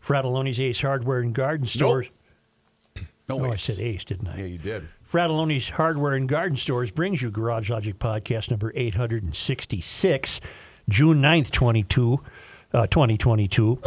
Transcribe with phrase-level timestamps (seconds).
[0.00, 2.08] Fratallone's Ace Hardware and Garden Stores.
[3.26, 4.36] No, Oh, I said Ace, didn't I?
[4.36, 4.86] Yeah, you did.
[5.10, 10.42] Fratallone's Hardware and Garden Stores brings you Garage Logic Podcast number 866,
[10.90, 12.20] June 9th, 22,
[12.74, 13.80] uh, 2022.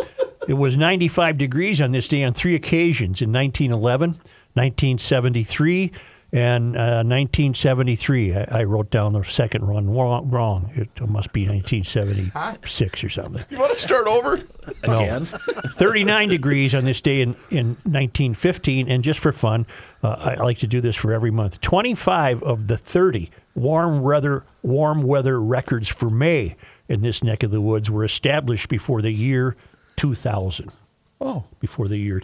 [0.47, 4.09] it was 95 degrees on this day on three occasions in 1911,
[4.55, 5.91] 1973,
[6.31, 8.35] and uh, 1973.
[8.35, 10.29] I, I wrote down the second one wrong.
[10.29, 10.71] wrong.
[10.75, 13.45] It must be 1976 or something.
[13.49, 14.41] You want to start over?
[14.85, 15.19] No.
[15.75, 18.89] 39 degrees on this day in, in 1915.
[18.89, 19.65] And just for fun,
[20.03, 21.61] uh, I like to do this for every month.
[21.61, 26.55] 25 of the 30 warm weather, warm weather records for May
[26.87, 29.55] in this neck of the woods were established before the year
[29.95, 30.75] 2000.
[31.19, 31.45] Oh.
[31.59, 32.21] Before the year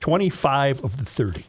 [0.00, 1.46] 25 of the 30.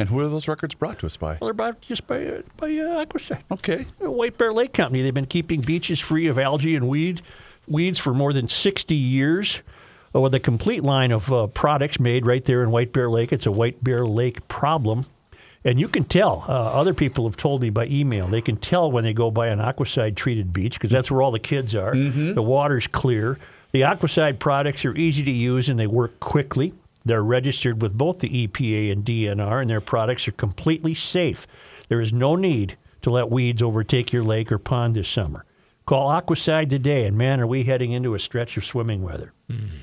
[0.00, 1.32] And who are those records brought to us by?
[1.40, 3.42] Well, they're brought just by, uh, by uh, Aquacide.
[3.50, 3.84] Okay.
[3.98, 5.02] The White Bear Lake Company.
[5.02, 7.20] They've been keeping beaches free of algae and weed,
[7.68, 9.60] weeds for more than 60 years.
[10.12, 13.32] Uh, with a complete line of uh, products made right there in White Bear Lake.
[13.32, 15.04] It's a White Bear Lake problem.
[15.64, 18.90] And you can tell, uh, other people have told me by email, they can tell
[18.90, 21.94] when they go by an Aquacide treated beach because that's where all the kids are.
[21.94, 23.38] The water's clear.
[23.72, 26.72] The Aquacide products are easy to use and they work quickly.
[27.04, 31.46] They're registered with both the EPA and DNR, and their products are completely safe.
[31.88, 35.44] There is no need to let weeds overtake your lake or pond this summer.
[35.86, 39.32] Call Aquacide today, and man, are we heading into a stretch of swimming weather.
[39.50, 39.78] Mm-hmm.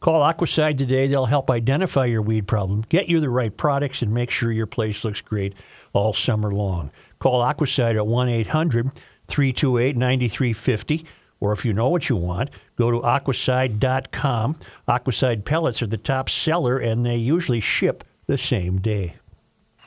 [0.00, 1.06] Call Aquacide today.
[1.06, 4.66] They'll help identify your weed problem, get you the right products, and make sure your
[4.66, 5.54] place looks great
[5.92, 6.90] all summer long.
[7.18, 8.90] Call Aquacide at 1 800
[9.28, 11.06] 328 9350.
[11.46, 14.56] Or if you know what you want, go to aquacide.com.
[14.88, 19.14] Aquacide pellets are the top seller, and they usually ship the same day.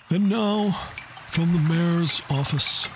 [0.10, 0.72] And now,
[1.28, 2.88] from the mayor's office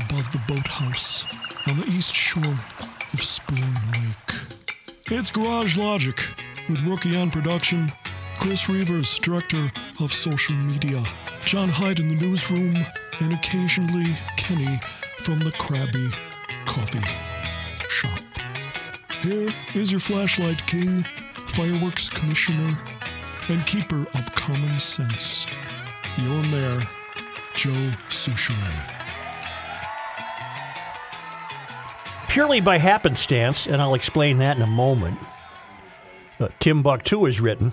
[0.00, 1.26] above the boathouse
[1.68, 4.56] on the east shore of Spoon Lake,
[5.12, 6.18] it's Garage Logic
[6.68, 7.92] with Rookie on production,
[8.40, 11.00] Chris Reavers, director of social media,
[11.44, 12.78] John Hyde in the newsroom,
[13.20, 14.80] and occasionally Kenny
[15.18, 16.12] from the Krabby
[16.66, 17.27] Coffee
[17.88, 18.20] Shop.
[19.22, 21.02] Here is your flashlight king,
[21.46, 22.72] fireworks commissioner,
[23.48, 25.46] and keeper of common sense,
[26.18, 26.82] your mayor,
[27.54, 28.94] Joe Soucheray.
[32.28, 35.18] Purely by happenstance, and I'll explain that in a moment,
[36.38, 37.72] uh, Timbuktu is written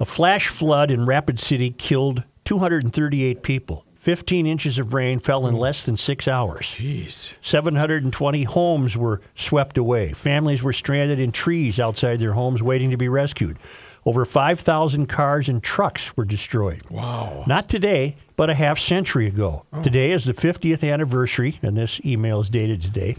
[0.00, 3.84] a flash flood in Rapid City killed 238 people.
[4.00, 5.60] 15 inches of rain fell in hmm.
[5.60, 6.64] less than six hours.
[6.64, 7.34] Jeez.
[7.42, 10.14] 720 homes were swept away.
[10.14, 13.58] Families were stranded in trees outside their homes waiting to be rescued.
[14.06, 16.82] Over 5,000 cars and trucks were destroyed.
[16.90, 17.44] Wow.
[17.46, 19.66] Not today, but a half century ago.
[19.70, 19.82] Oh.
[19.82, 23.16] Today is the 50th anniversary, and this email is dated today.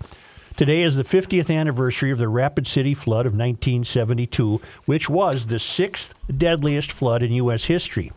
[0.58, 5.60] Today is the 50th anniversary of the Rapid City flood of 1972, which was the
[5.60, 7.66] sixth deadliest flood in U.S.
[7.66, 8.12] history.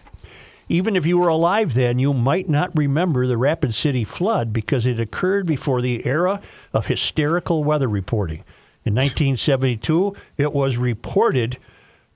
[0.69, 4.87] Even if you were alive then, you might not remember the Rapid City flood because
[4.87, 6.41] it occurred before the era
[6.73, 8.45] of hysterical weather reporting.
[8.85, 11.59] In 1972, it was reported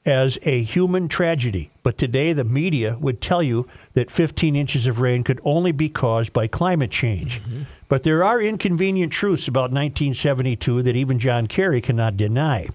[0.05, 5.01] as a human tragedy, but today the media would tell you that 15 inches of
[5.01, 7.43] rain could only be caused by climate change.
[7.43, 7.63] Mm-hmm.
[7.89, 12.69] But there are inconvenient truths about 1972 that even John Kerry cannot deny.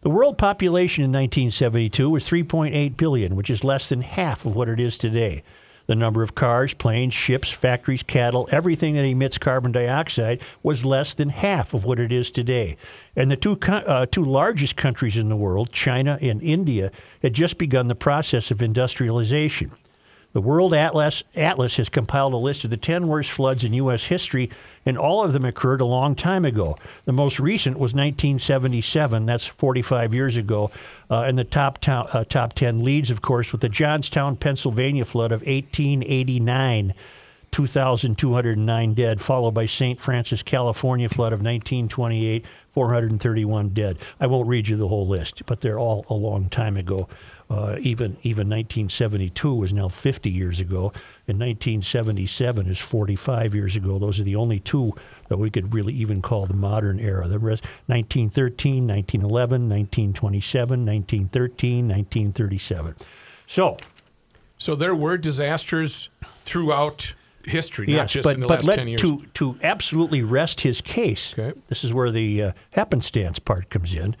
[0.00, 4.68] The world population in 1972 was 3.8 billion, which is less than half of what
[4.68, 5.42] it is today.
[5.86, 11.14] The number of cars, planes, ships, factories, cattle, everything that emits carbon dioxide was less
[11.14, 12.76] than half of what it is today.
[13.16, 17.58] And the two, uh, two largest countries in the world, China and India, had just
[17.58, 19.72] begun the process of industrialization.
[20.34, 24.04] The World Atlas, Atlas has compiled a list of the 10 worst floods in U.S.
[24.04, 24.50] history,
[24.84, 26.76] and all of them occurred a long time ago.
[27.06, 30.70] The most recent was 1977, that's 45 years ago,
[31.10, 35.06] uh, and the top, town, uh, top 10 leads, of course, with the Johnstown, Pennsylvania
[35.06, 36.92] flood of 1889.
[37.50, 39.98] 2,209 dead, followed by St.
[39.98, 42.44] Francis, California flood of 1928,
[42.74, 43.98] 431 dead.
[44.20, 47.08] I won't read you the whole list, but they're all a long time ago.
[47.50, 50.92] Uh, even even 1972 was now 50 years ago,
[51.26, 53.98] and 1977 is 45 years ago.
[53.98, 54.92] Those are the only two
[55.28, 57.26] that we could really even call the modern era.
[57.26, 62.94] The rest 1913, 1911, 1927, 1913, 1937.
[63.46, 63.78] So
[64.58, 66.10] So there were disasters
[66.40, 69.00] throughout history, not yes, just but in the but last let, 10 years.
[69.00, 71.32] to to absolutely rest his case.
[71.32, 71.58] Okay.
[71.68, 74.16] This is where the uh, happenstance part comes in.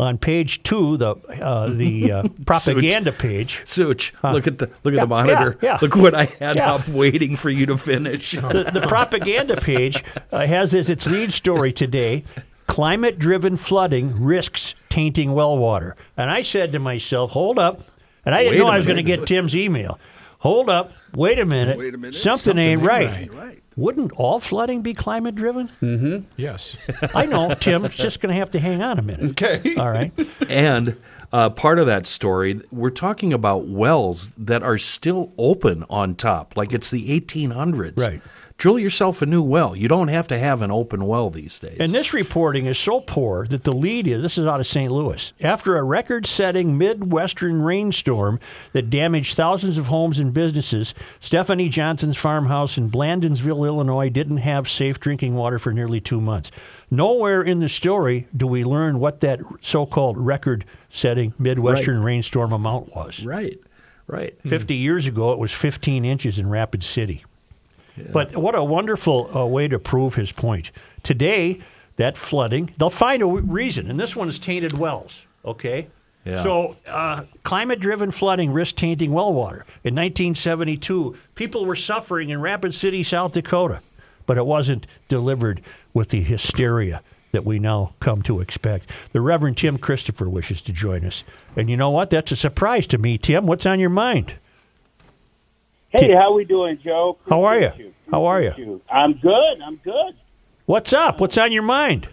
[0.00, 3.62] On page two, the uh, the uh, propaganda page.
[3.64, 5.58] Such, look at the look at the monitor.
[5.60, 5.78] yeah, yeah.
[5.82, 6.74] Look what I had Yeah.
[6.74, 8.30] up waiting for you to finish.
[8.32, 12.22] the, the propaganda page uh, has as its lead story today
[12.68, 15.96] climate driven flooding risks tainting well water.
[16.16, 17.80] And I said to myself, hold up.
[18.24, 19.98] And I didn't Wait know I was going to get Tim's email.
[20.38, 20.92] Hold up.
[21.14, 21.78] Wait a minute.
[21.78, 22.16] Wait a minute.
[22.18, 23.32] Something, ain't, right.
[23.32, 23.62] right.
[23.76, 25.68] Wouldn't all flooding be climate driven?
[25.68, 26.26] Mm-hmm.
[26.36, 26.76] yes.
[27.14, 27.84] I know, Tim.
[27.84, 29.30] It's just going to have to hang on a minute.
[29.42, 29.76] Okay.
[29.76, 30.12] All right.
[30.48, 30.96] And
[31.32, 36.56] uh, part of that story, we're talking about wells that are still open on top,
[36.56, 37.98] like it's the 1800s.
[37.98, 38.22] Right.
[38.58, 39.76] Drill yourself a new well.
[39.76, 41.76] You don't have to have an open well these days.
[41.78, 44.90] And this reporting is so poor that the lead is this is out of St.
[44.90, 45.32] Louis.
[45.40, 48.40] After a record setting Midwestern rainstorm
[48.72, 54.68] that damaged thousands of homes and businesses, Stephanie Johnson's farmhouse in Blandinsville, Illinois didn't have
[54.68, 56.50] safe drinking water for nearly two months.
[56.90, 62.52] Nowhere in the story do we learn what that so called record setting Midwestern rainstorm
[62.52, 63.22] amount was.
[63.22, 63.60] right,
[64.08, 64.36] right.
[64.42, 67.24] 50 years ago, it was 15 inches in Rapid City.
[68.12, 70.70] But what a wonderful uh, way to prove his point.
[71.02, 71.60] Today,
[71.96, 75.88] that flooding, they'll find a reason, and this one is tainted wells, okay?
[76.24, 76.42] Yeah.
[76.42, 79.64] So, uh, climate driven flooding risked tainting well water.
[79.84, 83.80] In 1972, people were suffering in Rapid City, South Dakota,
[84.26, 85.62] but it wasn't delivered
[85.94, 87.02] with the hysteria
[87.32, 88.90] that we now come to expect.
[89.12, 91.24] The Reverend Tim Christopher wishes to join us.
[91.56, 92.10] And you know what?
[92.10, 93.46] That's a surprise to me, Tim.
[93.46, 94.34] What's on your mind?
[95.90, 97.16] Hey, how we doing, Joe?
[97.30, 97.94] How are Appreciate you?
[98.10, 98.82] How are you?
[98.90, 99.62] I'm good.
[99.62, 100.14] I'm good.
[100.66, 101.18] What's up?
[101.18, 102.08] What's on your mind?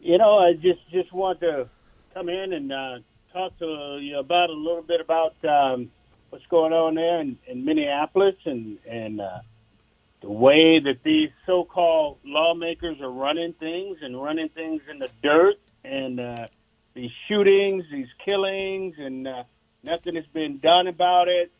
[0.00, 1.68] You know, I just just want to
[2.12, 2.98] come in and uh,
[3.32, 5.92] talk to you about a little bit about um,
[6.30, 9.38] what's going on there in, in Minneapolis and and uh,
[10.20, 15.54] the way that these so-called lawmakers are running things and running things in the dirt
[15.84, 16.46] and uh,
[16.94, 19.44] these shootings, these killings, and uh,
[19.84, 21.52] nothing has been done about it.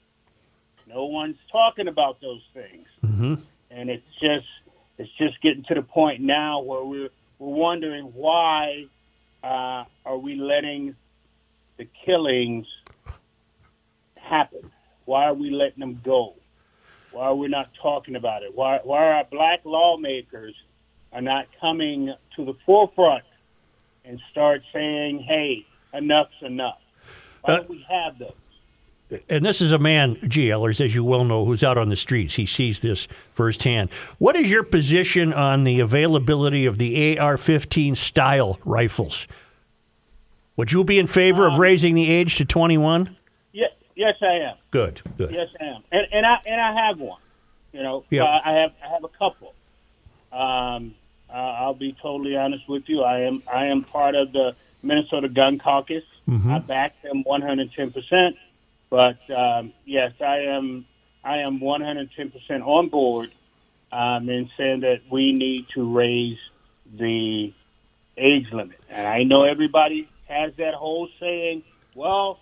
[0.89, 3.35] No one's talking about those things, Mm-hmm.
[3.71, 4.47] and it's just
[4.97, 8.87] it's just getting to the point now where we're we're wondering why
[9.45, 10.97] uh, are we letting
[11.77, 12.67] the killings
[14.19, 14.71] happen?
[15.05, 16.35] Why are we letting them go?
[17.13, 18.55] Why are we not talking about it?
[18.55, 20.55] Why why are our black lawmakers
[21.13, 23.25] are not coming to the forefront
[24.05, 26.81] and start saying, "Hey, enough's enough"?
[27.43, 28.33] Why don't we have those?
[29.29, 32.35] And this is a man, GLers, as you well know, who's out on the streets.
[32.35, 33.91] He sees this firsthand.
[34.19, 39.27] What is your position on the availability of the AR 15 style rifles?
[40.57, 43.17] Would you be in favor of raising the age to 21?
[43.53, 44.57] Yes, yes, I am.
[44.71, 45.31] Good, good.
[45.31, 47.21] Yes, I am, and and I and I have one.
[47.73, 48.25] You know, Yeah.
[48.25, 49.55] uh, I have I have a couple.
[50.33, 50.95] Um,
[51.31, 53.03] uh, I'll be totally honest with you.
[53.03, 56.05] I am I am part of the Minnesota Gun Caucus.
[56.47, 58.37] I back them 110 percent.
[58.91, 60.87] But um, yes, I am
[61.25, 63.31] I am 110 percent on board
[63.93, 66.39] um, in saying that we need to raise
[66.97, 67.53] the
[68.17, 68.81] age limit.
[68.89, 71.63] And I know everybody has that whole saying,
[71.95, 72.41] well,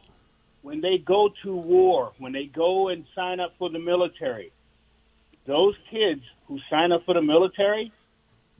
[0.63, 4.53] when they go to war, when they go and sign up for the military,
[5.47, 7.93] those kids who sign up for the military,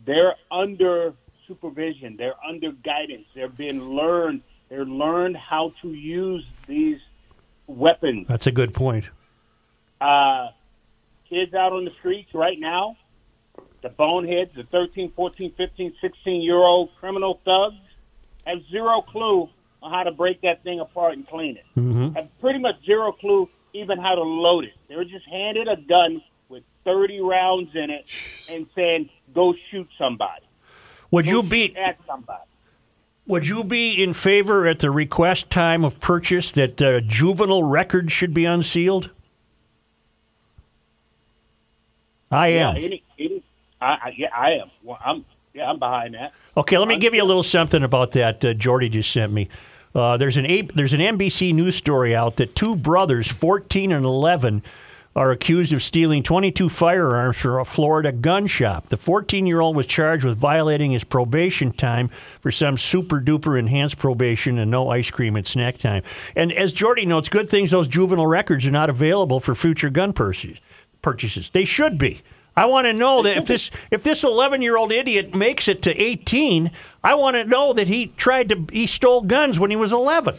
[0.05, 1.15] they're under
[1.49, 7.01] supervision, they're under guidance, they're being learned, they're learned how to use these
[7.67, 8.27] weapons.
[8.29, 9.11] That's a good point.
[10.01, 10.49] Uh,
[11.29, 12.97] kids out on the streets right now,
[13.83, 17.77] the boneheads, the 13, 14, 15, 16 year old criminal thugs,
[18.47, 19.49] have zero clue
[19.83, 21.65] on how to break that thing apart and clean it.
[22.17, 24.73] Have pretty much zero clue even how to load it.
[24.89, 28.07] They were just handed a gun with 30 rounds in it
[28.51, 30.45] and saying, go shoot somebody.
[31.11, 32.43] Would you Go be shoot at somebody.
[33.27, 38.13] Would you be in favor at the request time of purchase that uh, juvenile records
[38.13, 39.11] should be unsealed?
[42.31, 42.77] I Yeah, am.
[42.77, 43.43] any, any,
[43.81, 44.71] I, I, yeah, I am.
[44.83, 46.33] Well, I'm, yeah, I'm behind that.
[46.57, 48.45] Okay, let me give you a little something about that.
[48.45, 49.49] Uh, Jordy just sent me.
[49.95, 54.63] Uh, there's an there's an NBC news story out that two brothers, 14 and 11,
[55.17, 58.91] are accused of stealing 22 firearms from a Florida gun shop.
[58.91, 62.11] The 14 year old was charged with violating his probation time
[62.43, 66.03] for some super duper enhanced probation and no ice cream at snack time.
[66.37, 70.13] And as Jordy notes, good things those juvenile records are not available for future gun
[70.13, 70.61] purchases.
[71.01, 72.21] Purchases they should be.
[72.55, 75.83] I want to know that if this if this 11 year old idiot makes it
[75.83, 76.71] to 18,
[77.03, 80.37] I want to know that he tried to he stole guns when he was 11.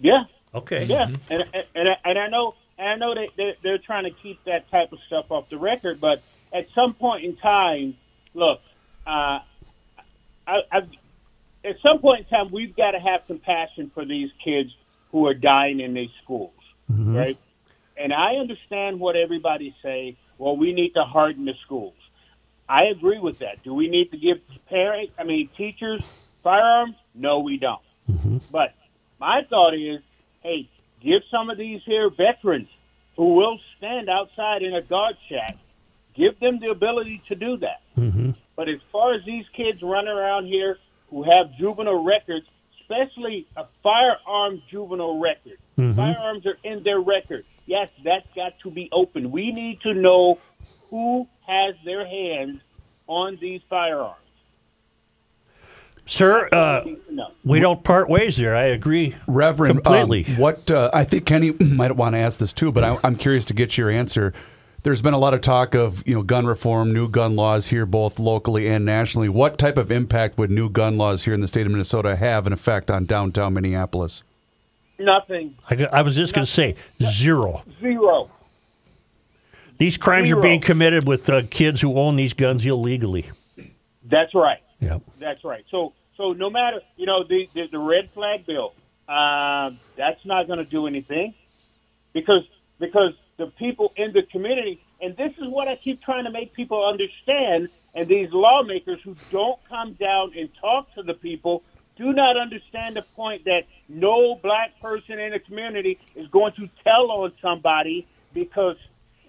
[0.00, 0.84] Yeah, Okay.
[0.84, 1.32] yeah, mm-hmm.
[1.32, 4.10] and and and I, and I know and I know that they're, they're trying to
[4.10, 6.22] keep that type of stuff off the record, but
[6.52, 7.96] at some point in time,
[8.34, 8.60] look,
[9.06, 9.38] uh,
[10.46, 10.90] I, I've,
[11.64, 14.70] at some point in time, we've got to have compassion for these kids
[15.12, 16.52] who are dying in these schools,
[17.16, 17.38] right?
[17.96, 20.16] And I understand what everybody say.
[20.36, 21.94] Well, we need to harden the schools.
[22.68, 23.62] I agree with that.
[23.62, 26.04] Do we need to give parents, I mean, teachers
[26.42, 26.96] firearms?
[27.14, 27.80] No, we don't.
[28.50, 28.74] But
[29.18, 30.00] my thought is,
[30.42, 30.68] hey,
[31.04, 32.68] give some of these here veterans
[33.16, 35.56] who will stand outside in a guard shack,
[36.14, 37.82] give them the ability to do that.
[37.96, 38.30] Mm-hmm.
[38.56, 40.78] But as far as these kids running around here
[41.10, 42.46] who have juvenile records,
[42.80, 45.94] especially a firearm juvenile record, mm-hmm.
[45.94, 47.44] firearms are in their record.
[47.66, 49.30] Yes, that's got to be open.
[49.30, 50.38] We need to know
[50.90, 52.60] who has their hands
[53.06, 54.16] on these firearms.
[56.06, 57.30] Sir, uh, We need to know.
[57.44, 58.54] we don't part ways there.
[58.54, 59.14] I agree.
[59.26, 60.34] Reverend, um, Completely.
[60.34, 63.44] what uh, I think Kenny might want to ask this too, but I, I'm curious
[63.46, 64.32] to get your answer.
[64.82, 67.86] There's been a lot of talk of you know gun reform, new gun laws here,
[67.86, 69.30] both locally and nationally.
[69.30, 72.46] What type of impact would new gun laws here in the state of Minnesota have
[72.46, 74.22] an effect on downtown Minneapolis?
[74.98, 75.56] Nothing.
[75.70, 77.64] I, I was just going to say zero.
[77.80, 78.30] Zero.
[79.78, 83.30] These crimes are being committed with uh, kids who own these guns illegally.
[84.04, 84.60] That's right.
[84.84, 85.02] Yep.
[85.18, 85.64] That's right.
[85.70, 88.74] So, so no matter you know the the, the red flag bill,
[89.08, 91.34] um, that's not going to do anything
[92.12, 92.42] because
[92.78, 96.54] because the people in the community, and this is what I keep trying to make
[96.54, 101.62] people understand, and these lawmakers who don't come down and talk to the people
[101.96, 106.68] do not understand the point that no black person in the community is going to
[106.82, 108.76] tell on somebody because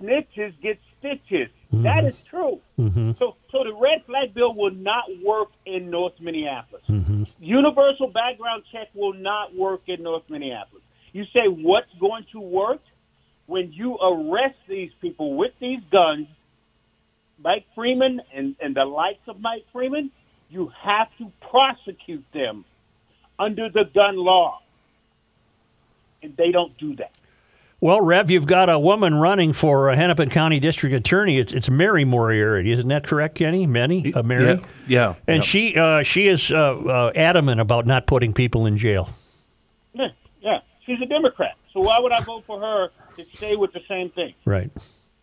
[0.02, 1.50] snitches get stitches.
[1.72, 2.08] That mm-hmm.
[2.08, 2.62] is true.
[2.80, 3.12] Mm-hmm.
[3.20, 6.84] So, so the red flag bill will not work in North Minneapolis.
[6.90, 7.24] Mm-hmm.
[7.40, 10.84] Universal background check will not work in North Minneapolis.
[11.12, 12.82] You say what's going to work
[13.48, 16.28] when you arrest these people with these guns,
[17.44, 20.12] Mike Freeman and, and the likes of Mike Freeman,
[20.50, 22.66] you have to prosecute them
[23.38, 24.62] under the gun law.
[26.24, 27.12] And they don't do that.
[27.86, 31.38] Well, Rev, you've got a woman running for a Hennepin County District Attorney.
[31.38, 33.68] It's, it's Mary Moriarty, isn't that correct, Kenny?
[33.68, 35.14] Many, uh, Mary, Yeah, yeah.
[35.28, 35.44] and Yep.
[35.44, 39.12] she uh, she is uh, uh, adamant about not putting people in jail.
[39.94, 40.08] Yeah,
[40.42, 40.62] yeah.
[40.84, 41.58] She's a Democrat.
[41.74, 44.34] So why would I vote for her to stay with the same thing?
[44.46, 44.72] Right.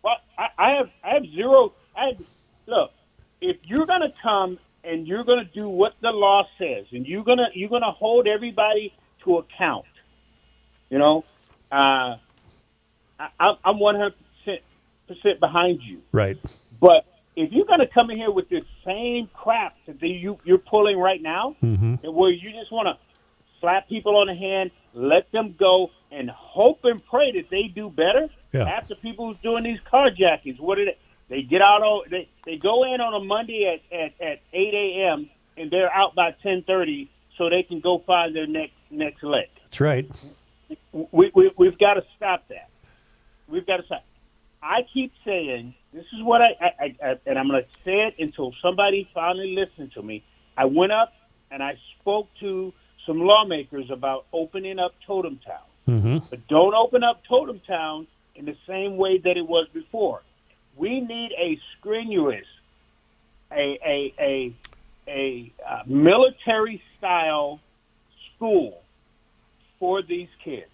[0.04, 1.73] Well, I, I have I have zero.
[1.97, 2.23] I have,
[2.69, 2.92] look.
[3.40, 7.09] If you're going to come and you're going to do what the law says, and
[7.09, 9.87] you're gonna you're gonna hold everybody to account,
[10.90, 11.25] you know,
[11.73, 12.19] uh,
[13.41, 14.14] I, I'm- I'm 100
[15.07, 16.00] percent behind you.
[16.12, 16.38] Right.
[16.81, 17.05] But
[17.37, 20.99] if you're going to come in here with this same crap that you, you're pulling
[20.99, 21.95] right now, Mm-hmm.
[22.12, 22.97] where you just want to
[23.61, 27.91] slap people on the hand, let them go, and hope and pray that they do
[27.91, 28.29] better.
[28.52, 28.64] Yeah.
[28.64, 30.97] After people who's doing these carjackings, what do they?
[31.29, 34.75] They get out on they they go in on a Monday at at, at 8
[34.75, 35.31] a.m.
[35.57, 39.81] and they're out by 10:30 so they can go find their next next leg That's
[39.81, 40.07] right.
[40.93, 42.69] we, we, we've got to stop that.
[43.49, 44.05] We've got to stop.
[44.63, 48.07] I keep saying this is what I, I, I, I and I'm going to say
[48.07, 50.23] it until somebody finally listens to me.
[50.57, 51.13] I went up
[51.51, 52.73] and I spoke to
[53.07, 56.19] some lawmakers about opening up Totem Town, Mm-hmm.
[56.31, 58.07] but don't open up Totem Town
[58.37, 60.23] in the same way that it was before.
[60.77, 62.47] We need a strenuous,
[63.51, 64.55] a a a
[65.09, 67.59] a uh, military style
[68.37, 68.81] school
[69.81, 70.71] for these kids.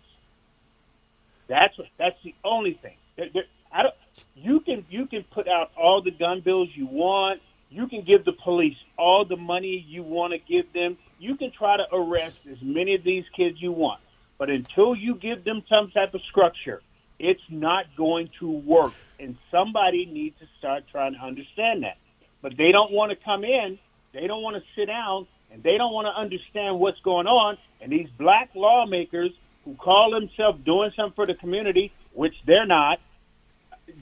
[1.49, 2.97] That's that's the only thing.
[3.17, 3.95] There- there- I don't,
[4.35, 7.41] you can you can put out all the gun bills you want.
[7.71, 10.97] You can give the police all the money you want to give them.
[11.19, 14.01] You can try to arrest as many of these kids you want.
[14.39, 16.81] But until you give them some type of structure,
[17.19, 18.95] it's not going to work.
[19.21, 21.99] And somebody needs to start trying to understand that.
[22.41, 23.79] But they don't want to come in.
[24.15, 27.59] They don't want to sit down, and they don't want to understand what's going on.
[27.81, 29.33] And these black lawmakers
[29.69, 33.01] who call themselves doing something for the community, which they're not,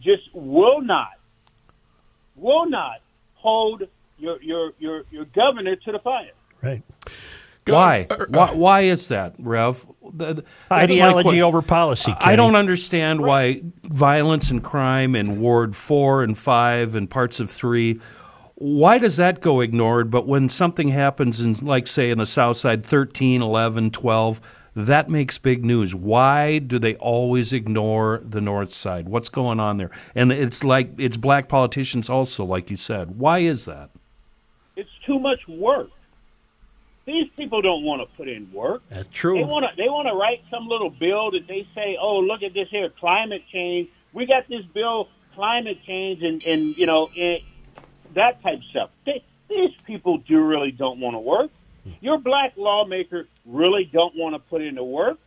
[0.01, 1.19] just will not,
[2.37, 3.01] will not
[3.35, 3.83] hold
[4.19, 6.31] your your your, your governor to the fire.
[6.63, 6.83] Right.
[7.67, 8.07] Why?
[8.09, 8.53] uh, why?
[8.53, 9.85] Why is that, Rev?
[10.13, 12.15] The- that's Ideology over policy.
[12.21, 17.51] I don't understand why violence and crime in Ward 4 and 5 and parts of
[17.51, 18.01] 3
[18.59, 22.57] why does that go ignored but when something happens in like say in the south
[22.57, 24.41] side 13 11 12
[24.77, 29.79] that makes big news why do they always ignore the north side what's going on
[29.79, 33.91] there and it's like it's black politicians also like you said why is that
[34.77, 35.89] It's too much work.
[37.07, 38.83] These people don't want to put in work.
[38.91, 39.35] That's true.
[39.35, 39.51] They true.
[39.51, 42.53] want to they want to write some little bill that they say, "Oh, look at
[42.53, 43.89] this here, climate change.
[44.13, 47.43] We got this bill, climate change, and and you know it,
[48.15, 51.51] that type of stuff." They, these people do really don't want to work.
[52.01, 55.19] Your black lawmaker really don't want to put in the work.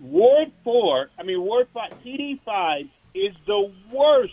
[0.00, 4.32] Ward four, I mean Ward five, CD five is the worst.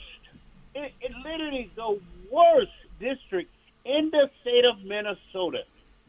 [0.74, 2.00] It, it literally the
[2.32, 3.52] worst district
[3.84, 5.64] in the state of Minnesota.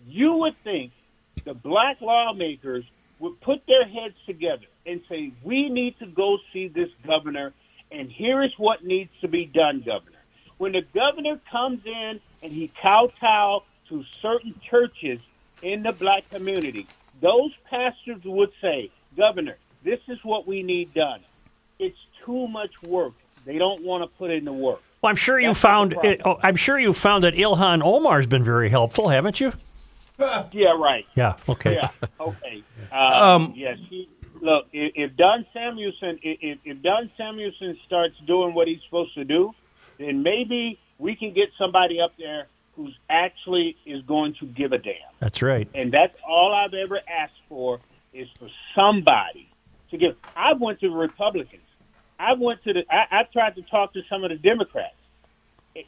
[0.07, 0.93] You would think
[1.45, 2.85] the black lawmakers
[3.19, 7.53] would put their heads together and say, "We need to go see this governor,
[7.91, 10.19] and here is what needs to be done, governor."
[10.59, 15.21] When the governor comes in and he kowtow to certain churches
[15.63, 16.87] in the black community,
[17.21, 21.21] those pastors would say, "Governor, this is what we need done."
[21.79, 23.13] It's too much work.
[23.45, 24.83] They don't want to put in the work.
[25.01, 25.93] Well, I'm sure you That's found.
[26.05, 29.53] It, oh, I'm sure you found that Ilhan Omar's been very helpful, haven't you?
[30.51, 31.07] Yeah, right.
[31.15, 31.37] Yeah.
[31.49, 31.75] Okay.
[31.75, 31.91] Yeah.
[32.19, 32.63] Okay.
[32.93, 33.79] Um, yes.
[34.41, 39.25] Look, if, if Don Samuelson, if- if Don Samuelson starts doing what he's supposed to
[39.25, 39.55] do,
[39.99, 42.47] then maybe we can get somebody up there
[42.79, 44.95] who's actually is going to give a damn.
[45.19, 45.69] That's right.
[45.75, 47.81] And that's all I've ever asked for
[48.15, 49.51] is for somebody
[49.91, 50.15] to give.
[50.37, 51.63] I went to the Republicans.
[52.21, 52.85] I went to the.
[52.89, 54.95] I, I tried to talk to some of the Democrats.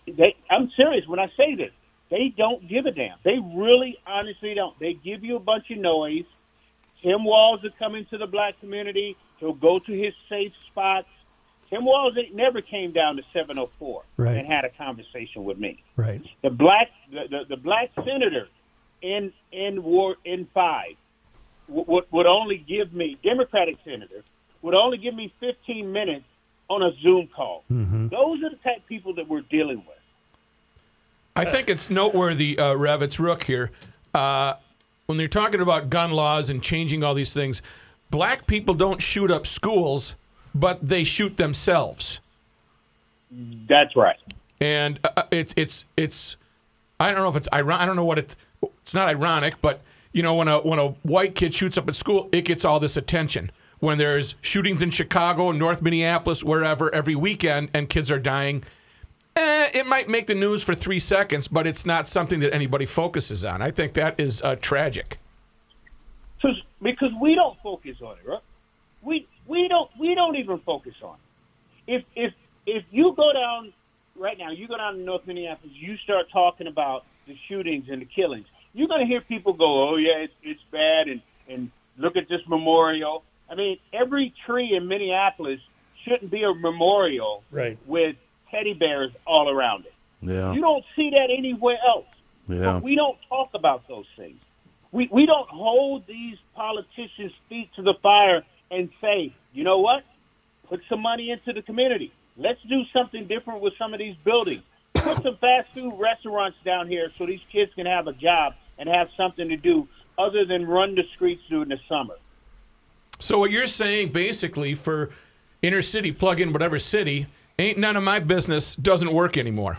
[0.06, 1.70] They, I'm serious when I say this.
[2.10, 3.18] They don't give a damn.
[3.24, 4.76] They really, honestly don't.
[4.80, 6.24] They give you a bunch of noise.
[7.02, 9.16] Tim Walz will come into the black community.
[9.38, 11.08] He'll go to his safe spots.
[11.70, 14.36] Tim Walz never came down to 704 Right.
[14.36, 16.20] and had a conversation with me Right.
[16.42, 18.48] the black the, the, the black senator
[19.02, 20.94] in in war in five
[21.68, 24.22] would, would would only give me Democratic senator
[24.62, 26.24] would only give me 15 minutes
[26.68, 27.64] on a Zoom call.
[27.68, 29.96] Those are the type of people that we're dealing with.
[31.34, 33.70] I think it's noteworthy, uh, Rev, Rook here.
[34.12, 34.54] Uh,
[35.06, 37.62] when they're talking about gun laws and changing all these things,
[38.10, 40.14] black people don't shoot up schools,
[40.54, 42.20] but they shoot themselves.
[43.68, 44.16] That's right.
[44.60, 46.36] and uh, it's it's it's
[46.98, 47.82] I don't know if it's ironic.
[47.82, 48.36] I don't know what it.
[48.82, 49.80] It's not ironic, but
[50.12, 52.80] you know when a when a white kid shoots up at school, it gets all
[52.80, 53.50] this attention.
[53.78, 58.62] When there's shootings in Chicago, North Minneapolis, wherever every weekend, and kids are dying,
[59.36, 62.84] eh, it might make the news for three seconds, but it's not something that anybody
[62.84, 63.62] focuses on.
[63.62, 65.18] I think that is uh, tragic.
[66.42, 68.40] Cause, because we don't focus on it, right?
[69.50, 71.16] We we don't we don't even focus on
[71.86, 71.92] it.
[71.96, 72.32] If if
[72.66, 73.72] if you go down
[74.16, 78.00] right now, you go down to North Minneapolis, you start talking about the shootings and
[78.00, 78.46] the killings.
[78.74, 82.28] You're going to hear people go, "Oh yeah, it's, it's bad," and and look at
[82.28, 83.24] this memorial.
[83.50, 85.58] I mean, every tree in Minneapolis
[86.04, 87.76] shouldn't be a memorial Right.
[87.86, 88.14] with
[88.50, 89.94] teddy bears all around it.
[90.22, 92.06] yeah You don't see that anywhere else.
[92.48, 94.40] yeah But we don't talk about those things.
[94.92, 100.04] We we don't hold these politicians' feet to the fire and say, you know what?
[100.68, 102.12] Put some money into the community.
[102.36, 104.62] Let's do something different with some of these buildings.
[104.94, 108.88] Put some fast food restaurants down here so these kids can have a job and
[108.88, 112.14] have something to do other than run the streets during the summer.
[113.18, 115.10] So what you're saying basically for
[115.62, 117.26] inner city plug in whatever city
[117.58, 119.78] ain't none of my business doesn't work anymore.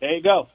[0.00, 0.48] There you go.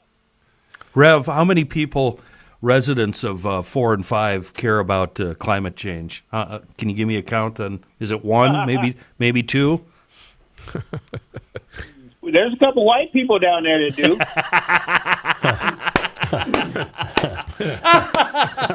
[0.93, 2.19] rev how many people
[2.62, 6.95] residents of uh, 4 and 5 care about uh, climate change uh, uh, can you
[6.95, 9.84] give me a count on is it one maybe maybe two
[12.24, 14.15] There's a couple white people down there that do.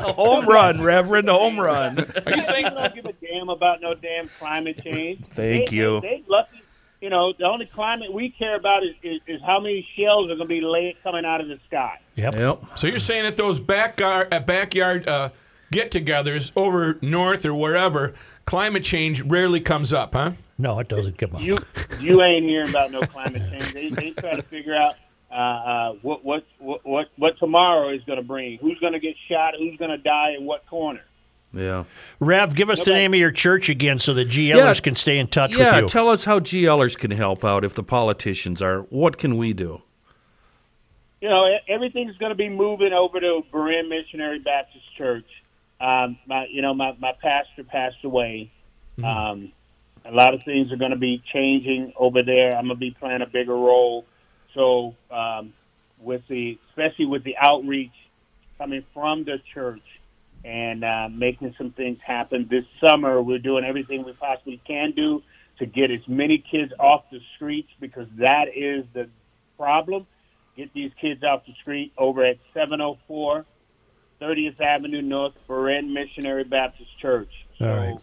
[0.14, 3.94] home run reverend home run Are you saying They don't give a damn about no
[3.94, 5.24] damn climate change.
[5.26, 6.00] Thank They- you.
[6.00, 6.62] They, they lucky.
[7.00, 10.36] You know, the only climate we care about is, is, is how many shells are
[10.36, 12.00] going to be laid coming out of the sky.
[12.14, 12.34] Yep.
[12.34, 15.30] yep So you're saying that those backyard uh, backyard uh,
[15.70, 18.14] get-togethers over north or wherever,
[18.46, 20.32] climate change rarely comes up, huh?
[20.58, 21.42] No, it doesn't come up.
[21.42, 21.58] You
[22.00, 23.74] you ain't hearing about no climate change.
[23.74, 24.94] They, they try to figure out
[25.30, 28.56] uh, uh, what, what what what what tomorrow is going to bring.
[28.58, 29.54] Who's going to get shot?
[29.58, 31.02] Who's going to die in what corner?
[31.56, 31.84] Yeah
[32.20, 34.74] Rev, give us the name of your church again so the GLers Yeah.
[34.74, 35.80] can stay in touch yeah with you.
[35.82, 39.52] Yeah, tell us how glers can help out if the politicians are what can we
[39.52, 39.82] do
[41.20, 45.26] You know, e- everything's going to be moving over to Berean Missionary Baptist Church.
[45.80, 48.50] um, my you know my my pastor passed away.
[49.02, 49.52] Um,
[50.04, 52.50] a lot of things are going to be changing over there.
[52.56, 54.06] I'm going to be playing a bigger role.
[54.54, 55.52] So um,
[56.00, 57.92] with the especially with the outreach
[58.58, 59.82] coming from the church
[60.46, 65.20] and uh, making some things happen this summer, we're doing everything we possibly can do
[65.58, 69.08] to get as many kids off the streets because that is the
[69.56, 70.06] problem.
[70.56, 73.44] Get these kids off the street over at 704
[74.20, 77.30] 30th Avenue North, Berean Missionary Baptist Church.
[77.58, 77.96] So All right.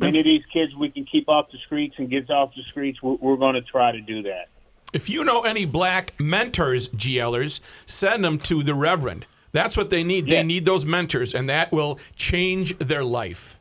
[0.00, 3.00] many of these kids we can keep off the streets and get off the streets.
[3.00, 4.48] We're, we're going to try to do that.
[4.92, 9.24] If you know any black mentors, GLers, send them to the Reverend.
[9.56, 10.28] That's what they need.
[10.28, 13.58] They need those mentors, and that will change their life.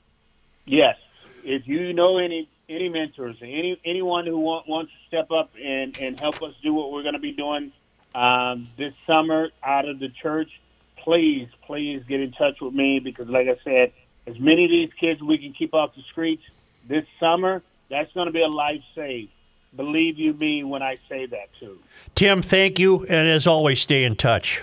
[0.66, 0.98] Yes,
[1.46, 5.98] if you know any any mentors, any anyone who want, wants to step up and
[5.98, 7.72] and help us do what we're going to be doing
[8.14, 10.60] um, this summer out of the church,
[10.98, 13.94] please please get in touch with me because, like I said,
[14.28, 16.44] as many of these kids we can keep off the streets
[16.90, 19.30] this summer, that's going to be a life save.
[19.74, 21.80] Believe you me when I say that too.
[22.16, 24.62] Tim, thank you, and as always, stay in touch.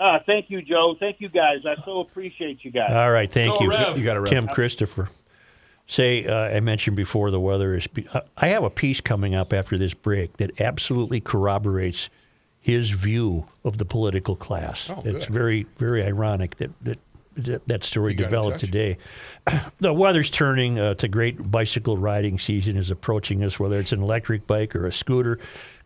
[0.00, 0.96] Uh, thank you, Joe.
[0.98, 1.58] Thank you, guys.
[1.66, 2.92] I so appreciate you guys.
[2.92, 3.70] All right, thank Go you.
[3.70, 3.98] Rev.
[3.98, 5.08] You got it, Tim Christopher.
[5.86, 7.88] Say, uh, I mentioned before the weather is.
[8.36, 12.10] I have a piece coming up after this break that absolutely corroborates
[12.60, 14.90] his view of the political class.
[14.90, 15.34] Oh, it's good.
[15.34, 16.98] very, very ironic that that
[17.38, 18.96] that, that story You developed today.
[19.80, 20.78] the weather's turning.
[20.78, 23.58] Uh, it's a great bicycle riding season is approaching us.
[23.58, 25.38] Whether it's an electric bike or a scooter,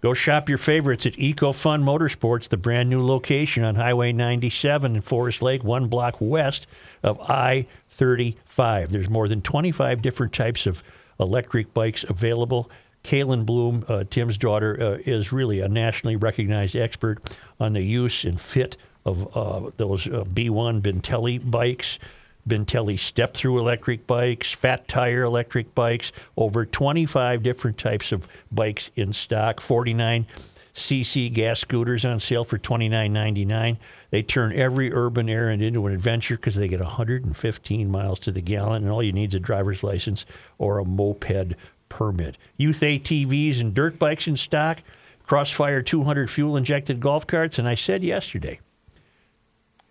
[0.03, 5.01] go shop your favorites at EcoFun Motorsports, the brand new location on Highway 97 in
[5.01, 6.67] Forest Lake, one block west
[7.03, 8.91] of I 35.
[8.91, 10.83] There's more than 25 different types of
[11.19, 12.71] electric bikes available.
[13.05, 18.25] Kaylin Bloom, uh, Tim's daughter, uh, is really a nationally recognized expert on the use
[18.25, 21.99] and fit of uh, those uh, B1 Bintelli bikes,
[22.49, 28.91] Bintelli step through electric bikes, fat tire electric bikes, over 25 different types of bikes
[28.97, 30.27] in stock, 49
[30.75, 33.79] CC gas scooters on sale for $29.99.
[34.11, 38.41] They turn every urban errand into an adventure because they get 115 miles to the
[38.41, 40.25] gallon, and all you need is a driver's license
[40.59, 41.55] or a moped
[41.89, 42.39] permit.
[42.57, 44.79] Youth ATVs and dirt bikes in stock,
[45.27, 48.59] Crossfire 200 fuel injected golf carts, and I said yesterday,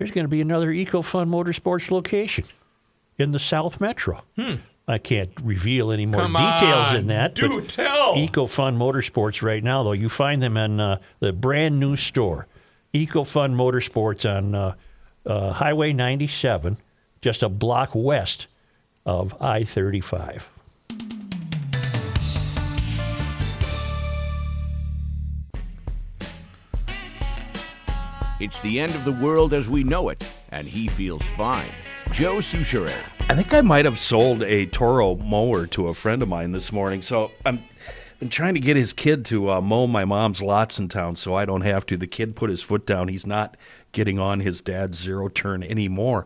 [0.01, 2.43] there's going to be another EcoFun Motorsports location
[3.19, 4.23] in the South Metro.
[4.87, 7.35] I can't reveal any more Come details on, in that.
[7.35, 8.15] do tell.
[8.15, 9.91] EcoFun Motorsports right now, though.
[9.91, 12.47] You find them in uh, the brand new store,
[12.95, 14.73] EcoFun Motorsports on uh,
[15.23, 16.77] uh, Highway 97,
[17.21, 18.47] just a block west
[19.05, 20.49] of I 35.
[28.41, 31.69] It's the end of the world as we know it, and he feels fine.
[32.12, 32.91] Joe Soucheray.
[33.30, 36.71] I think I might have sold a Toro mower to a friend of mine this
[36.71, 37.04] morning.
[37.04, 37.63] So I'm
[38.17, 41.36] been trying to get his kid to uh, mow my mom's lots in town, so
[41.36, 41.97] I don't have to.
[41.97, 43.10] The kid put his foot down.
[43.10, 43.58] He's not
[43.91, 46.25] getting on his dad's zero turn anymore.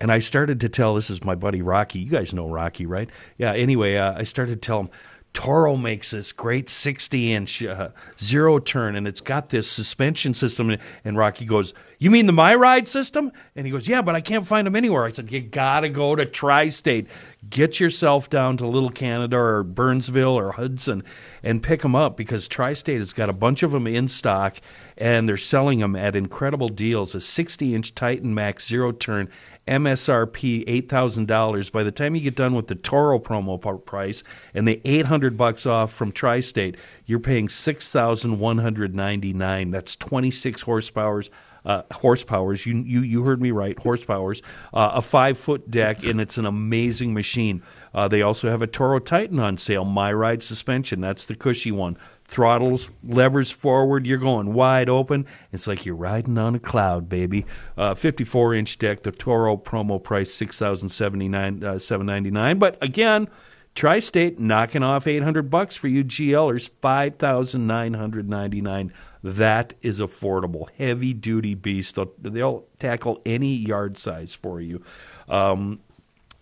[0.00, 2.00] And I started to tell this is my buddy Rocky.
[2.00, 3.08] You guys know Rocky, right?
[3.38, 3.52] Yeah.
[3.52, 4.90] Anyway, uh, I started to tell him
[5.34, 10.76] Toro makes this great 60 inch uh, zero turn, and it's got this suspension system.
[11.04, 13.32] And Rocky goes, You mean the My Ride system?
[13.54, 15.04] And he goes, Yeah, but I can't find them anywhere.
[15.04, 17.08] I said, You got to go to Tri State.
[17.50, 21.02] Get yourself down to Little Canada or Burnsville or Hudson
[21.42, 24.56] and pick them up because Tri State has got a bunch of them in stock
[24.96, 27.14] and they're selling them at incredible deals.
[27.14, 29.28] A 60 inch Titan Max zero turn
[29.66, 31.72] MSRP $8,000.
[31.72, 34.22] By the time you get done with the Toro promo price
[34.52, 39.70] and the 800 bucks off from Tri-State, you're paying 6,199.
[39.70, 41.30] That's 26 horsepowers.
[41.64, 42.66] Uh, horsepowers.
[42.66, 43.76] You, you you heard me right.
[43.76, 44.42] Horsepowers.
[44.72, 47.62] Uh, a five foot deck, and it's an amazing machine.
[47.94, 49.84] Uh, they also have a Toro Titan on sale.
[49.84, 51.00] My Ride suspension.
[51.00, 51.96] That's the cushy one.
[52.24, 54.06] Throttles, levers forward.
[54.06, 55.26] You're going wide open.
[55.52, 57.46] It's like you're riding on a cloud, baby.
[57.76, 59.02] Uh, 54 inch deck.
[59.02, 62.58] The Toro promo price six thousand seventy nine uh, seven ninety nine.
[62.58, 63.28] But again.
[63.74, 68.92] Tri-State knocking off 800 bucks for you GLers, 5,999.
[69.24, 70.68] That is affordable.
[70.76, 71.94] Heavy duty beast.
[71.94, 74.84] They'll, they'll tackle any yard size for you.
[75.30, 75.80] Um,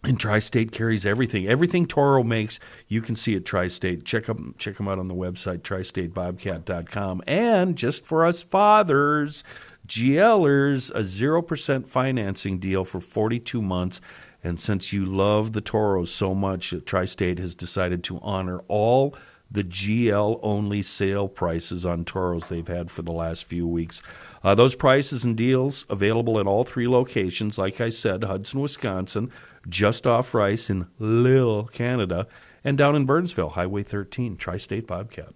[0.03, 1.47] and Tri-State carries everything.
[1.47, 4.05] Everything Toro makes, you can see at Tri-State.
[4.05, 7.23] Check them, check them out on the website, tristatebobcat.com.
[7.29, 9.45] And just for us fathers,
[9.87, 14.01] GLers, a 0% financing deal for 42 months.
[14.42, 19.14] And since you love the Toros so much, Tri State has decided to honor all
[19.52, 24.02] the GL only sale prices on toros they've had for the last few weeks.
[24.42, 27.58] Uh, those prices and deals available in all three locations.
[27.58, 29.30] Like I said, Hudson, Wisconsin,
[29.68, 32.26] just off Rice in Little, Canada,
[32.64, 35.34] and down in Burnsville, Highway 13, Tri State Bobcat.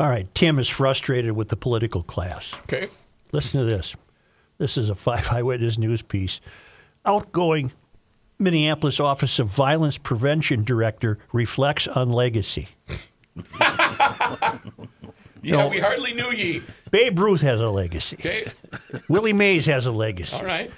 [0.00, 2.52] All right, Tim is frustrated with the political class.
[2.62, 2.88] Okay.
[3.32, 3.94] Listen to this.
[4.58, 6.40] This is a five eyewitness news piece.
[7.04, 7.72] Outgoing
[8.42, 12.68] Minneapolis Office of Violence Prevention Director reflects on legacy.
[15.44, 15.68] Yeah, No.
[15.68, 16.62] we hardly knew ye.
[16.92, 18.16] Babe Ruth has a legacy.
[18.20, 18.46] Okay.
[19.08, 20.36] Willie Mays has a legacy.
[20.36, 20.70] All right.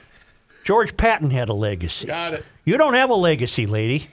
[0.65, 2.07] George Patton had a legacy.
[2.07, 2.47] Got it.
[2.65, 4.07] You don't have a legacy, lady.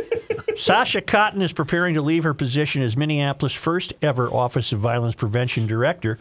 [0.56, 5.14] Sasha Cotton is preparing to leave her position as Minneapolis' first ever Office of Violence
[5.14, 6.18] Prevention Director.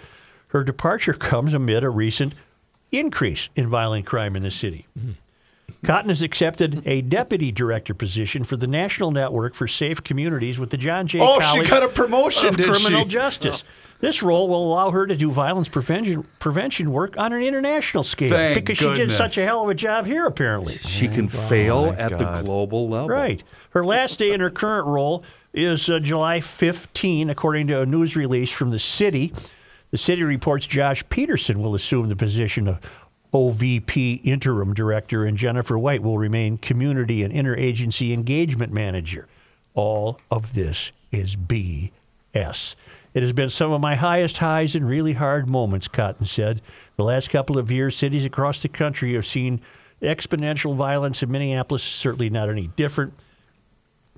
[0.49, 2.35] Her departure comes amid a recent
[2.91, 4.85] increase in violent crime in the city.
[4.99, 5.11] Mm-hmm.
[5.83, 10.71] Cotton has accepted a deputy director position for the National Network for Safe Communities with
[10.71, 11.19] the John J.
[11.21, 13.09] Oh, she College got a promotion, of Criminal she?
[13.09, 13.63] Justice.
[13.99, 18.31] This role will allow her to do violence prevention prevention work on an international scale
[18.31, 20.77] Thank because she did such a hell of a job here, apparently.
[20.77, 22.19] She can fail my at God.
[22.19, 23.09] the global level.
[23.09, 23.43] Right.
[23.71, 28.15] Her last day in her current role is uh, July 15, according to a news
[28.15, 29.33] release from the city.
[29.89, 32.79] The city reports Josh Peterson will assume the position of
[33.33, 39.27] OVP interim director, and Jennifer White will remain community and interagency engagement manager.
[39.73, 42.75] All of this is BS.
[43.13, 46.61] It has been some of my highest highs and really hard moments, Cotton said.
[46.97, 49.61] The last couple of years, cities across the country have seen
[50.01, 53.13] exponential violence, and Minneapolis is certainly not any different.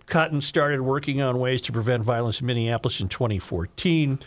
[0.05, 4.19] Cotton started working on ways to prevent violence in Minneapolis in 2014.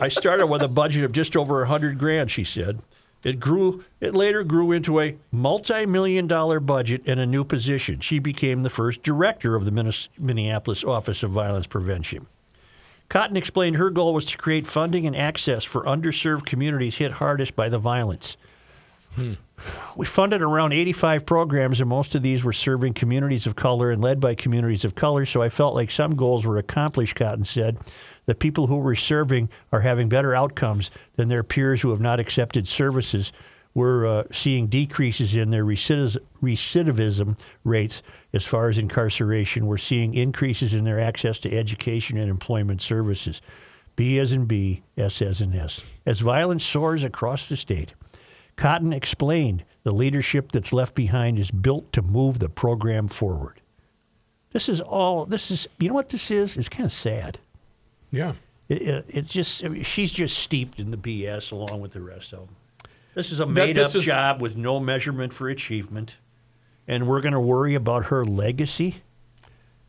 [0.00, 2.80] I started with a budget of just over 100 grand, she said.
[3.24, 8.00] It grew it later grew into a multi-million dollar budget and a new position.
[8.00, 12.26] She became the first director of the Minneapolis Office of Violence Prevention.
[13.08, 17.56] Cotton explained her goal was to create funding and access for underserved communities hit hardest
[17.56, 18.36] by the violence.
[19.14, 19.34] Hmm.
[19.96, 24.02] We funded around 85 programs, and most of these were serving communities of color and
[24.02, 25.24] led by communities of color.
[25.24, 27.78] So I felt like some goals were accomplished, Cotton said.
[28.26, 32.20] The people who we're serving are having better outcomes than their peers who have not
[32.20, 33.32] accepted services.
[33.74, 39.66] We're uh, seeing decreases in their recidiv- recidivism rates as far as incarceration.
[39.66, 43.40] We're seeing increases in their access to education and employment services.
[43.96, 45.82] B as in B, S as in S.
[46.06, 47.94] As violence soars across the state,
[48.56, 53.60] Cotton explained the leadership that's left behind is built to move the program forward.
[54.52, 56.56] This is all, this is, you know what this is?
[56.56, 57.38] It's kind of sad.
[58.14, 58.34] Yeah.
[58.68, 62.00] It, it, it's just, I mean, she's just steeped in the BS along with the
[62.00, 62.56] rest of them.
[63.14, 66.16] This is a made up is- job with no measurement for achievement.
[66.86, 68.96] And we're going to worry about her legacy.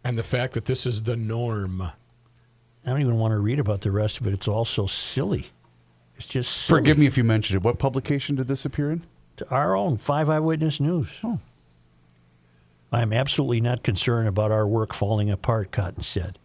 [0.04, 1.82] And the fact that this is the norm.
[1.82, 1.92] I
[2.86, 4.34] don't even want to read about the rest of it.
[4.34, 5.48] It's all so silly.
[6.16, 6.80] It's just silly.
[6.80, 7.64] Forgive me if you mentioned it.
[7.64, 9.04] What publication did this appear in?
[9.38, 11.10] to our own Five Eyewitness News.
[11.24, 11.40] Oh.
[12.92, 16.40] I'm absolutely not concerned about our work falling apart, Cotton said.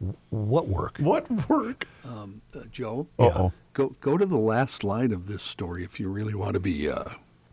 [0.00, 0.98] "W- What work?
[0.98, 1.86] What work?
[2.04, 2.26] Uh,
[2.70, 3.52] Joe, Uh-oh.
[3.72, 6.88] go go to the last line of this story if you really want to be.
[6.88, 7.04] Uh,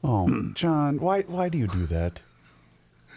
[0.06, 2.22] Oh, John, why why do you do that?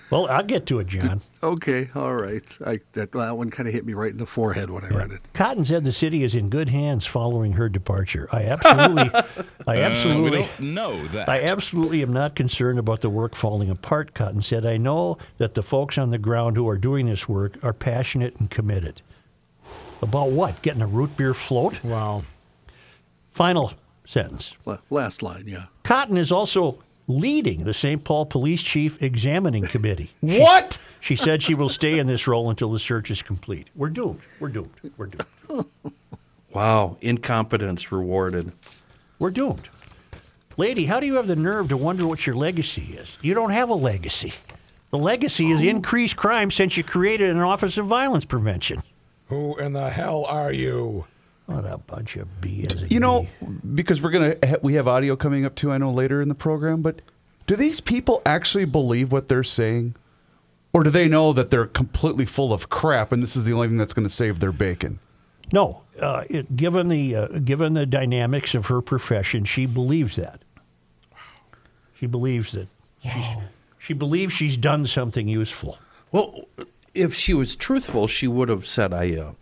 [0.09, 1.21] Well, I'll get to it, John.
[1.43, 2.45] okay, all right.
[2.65, 5.11] I, that that one kind of hit me right in the forehead when I read
[5.11, 5.21] it.
[5.35, 8.29] Cotton said the city is in good hands following her departure.
[8.31, 9.11] I absolutely,
[9.67, 11.29] I absolutely, know that.
[11.29, 14.15] I absolutely am not concerned about the work falling apart.
[14.15, 17.59] Cotton said, "I know that the folks on the ground who are doing this work
[17.65, 19.03] are passionate and committed."
[20.03, 20.61] About what?
[20.63, 21.83] Getting a root beer float?
[21.83, 22.25] Wow.
[23.33, 23.73] Final
[24.07, 24.57] sentence.
[24.65, 25.67] La- Last line, yeah.
[25.83, 28.03] Cotton is also leading the St.
[28.05, 30.11] Paul Police Chief Examining Committee.
[30.27, 30.79] She- What?
[31.01, 33.69] She said she will stay in this role until the search is complete.
[33.77, 34.21] We're doomed.
[34.41, 34.73] We're doomed.
[34.97, 35.27] We're doomed.
[36.53, 38.51] Wow, incompetence rewarded.
[39.19, 39.69] We're doomed.
[40.57, 43.19] Lady, how do you have the nerve to wonder what your legacy is?
[43.21, 44.33] You don't have a legacy.
[44.89, 45.65] The legacy is oh.
[45.65, 48.83] increased crime since you created an Office of Violence Prevention.
[49.29, 51.07] Who in the hell are you?
[51.47, 52.91] What a bunch of BS.
[52.91, 53.29] You know,
[53.75, 55.71] because we're gonna ha- we have audio coming up too.
[55.71, 57.03] I know later in the program, but
[57.47, 59.95] do these people actually believe what they're saying,
[60.73, 63.69] or do they know that they're completely full of crap and this is the only
[63.69, 64.99] thing that's going to save their bacon?
[65.53, 70.41] No, uh, it, given the uh, given the dynamics of her profession, she believes that.
[71.95, 72.69] She believes that
[73.03, 73.27] she's
[73.79, 75.79] she believes she's done something useful.
[76.11, 76.47] Well,
[76.97, 79.33] if she was truthful, she would have said, "I, uh,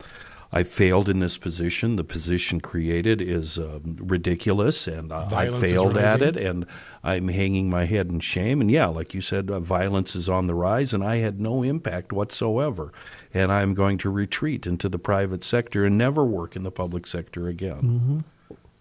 [0.54, 1.96] I failed in this position.
[1.96, 6.64] The position created is um, ridiculous, and uh, I failed at it, and
[7.02, 8.60] I'm hanging my head in shame.
[8.60, 11.64] And yeah, like you said, uh, violence is on the rise, and I had no
[11.64, 12.92] impact whatsoever.
[13.32, 17.08] And I'm going to retreat into the private sector and never work in the public
[17.08, 18.24] sector again.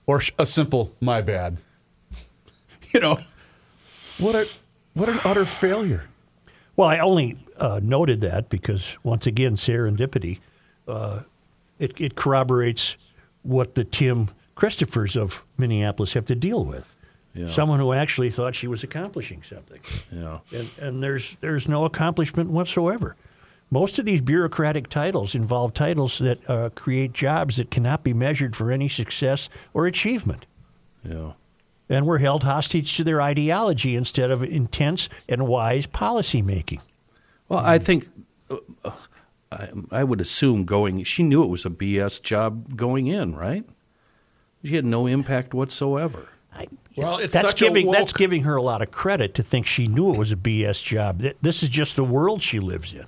[0.06, 1.58] Or a simple "my bad."
[2.94, 3.18] You know,
[4.20, 4.48] what a
[4.94, 6.04] what an utter failure.
[6.76, 10.40] Well, I only uh, noted that because, once again, serendipity.
[10.88, 11.22] Uh,
[11.80, 12.98] it, it corroborates
[13.42, 16.94] what the Tim Christophers of Minneapolis have to deal with.
[17.34, 17.48] Yeah.
[17.50, 19.80] Someone who actually thought she was accomplishing something,
[20.12, 20.40] Yeah.
[20.56, 23.16] and, and there's there's no accomplishment whatsoever.
[23.72, 28.56] Most of these bureaucratic titles involve titles that uh, create jobs that cannot be measured
[28.56, 30.46] for any success or achievement
[31.04, 31.32] Yeah.
[31.90, 36.82] and were held hostage to their ideology instead of intense and wise policy making.
[37.50, 38.08] Well, I think
[38.50, 38.92] uh, uh,
[39.52, 41.04] I, I would assume going.
[41.04, 43.64] She knew it was a BS job going in, right?
[44.64, 46.30] She had no impact whatsoever.
[46.96, 49.66] Well, it's that's such a giving that's giving her a lot of credit to think
[49.66, 51.24] she knew it was a BS job.
[51.42, 53.06] This is just the world she lives in.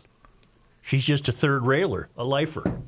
[0.82, 2.80] She's just a third railer, a lifer,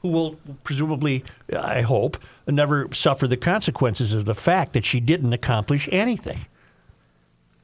[0.00, 5.32] who will presumably, I hope, never suffer the consequences of the fact that she didn't
[5.32, 6.46] accomplish anything.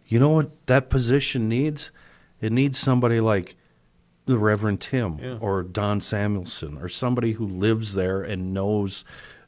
[0.08, 1.90] You know what that position needs?
[2.40, 3.54] It needs somebody like
[4.26, 9.04] the Reverend Tim or Don Samuelson or somebody who lives there and knows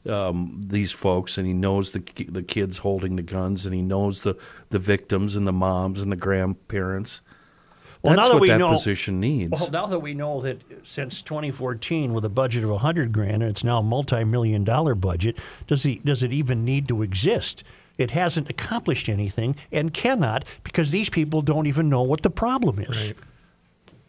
[0.09, 4.21] um, these folks and he knows the the kids holding the guns and he knows
[4.21, 4.35] the,
[4.69, 7.21] the victims and the moms and the grandparents.
[8.01, 9.51] Well, That's now that what we that know- position needs.
[9.51, 13.51] Well, now that we know that since 2014, with a budget of 100 grand, and
[13.51, 17.63] it's now a multi-million dollar budget, does the does it even need to exist?
[18.01, 22.79] It hasn't accomplished anything and cannot because these people don't even know what the problem
[22.79, 23.13] is.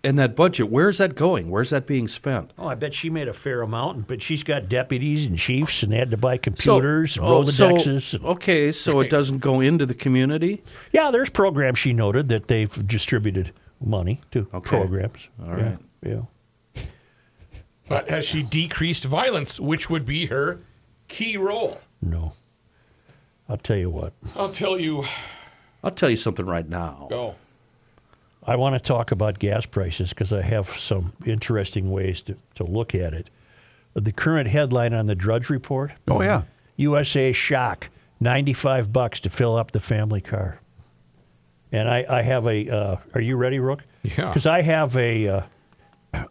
[0.04, 1.48] and that budget, where's that going?
[1.48, 2.52] Where's that being spent?
[2.58, 5.92] Oh, I bet she made a fair amount, but she's got deputies and chiefs, and
[5.92, 8.14] they had to buy computers, and oh, so- Rolodexes.
[8.14, 10.64] and- okay, so it doesn't go into the community.
[10.90, 14.68] yeah, there's programs she noted that they've distributed money to Okay.
[14.76, 15.28] programs.
[15.40, 15.78] All Yeah, right.
[16.04, 16.82] yeah.
[17.88, 20.60] But has she decreased violence, which would be her
[21.08, 21.80] key role?
[22.00, 22.32] No.
[23.52, 24.14] I'll tell you what.
[24.34, 25.04] I'll tell you.
[25.84, 27.06] I'll tell you something right now.
[27.10, 27.34] Go.
[28.46, 32.64] I want to talk about gas prices because I have some interesting ways to, to
[32.64, 33.28] look at it.
[33.92, 36.44] The current headline on the Drudge Report Oh yeah.
[36.76, 40.58] USA shock 95 bucks to fill up the family car.
[41.72, 43.80] And I, I have a, uh, are you ready, Rook?
[44.02, 44.28] Yeah.
[44.28, 45.42] Because I have a, uh,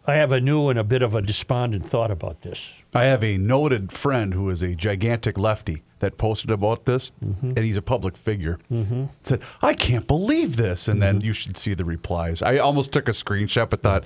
[0.06, 2.70] I have a new and a bit of a despondent thought about this.
[2.94, 7.58] I have a noted friend who is a gigantic lefty that posted about this, and
[7.58, 8.58] he's a public figure.
[8.70, 9.06] Mm-hmm.
[9.22, 12.42] Said, "I can't believe this," and then you should see the replies.
[12.42, 14.04] I almost took a screenshot, but thought,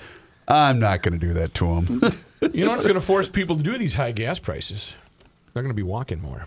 [0.49, 2.03] "I'm not going to do that to him."
[2.53, 4.95] You know what's going to force people to do these high gas prices?
[5.53, 6.47] They're going to be walking more.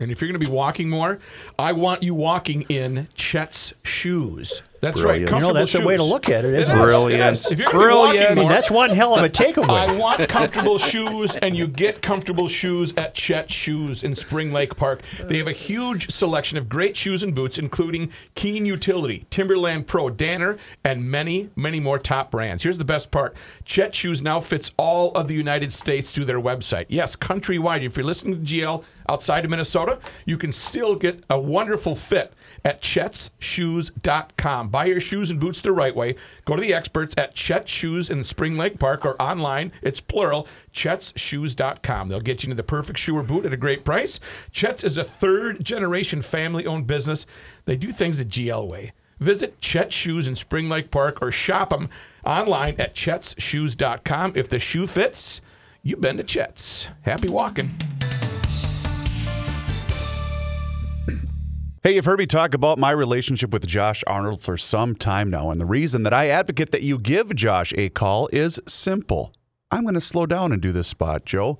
[0.00, 1.20] And if you're going to be walking more,
[1.56, 4.60] I want you walking in Chet's shoes.
[4.84, 5.30] That's Brilliant.
[5.32, 5.36] right.
[5.36, 6.84] You know, Comfortable that's a way to look at it, isn't is, it?
[6.84, 7.32] Brilliant.
[7.32, 7.52] is.
[7.52, 8.18] If you're gonna be Brilliant.
[8.18, 9.70] walking I mean, that's one hell of a I takeaway.
[9.70, 14.76] I want comfortable shoes, and you get comfortable shoes at Chet Shoes in Spring Lake
[14.76, 15.00] Park.
[15.22, 20.10] They have a huge selection of great shoes and boots, including Keen Utility, Timberland Pro,
[20.10, 22.62] Danner, and many, many more top brands.
[22.62, 26.40] Here's the best part Chet Shoes now fits all of the United States through their
[26.40, 26.86] website.
[26.88, 27.82] Yes, countrywide.
[27.82, 32.34] If you're listening to GL outside of Minnesota, you can still get a wonderful fit
[32.64, 34.68] at chetsshoes.com.
[34.68, 36.14] Buy your shoes and boots the right way.
[36.44, 40.48] Go to the experts at Chet Shoes in Spring Lake Park or online, it's plural,
[40.72, 42.08] chetsshoes.com.
[42.08, 44.18] They'll get you into the perfect shoe or boot at a great price.
[44.50, 47.26] Chet's is a third generation family owned business.
[47.66, 48.92] They do things the GL way.
[49.20, 51.88] Visit Chet Shoes in Spring Lake Park or shop them
[52.24, 54.32] online at chetsshoes.com.
[54.34, 55.40] If the shoe fits,
[55.82, 56.88] you've been to Chet's.
[57.02, 57.74] Happy walking.
[61.86, 65.50] Hey, you've heard me talk about my relationship with Josh Arnold for some time now,
[65.50, 69.34] and the reason that I advocate that you give Josh a call is simple.
[69.70, 71.58] I'm going to slow down and do this spot, Joe.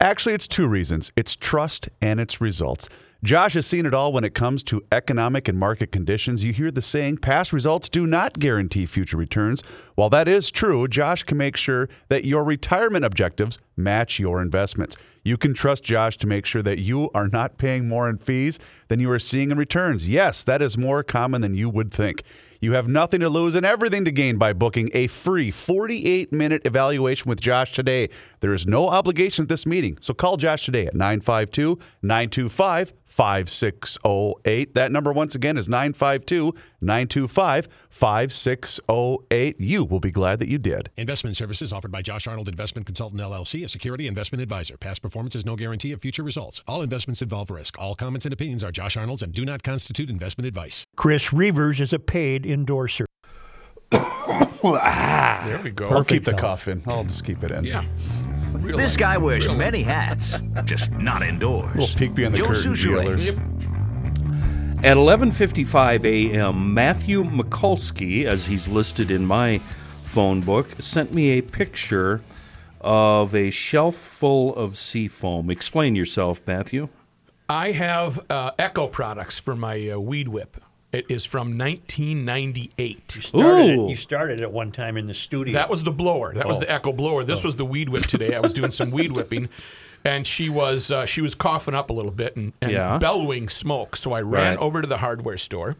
[0.00, 2.88] Actually, it's two reasons it's trust and it's results.
[3.24, 6.44] Josh has seen it all when it comes to economic and market conditions.
[6.44, 9.60] You hear the saying, past results do not guarantee future returns.
[9.96, 14.96] While that is true, Josh can make sure that your retirement objectives match your investments.
[15.24, 18.60] You can trust Josh to make sure that you are not paying more in fees
[18.86, 20.08] than you are seeing in returns.
[20.08, 22.22] Yes, that is more common than you would think.
[22.60, 26.62] You have nothing to lose and everything to gain by booking a free 48 minute
[26.64, 28.08] evaluation with Josh today.
[28.40, 34.74] There is no obligation at this meeting, so call Josh today at 952 925 5608.
[34.74, 39.60] That number, once again, is 952 925 5608.
[39.60, 40.90] You will be glad that you did.
[40.96, 44.76] Investment services offered by Josh Arnold Investment Consultant LLC, a security investment advisor.
[44.76, 46.62] Past performance is no guarantee of future results.
[46.68, 47.78] All investments involve risk.
[47.78, 50.86] All comments and opinions are Josh Arnold's and do not constitute investment advice.
[50.94, 53.06] Chris Reavers is a paid endorser.
[53.92, 55.88] ah, There we go.
[55.88, 56.64] I'll keep the health.
[56.64, 56.82] cuff in.
[56.86, 57.64] I'll just keep it in.
[57.64, 57.84] Yeah.
[58.52, 58.98] Real This life.
[58.98, 59.58] guy wears Real life.
[59.58, 60.34] many hats,
[60.64, 61.74] just not indoors.
[61.76, 63.18] Little peek behind the Joe curtain, Soucheray.
[63.20, 64.84] GLers.
[64.84, 69.60] At 11:55 a.m., Matthew Mikulski, as he's listed in my
[70.02, 72.20] phone book, sent me a picture
[72.80, 75.50] of a shelf full of seafoam.
[75.50, 76.88] Explain yourself, Matthew.
[77.48, 80.58] I have uh, Echo products for my uh, weed whip.
[80.90, 83.12] It is from 1998.
[83.20, 83.86] Started Ooh.
[83.86, 85.52] It, you started it one time in the studio.
[85.54, 86.32] That was the blower.
[86.34, 86.60] That was Oh.
[86.60, 87.24] the Echo blower.
[87.24, 88.34] This was the weed whip today.
[88.34, 89.48] I was doing some weed whipping,
[90.04, 92.96] and she was uh, she was coughing up a little bit and, and Yeah.
[92.98, 93.96] bellowing smoke.
[93.96, 94.58] So I ran Right.
[94.58, 95.76] over to the hardware store,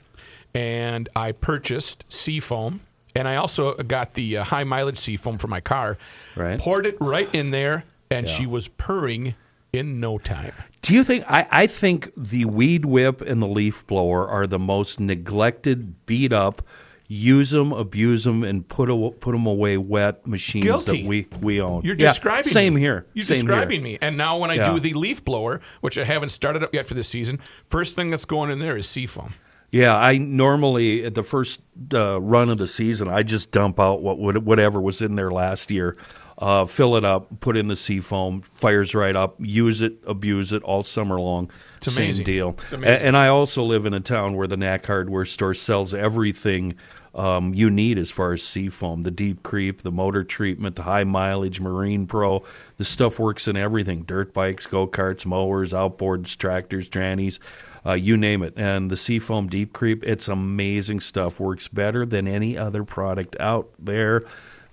[0.55, 2.81] and I purchased seafoam,
[3.15, 5.97] and I also got the uh, high mileage seafoam for my car.
[6.37, 6.61] Right.
[6.61, 9.35] Poured it right in there, and she was purring
[9.73, 10.53] in no time.
[10.83, 14.59] Do you think I, I think the weed whip and the leaf blower are the
[14.59, 16.63] most neglected, beat up,
[17.09, 21.03] use them, abuse them, and put a, put them away wet machines Guilty.
[21.03, 21.83] that we we own?
[21.85, 22.81] You're Yeah, describing same me.
[22.81, 23.07] here.
[23.13, 23.93] You're same describing here.
[23.95, 23.99] me.
[24.01, 24.73] And now when I Yeah.
[24.75, 28.11] do the leaf blower, which I haven't started up yet for this season, first thing
[28.11, 29.35] that's going in there is seafoam.
[29.71, 31.63] Yeah, I normally at the first
[31.93, 35.71] uh, run of the season, I just dump out what whatever was in there last
[35.71, 35.95] year,
[36.39, 40.63] uh, fill it up, put in the seafoam, fires right up, use it, abuse it
[40.63, 41.51] all summer long.
[41.79, 42.25] It's Same amazing.
[42.25, 42.51] deal.
[42.63, 43.07] It's amazing.
[43.07, 46.75] And I also live in a town where the Knack Hardware store sells everything
[47.15, 51.05] um, you need as far as seafoam, the deep creep, the motor treatment, the high
[51.05, 52.45] mileage, Marine Pro.
[52.77, 57.41] The stuff works in everything: dirt bikes, go karts, mowers, outboards, tractors, trannies.
[57.85, 58.55] Uh, you name it.
[58.57, 61.41] And the Seafoam Deep Creep, it's amazing stuff.
[61.41, 64.25] Works better than any other product out there.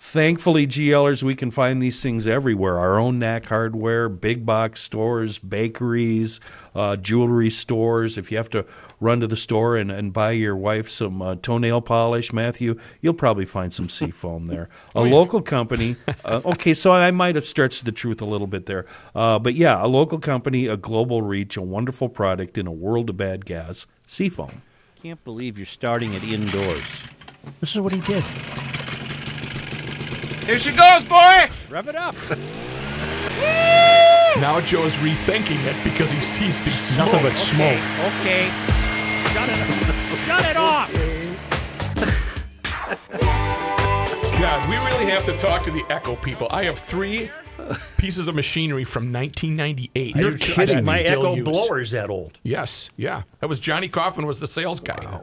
[0.08, 2.78] Thankfully, GLers, we can find these things everywhere.
[2.78, 6.40] Our own Knack Hardware, big box stores, bakeries,
[6.76, 8.16] uh, jewelry stores.
[8.16, 8.66] If you have to
[9.02, 13.16] run to the store and, and buy your wife some uh, toenail polish, Matthew, you'll
[13.16, 14.70] probably find some seafoam there.
[14.94, 15.96] A local company.
[16.24, 18.86] Uh, okay, so I might have stretched the truth a little bit there.
[19.16, 23.10] Uh, but yeah, a local company, a global reach, a wonderful product in a world
[23.10, 24.62] of bad gas, seafoam.
[24.98, 27.04] I can't believe you're starting it indoors.
[27.60, 28.24] This is what he did.
[30.46, 31.48] Here she goes, boy!
[31.70, 32.16] Rev it up.
[34.40, 37.14] Now Joe's rethinking it because he sees the smoke.
[37.14, 37.82] Nothing but smoke.
[38.22, 38.52] Okay.
[39.34, 39.56] Shut it,
[40.26, 40.92] shut it off.
[44.40, 46.48] God, we really have to talk to the Echo people.
[46.52, 47.32] I have three
[47.98, 50.16] pieces of machinery from 1998.
[50.16, 50.86] You're kidding.
[50.86, 51.44] My Echo use.
[51.44, 52.40] blower is that old.
[52.44, 53.24] Yes, yeah.
[53.40, 55.22] That was Johnny Coffin was the sales guy.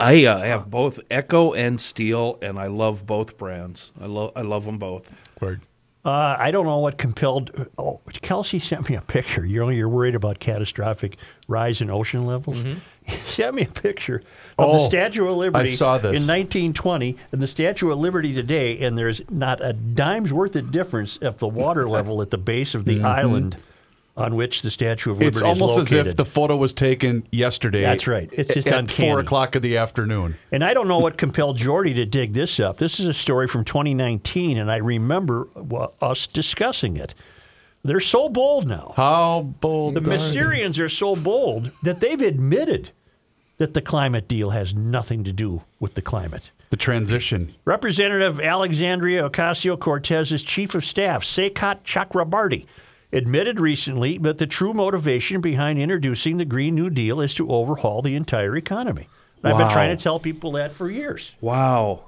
[0.00, 3.92] I uh, have both Echo and Stihl, and I love both brands.
[4.00, 5.14] I love I love them both.
[5.40, 5.60] Word.
[6.04, 7.68] Uh, I don't know what compelled.
[7.78, 9.44] Oh, Kelsey sent me a picture.
[9.46, 11.16] You're you're worried about catastrophic
[11.46, 12.64] rise in ocean levels.
[13.04, 14.22] He sent me a picture
[14.56, 16.04] of the Oh, Statue of Liberty I saw this.
[16.10, 20.70] in 1920 and the Statue of Liberty today, and there's not a dime's worth of
[20.70, 23.56] difference of the water level at the base of the island
[24.16, 25.56] on which the Statue of Liberty is located.
[25.56, 27.80] It's almost as if the photo was taken yesterday.
[27.80, 28.28] That's right.
[28.32, 29.08] It's just at uncanny.
[29.08, 30.36] four o'clock of the afternoon.
[30.50, 32.76] And I don't know what compelled Jordy to dig this up.
[32.76, 37.14] This is a story from 2019, and I remember uh, us discussing it.
[37.84, 38.92] They're so bold now.
[38.96, 39.94] How bold?
[39.94, 40.14] The are?
[40.14, 42.90] Mysterians are so bold that they've admitted
[43.56, 46.50] that the climate deal has nothing to do with the climate.
[46.70, 47.54] The transition.
[47.64, 52.66] Representative Alexandria Ocasio Cortez's chief of staff, Saikat Chakrabarti,
[53.12, 58.02] admitted recently that the true motivation behind introducing the Green New Deal is to overhaul
[58.02, 59.08] the entire economy.
[59.44, 61.34] I've been trying to tell people that for years.
[61.40, 62.04] Wow.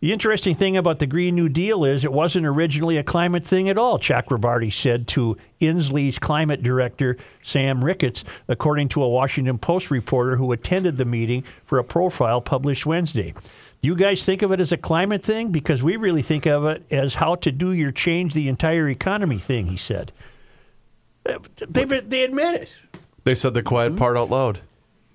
[0.00, 3.68] The interesting thing about the Green New Deal is it wasn't originally a climate thing
[3.68, 9.92] at all, Chakrabarti said to Inslee's climate director, Sam Ricketts, according to a Washington Post
[9.92, 13.32] reporter who attended the meeting for a profile published Wednesday.
[13.82, 15.50] Do you guys think of it as a climate thing?
[15.50, 19.38] Because we really think of it as how to do your change the entire economy
[19.38, 20.12] thing, he said.
[21.24, 22.76] They, they admit it.
[23.24, 24.60] They said the quiet part out loud.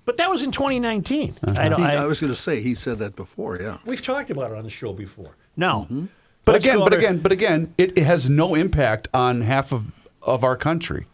[0.04, 1.36] But that was in 2019.
[1.42, 1.60] Uh-huh.
[1.60, 3.58] I, don't, I, I was going to say he said that before.
[3.60, 3.78] Yeah.
[3.84, 5.36] we've talked about it on the show before.
[5.56, 6.06] Now, mm-hmm.
[6.44, 9.70] But let's again, but to- again, but again, it, it has no impact on half
[9.70, 9.84] of,
[10.22, 11.06] of our country,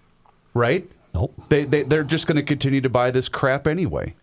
[0.55, 0.89] right?
[1.13, 1.35] Nope.
[1.49, 4.15] They, they they're just going to continue to buy this crap anyway.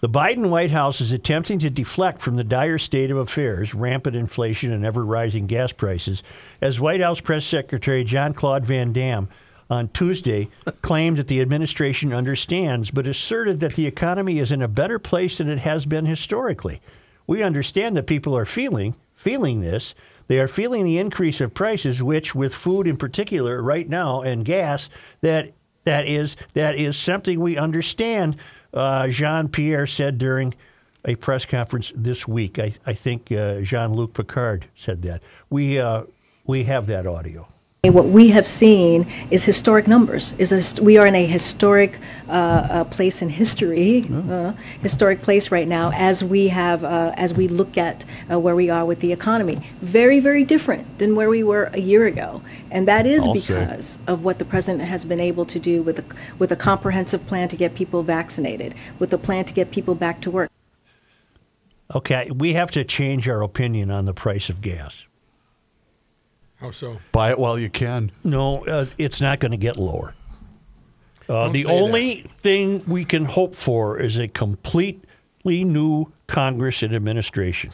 [0.00, 4.14] The Biden White House is attempting to deflect from the dire state of affairs, rampant
[4.14, 6.22] inflation and ever rising gas prices,
[6.62, 9.28] as White House Press Secretary John Claude Van Damme
[9.68, 10.50] on Tuesday
[10.82, 15.38] claimed that the administration understands, but asserted that the economy is in a better place
[15.38, 16.80] than it has been historically.
[17.26, 19.96] We understand that people are feeling feeling this.
[20.28, 24.44] They are feeling the increase of prices, which, with food in particular, right now, and
[24.44, 24.88] gas,
[25.22, 25.54] that
[25.88, 28.36] that is that is something we understand.
[28.74, 30.54] Uh, Jean Pierre said during
[31.06, 32.58] a press conference this week.
[32.58, 35.22] I, I think uh, Jean Luc Picard said that.
[35.48, 36.02] We uh,
[36.44, 37.48] we have that audio.
[37.90, 40.34] What we have seen is historic numbers.
[40.38, 45.50] Is a, we are in a historic uh, uh, place in history, uh, historic place
[45.50, 45.90] right now.
[45.92, 49.58] As we have, uh, as we look at uh, where we are with the economy,
[49.80, 53.54] very, very different than where we were a year ago, and that is I'll say.
[53.54, 56.04] because of what the president has been able to do with a,
[56.38, 60.20] with a comprehensive plan to get people vaccinated, with a plan to get people back
[60.22, 60.50] to work.
[61.94, 65.06] Okay, we have to change our opinion on the price of gas.
[66.60, 66.98] How so?
[67.12, 68.10] Buy it while you can.
[68.24, 70.14] No, uh, it's not going to get lower.
[71.28, 76.94] Uh, the say only thing we can hope for is a completely new Congress and
[76.94, 77.70] administration.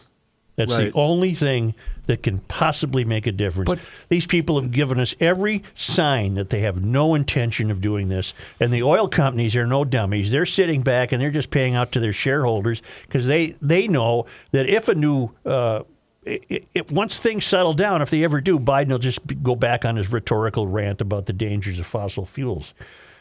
[0.57, 0.93] That's Right.
[0.93, 1.75] the only thing
[2.07, 3.67] that can possibly make a difference.
[3.69, 3.79] But-
[4.09, 8.35] These people have given us every sign that they have no intention of doing this.
[8.61, 10.31] And the oil companies are no dummies.
[10.31, 14.27] They're sitting back and they're just paying out to their shareholders because they, they know
[14.53, 15.83] that if a new uh,
[16.27, 19.35] i- i- if once things settle down, if they ever do, Biden will just be-
[19.35, 22.75] go back on his rhetorical rant about the dangers of fossil fuels.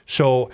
[0.05, 0.49] So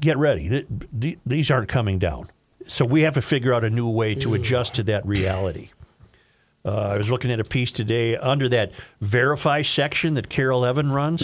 [0.00, 0.48] get ready.
[0.48, 0.66] Th-
[1.00, 2.26] th- These aren't coming down.
[2.66, 5.70] So we have to figure out a new way to adjust to that reality.
[6.64, 8.70] Uh, I was looking at a piece today under that
[9.00, 11.22] verify section that Carol Evan runs.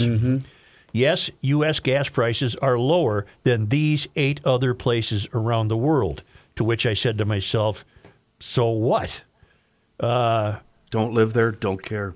[0.91, 1.79] Yes, U.S.
[1.79, 6.23] gas prices are lower than these eight other places around the world.
[6.57, 7.85] To which I said to myself,
[8.39, 9.21] so what?
[9.99, 12.15] Don't live there, don't care.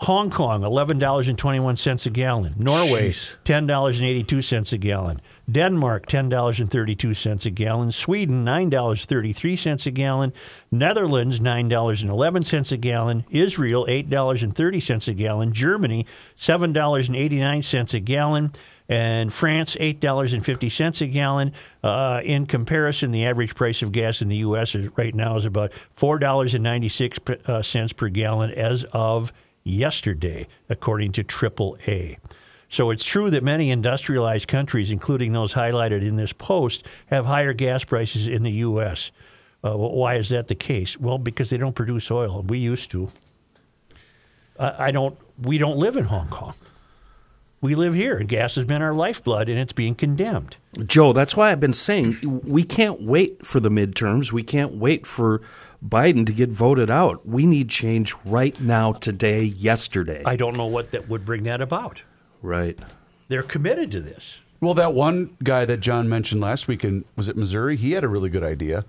[0.00, 2.54] Hong Kong, eleven dollars and twenty-one cents a gallon.
[2.58, 3.36] Norway, Jeez.
[3.44, 5.20] ten dollars and eighty-two cents a gallon.
[5.48, 7.92] Denmark, ten dollars and thirty-two cents a gallon.
[7.92, 10.32] Sweden, nine dollars thirty-three cents a gallon.
[10.72, 13.24] Netherlands, nine dollars and eleven cents a gallon.
[13.30, 15.52] Israel, eight dollars and thirty cents a gallon.
[15.52, 18.50] Germany, seven dollars and eighty-nine cents a gallon.
[18.88, 21.52] And France, eight dollars and fifty cents a gallon.
[21.82, 24.74] Uh, in comparison, the average price of gas in the U.S.
[24.74, 29.32] is right now is about four dollars and ninety-six uh, cents per gallon as of
[29.64, 32.18] yesterday, according to AAA.
[32.68, 37.52] So it's true that many industrialized countries, including those highlighted in this post, have higher
[37.52, 39.10] gas prices in the U.S.
[39.64, 40.98] Uh, well, why is that the case?
[40.98, 42.42] Well, because they don't produce oil.
[42.42, 43.08] We used to.
[44.58, 45.16] I, I don't.
[45.38, 46.54] We don't live in Hong Kong.
[47.62, 50.56] We live here, and gas has been our lifeblood, and it's being condemned.
[50.84, 54.32] Joe, that's why I've been saying we can't wait for the midterms.
[54.32, 55.40] We can't wait for
[55.86, 57.24] Biden to get voted out.
[57.24, 60.24] We need change right now, today, yesterday.
[60.26, 62.02] I don't know what that would bring that about.
[62.42, 62.78] right.
[63.28, 64.40] They're committed to this.
[64.60, 67.76] Well, that one guy that John mentioned last week in was it Missouri?
[67.76, 68.84] He had a really good idea.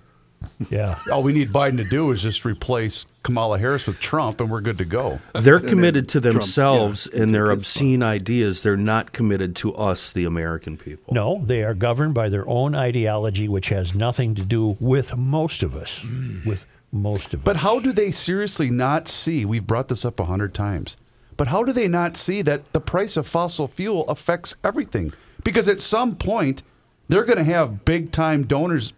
[0.69, 0.97] Yeah.
[1.11, 4.61] All we need Biden to do is just replace Kamala Harris with Trump, and we're
[4.61, 5.19] good to go.
[5.33, 7.81] They're committed to Trump, yeah, themselves and their take his spot.
[7.81, 8.61] obscene ideas.
[8.61, 11.13] They're not committed to us, the American people.
[11.13, 15.63] No, they are governed by their own ideology, which has nothing to do with most
[15.63, 15.99] of us.
[15.99, 16.45] Mm.
[16.45, 17.61] With most of But us.
[17.63, 19.45] how do they seriously not see?
[19.45, 20.95] We've brought this up a hundred times.
[21.35, 25.11] But how do they not see that the price of fossil fuel affects everything?
[25.43, 26.61] Because at some point,
[27.09, 28.93] they're going to have big time donors.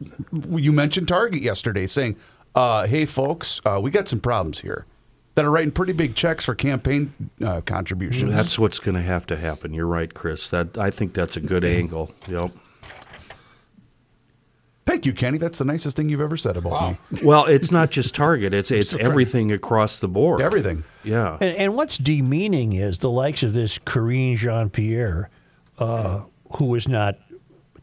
[0.50, 2.18] You mentioned Target yesterday saying,
[2.54, 4.86] uh, hey, folks, uh, we got some problems here
[5.36, 8.34] that are writing pretty big checks for campaign uh, contributions.
[8.34, 9.74] That's what's going to have to happen.
[9.74, 10.50] You're right, Chris.
[10.50, 12.12] That I think that's a good angle.
[12.28, 12.52] Yep.
[14.86, 15.40] Thank you, Kenny.
[15.40, 16.98] That's the nicest thing you've ever said about me.
[17.24, 18.54] Well, it's not just Target.
[18.54, 20.42] It's it's everything across the board.
[20.42, 20.84] Everything.
[21.04, 21.38] Yeah.
[21.42, 25.32] And, and what's demeaning is the likes of this Karine Jean Pierre,
[25.80, 26.22] uh,
[26.58, 27.18] who is not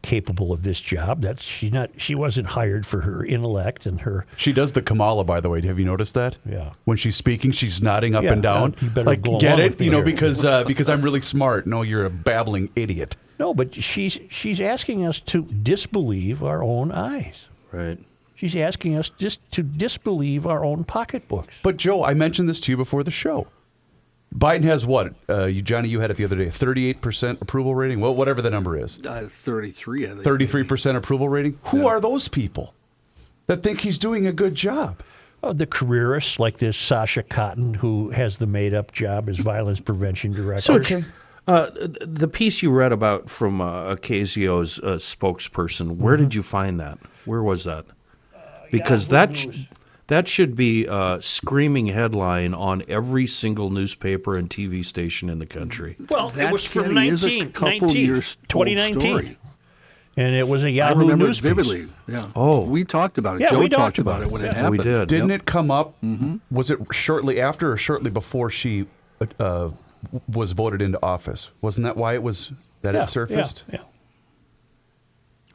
[0.03, 1.23] capable of this job.
[1.23, 1.91] That's she's not.
[1.97, 4.27] She wasn't hired for her intellect and her.
[4.37, 5.61] She does the Kamala, by the way.
[5.63, 6.37] Have you noticed that?
[6.45, 6.73] Yeah.
[6.85, 8.73] When she's speaking, she's nodding up Yeah, and down.
[8.75, 9.81] uh, you better like, go get it?
[9.81, 10.05] You know, here.
[10.07, 11.67] because uh, because I'm really smart.
[11.67, 13.17] No, you're a babbling idiot.
[13.39, 17.49] No, but she's she's asking us to disbelieve our own eyes.
[17.73, 17.99] Right.
[18.35, 21.55] She's asking us just to disbelieve our own pocketbooks.
[21.63, 23.47] But Joe, I mentioned this to you before the show.
[24.33, 25.15] Biden has what?
[25.29, 26.49] Uh, you, Johnny, you had it the other day.
[26.51, 28.01] Thirty-eight percent approval rating.
[28.01, 28.99] Well, whatever the number is.
[29.05, 30.07] Uh, Thirty-three.
[30.07, 31.59] Thirty-three percent approval rating.
[31.65, 32.75] Who are those people
[33.47, 35.03] that think he's doing a good job?
[35.43, 40.33] Uh, the careerists like this Sasha Cotton, who has the made-up job as violence prevention
[40.33, 40.83] director.
[40.85, 41.03] So,
[41.49, 46.23] uh, the piece you read about from uh, Ocasio's uh, spokesperson, where Mm-hmm.
[46.25, 46.99] did you find that?
[47.25, 47.85] Where was that?
[48.71, 49.67] Because that sh-
[50.09, 55.47] That should be a screaming headline on every single newspaper and TV station in the
[55.47, 55.97] country.
[56.11, 59.01] Well, it was from Kenny is a 19, couple 19 years 2019.
[59.01, 59.37] story.
[60.17, 61.49] And it was a I Yahoo remember News it piece.
[61.51, 61.89] vividly.
[62.07, 62.29] Yeah.
[62.37, 62.61] Oh.
[62.65, 63.43] we talked about it.
[63.43, 64.29] Yeah, Joe we talked talked about about it.
[64.29, 64.49] it when Yeah.
[64.51, 64.71] it happened.
[64.73, 65.09] We did.
[65.09, 65.41] Didn't Yep.
[65.41, 65.95] it come up?
[66.51, 68.87] Was it shortly after or shortly before she
[69.23, 69.71] uh, uh,
[70.29, 71.51] was voted into office?
[71.63, 73.65] Wasn't that why it was that Yeah, it surfaced?
[73.73, 73.87] Yeah, yeah.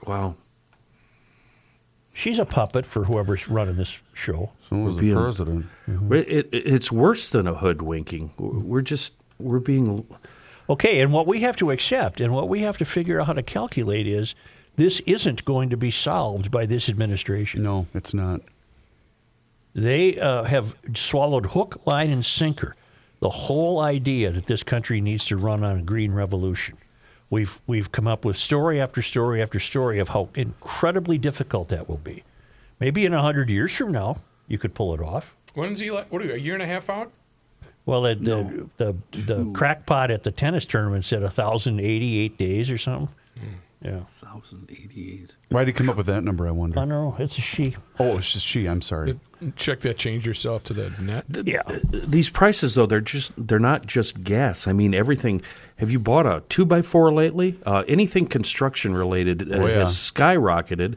[0.08, 0.36] Wow.
[2.18, 4.50] She's a puppet for whoever's running this show.
[4.68, 5.68] So was the being- president.
[5.88, 8.32] It, it, it's worse than a hoodwinking.
[8.40, 10.04] We're just we're being
[10.68, 13.34] Okay, and what we have to accept and what we have to figure out how
[13.34, 14.34] to calculate is
[14.78, 17.62] this isn't going to be solved by this administration.
[17.62, 18.42] No, it's not.
[19.76, 22.76] They uh, have swallowed hook, line, and sinker
[23.20, 26.78] the whole idea that this country needs to run on a green revolution.
[27.30, 31.90] We've we've come up with story after story after story of how incredibly difficult that
[31.90, 32.24] will be.
[32.80, 34.18] Maybe in hundred years from now,
[34.48, 35.36] you could pull it off.
[35.54, 36.12] When's he like?
[36.12, 36.34] What are you?
[36.34, 37.12] A year and a half out?
[37.86, 42.70] Well, the the, the, the crackpot at the tennis tournament said thousand eighty eight days
[42.72, 43.14] or something.
[43.40, 43.46] Hmm.
[43.80, 45.36] Yeah, 1088.
[45.50, 46.48] Why did he come up with that number?
[46.48, 46.80] I wonder?
[46.80, 47.16] I don't know.
[47.20, 47.76] It's a she.
[48.00, 48.66] Oh, it's just she.
[48.66, 49.20] I'm sorry.
[49.56, 49.98] Check that.
[49.98, 51.26] Change yourself to the net.
[51.46, 51.62] Yeah.
[51.84, 54.68] these prices though they're just they're not just gas.
[54.68, 55.44] I mean everything.
[55.76, 57.60] Have you bought a two by four lately?
[57.68, 59.76] Uh, anything construction related uh, Oh, yeah.
[59.78, 60.96] has skyrocketed.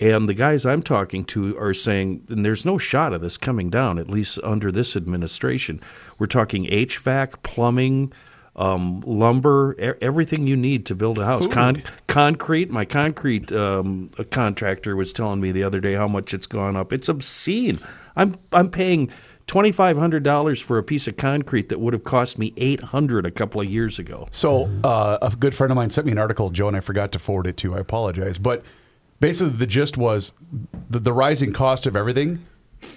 [0.00, 3.68] And the guys I'm talking to are saying, and there's no shot of this coming
[3.68, 5.80] down, at least under this administration.
[6.20, 8.12] We're talking HVAC, plumbing,
[8.58, 11.46] um, lumber, e- everything you need to build a house.
[11.46, 12.70] Con- concrete.
[12.70, 16.92] My concrete um, contractor was telling me the other day how much it's gone up.
[16.92, 17.78] It's obscene.
[18.16, 19.10] I'm I'm paying
[19.46, 22.82] twenty five hundred dollars for a piece of concrete that would have cost me eight
[22.82, 24.28] hundred a couple of years ago.
[24.30, 27.12] So uh, a good friend of mine sent me an article, Joe, and I forgot
[27.12, 27.68] to forward it to.
[27.68, 27.74] you.
[27.76, 28.64] I apologize, but
[29.20, 30.32] basically the gist was
[30.90, 32.44] the, the rising cost of everything.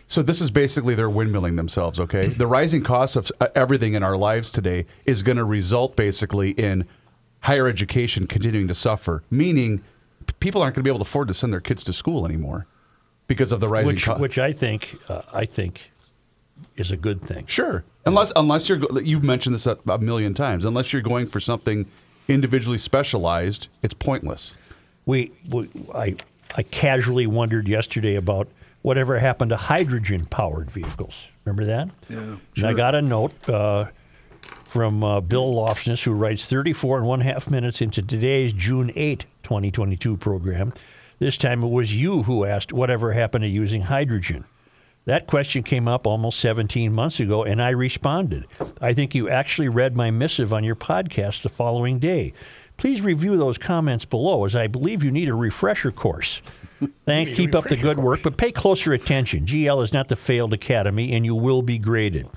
[0.08, 2.00] So this is basically they're windmilling themselves.
[2.00, 5.96] Okay, the rising cost of uh, everything in our lives today is going to result
[5.96, 6.88] basically in
[7.42, 9.82] higher education continuing to suffer, meaning
[10.40, 12.68] people aren't going to be able to afford to send their kids to school anymore
[13.28, 14.22] because of the rising which cost.
[14.22, 15.92] which I think uh, I think
[16.76, 17.46] is a good thing.
[17.48, 17.84] Sure.
[18.06, 20.66] Unless unless you're you've mentioned this a, a million times.
[20.66, 21.86] Unless you're going for something
[22.28, 24.56] individually specialized, it's pointless.
[25.06, 26.16] We, we I
[26.56, 28.48] I casually wondered yesterday about
[28.82, 31.28] whatever happened to hydrogen powered vehicles.
[31.46, 31.90] Remember that?
[32.10, 33.86] Yeah, And I got a note uh,
[34.66, 39.26] from uh, Bill Lofsness, who writes 34 and one half minutes into today's June 8,
[39.44, 40.74] 2022 program.
[41.20, 44.46] This time it was you who asked whatever happened to using hydrogen.
[45.06, 48.46] That question came up almost 17 months ago, and I responded.
[48.80, 52.34] I think you actually read my missive on your podcast the following day.
[52.82, 56.42] Please review those comments below, as I believe you need a refresher course.
[57.06, 59.46] Thank, keep up the good work, but pay closer attention.
[59.46, 62.28] GL is not the failed academy, and you will be graded.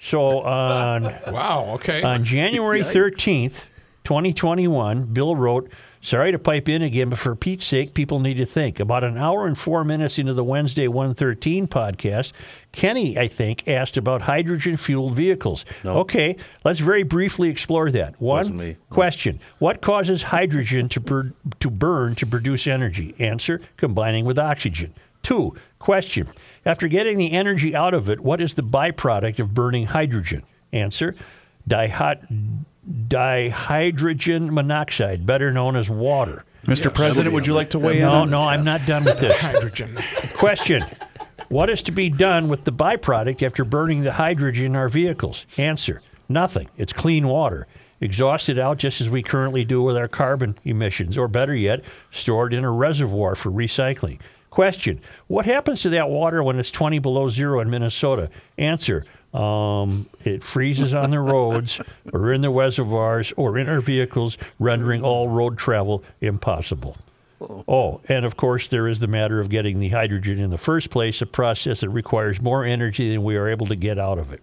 [0.00, 1.74] So on Wow.
[1.74, 2.02] Okay.
[2.02, 3.66] on January 13th,
[4.02, 5.70] 2021, Bill wrote,
[6.04, 8.80] Sorry to pipe in again, but for Pete's sake, people need to think.
[8.80, 12.32] About an hour and four minutes into the Wednesday 113 podcast,
[12.72, 15.64] Kenny, I think, asked about hydrogen fueled vehicles.
[15.84, 18.20] Okay, let's very briefly explore that.
[18.20, 18.42] One
[18.90, 23.14] question What causes hydrogen to, bur- to burn to produce energy?
[23.20, 24.94] Answer combining with oxygen.
[25.22, 26.26] Two, question.
[26.66, 30.42] After getting the energy out of it, what is the byproduct of burning hydrogen?
[30.72, 31.14] Answer
[31.68, 36.44] dihy- dihydrogen monoxide, better known as water.
[36.64, 36.92] Mr.
[36.92, 38.02] President, would you like to weigh in?
[38.02, 39.36] No, on no, I'm not done with this.
[39.40, 39.98] Hydrogen.
[40.34, 40.84] Question
[41.48, 45.46] What is to be done with the byproduct after burning the hydrogen in our vehicles?
[45.56, 46.68] Answer Nothing.
[46.76, 47.66] It's clean water.
[48.00, 52.52] Exhausted out just as we currently do with our carbon emissions, or better yet, stored
[52.52, 54.20] in a reservoir for recycling.
[54.50, 58.28] Question What happens to that water when it's 20 below zero in Minnesota?
[58.58, 59.04] Answer
[59.34, 61.80] um, It freezes on the roads,
[62.12, 66.96] or in the reservoirs, or in our vehicles, rendering all road travel impossible.
[67.66, 70.90] Oh, and of course, there is the matter of getting the hydrogen in the first
[70.90, 74.32] place, a process that requires more energy than we are able to get out of
[74.32, 74.42] it.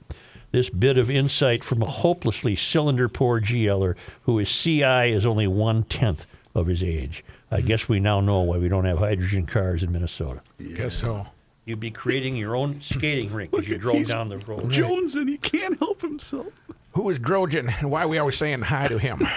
[0.52, 5.48] This bit of insight from a hopelessly cylinder poor GLer who his CI is only
[5.48, 6.26] one tenth
[6.56, 7.24] of his age.
[7.52, 10.42] I guess we now know why we don't have hydrogen cars in Minnesota.
[10.76, 11.28] Guess so.
[11.70, 14.72] You'd be creating your own skating rink as you drove down the road.
[14.72, 16.48] Jones and he can't help himself.
[16.94, 19.28] Who is Grogan, and why are we always saying hi to him?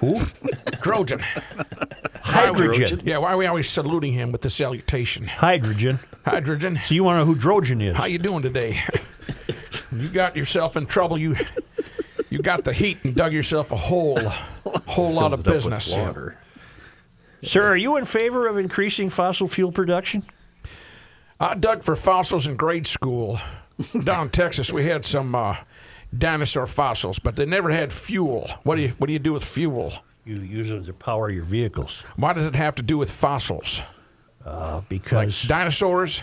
[0.00, 0.18] Who?
[0.80, 1.20] Grogan.
[2.22, 3.02] Hydrogen.
[3.04, 5.28] Yeah, why are we always saluting him with the salutation?
[5.28, 6.00] Hydrogen.
[6.24, 6.80] Hydrogen.
[6.82, 7.94] So you want to know who Drogen is?
[7.94, 8.82] How you doing today?
[9.92, 11.16] you got yourself in trouble.
[11.16, 11.36] You
[12.30, 14.18] you got the heat and dug yourself a whole
[14.86, 15.92] whole lot of Filled it up with business.
[15.92, 16.36] water.
[17.44, 20.24] Sir, are you in favor of increasing fossil fuel production?
[21.40, 23.38] I dug for fossils in grade school.
[24.04, 25.56] Down in Texas, we had some uh,
[26.16, 28.48] dinosaur fossils, but they never had fuel.
[28.62, 29.92] What do you What do you do with fuel?
[30.24, 32.02] You use them to power your vehicles.
[32.16, 33.82] Why does it have to do with fossils?
[34.44, 36.22] Uh, Like because dinosaurs,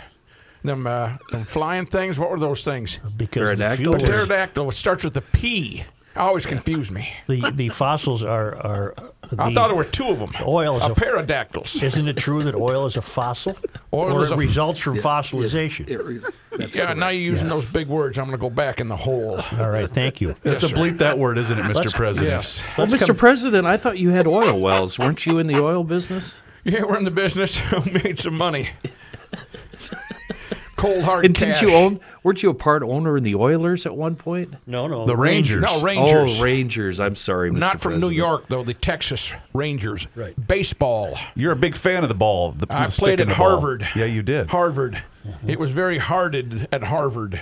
[0.64, 2.18] them, uh, them flying things.
[2.20, 3.00] What were those things?
[3.18, 4.70] because the A fuel is- pterodactyl.
[4.70, 5.84] It starts with a P.
[6.16, 7.14] Always confused me.
[7.28, 8.94] the the fossils are are.
[9.40, 10.34] I the- thought there were two of them.
[10.46, 11.82] Oil is a a- pterodactyls.
[11.82, 13.56] Isn't it true that oil is a fossil?
[13.94, 15.90] Oil or is it a f- results from Yeah, fossilization?
[15.90, 16.42] It is.
[16.58, 17.00] That's yeah, correct.
[17.00, 17.56] now you're using Yes.
[17.56, 18.18] those big words.
[18.18, 19.40] I'm going to go back in the hole.
[19.60, 20.36] All right, thank you.
[20.44, 20.82] That's Yes, a sir.
[20.82, 21.76] bleep that word, isn't it, Mr.
[21.76, 22.32] Let's- President?
[22.36, 22.64] Yes.
[22.78, 23.08] Well, Let's Mr.
[23.08, 24.98] come- President, I thought you had oil wells.
[24.98, 26.42] Weren't you in the oil business?
[26.64, 27.60] Yeah, we're in the business.
[27.86, 28.70] We made some money.
[30.84, 31.62] Cold hard And cash.
[31.62, 32.00] didn't you own?
[32.24, 34.54] Weren't you a part owner in the Oilers at one point?
[34.68, 35.06] No, no.
[35.06, 35.62] The Rangers.
[35.62, 36.40] No, Rangers.
[36.40, 37.00] Oh, Rangers.
[37.00, 37.60] I'm sorry, Mr.
[37.60, 38.64] Not from New York, though.
[38.66, 40.08] The Texas Rangers.
[40.14, 40.36] Right.
[40.48, 41.18] Baseball.
[41.36, 42.52] You're a big fan of the ball.
[42.52, 43.52] The, I the played at the ball.
[43.52, 43.88] Harvard.
[43.96, 44.50] Yeah, you did.
[44.50, 45.02] Harvard.
[45.48, 47.42] It was very harded at Harvard.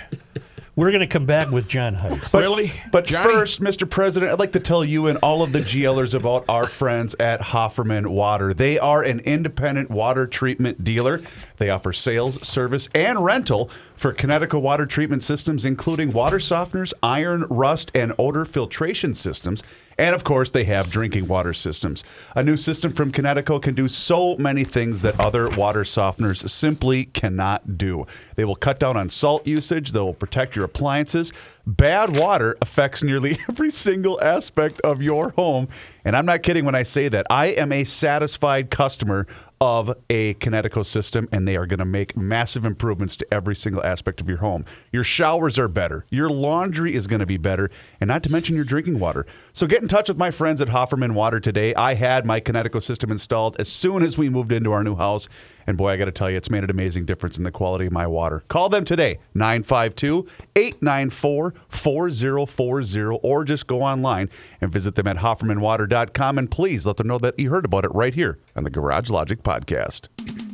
[0.74, 2.32] We're going to come back with John Height.
[2.32, 2.72] really?
[2.90, 3.30] But Johnny?
[3.30, 3.88] first, Mr.
[3.88, 7.40] President, I'd like to tell you and all of the GLers about our friends at
[7.40, 8.54] Hofferman Water.
[8.54, 11.20] They are an independent water treatment dealer.
[11.58, 17.44] They offer sales, service, and rental for Kinetico water treatment systems, including water softeners, iron,
[17.50, 19.62] rust, and odor filtration systems.
[19.98, 22.04] And of course, they have drinking water systems.
[22.34, 27.04] A new system from Kinetico can do so many things that other water softeners simply
[27.06, 28.06] cannot do.
[28.36, 31.32] They will cut down on salt usage, they will protect your appliances.
[31.66, 35.68] Bad water affects nearly every single aspect of your home.
[36.04, 37.26] And I'm not kidding when I say that.
[37.30, 39.26] I am a satisfied customer
[39.62, 43.80] of a Kinetico system, and they are going to make massive improvements to every single
[43.84, 44.64] aspect of your home.
[44.90, 48.56] Your showers are better, your laundry is going to be better, and not to mention
[48.56, 49.24] your drinking water.
[49.52, 51.76] So get in touch with my friends at Hofferman Water today.
[51.76, 55.28] I had my Kinetico system installed as soon as we moved into our new house,
[55.66, 57.86] and boy, I got to tell you, it's made an amazing difference in the quality
[57.86, 58.42] of my water.
[58.48, 64.28] Call them today, 952 894 4040, or just go online
[64.60, 66.38] and visit them at HoffermanWater.com.
[66.38, 69.10] And please let them know that you heard about it right here on the Garage
[69.10, 70.51] Logic Podcast.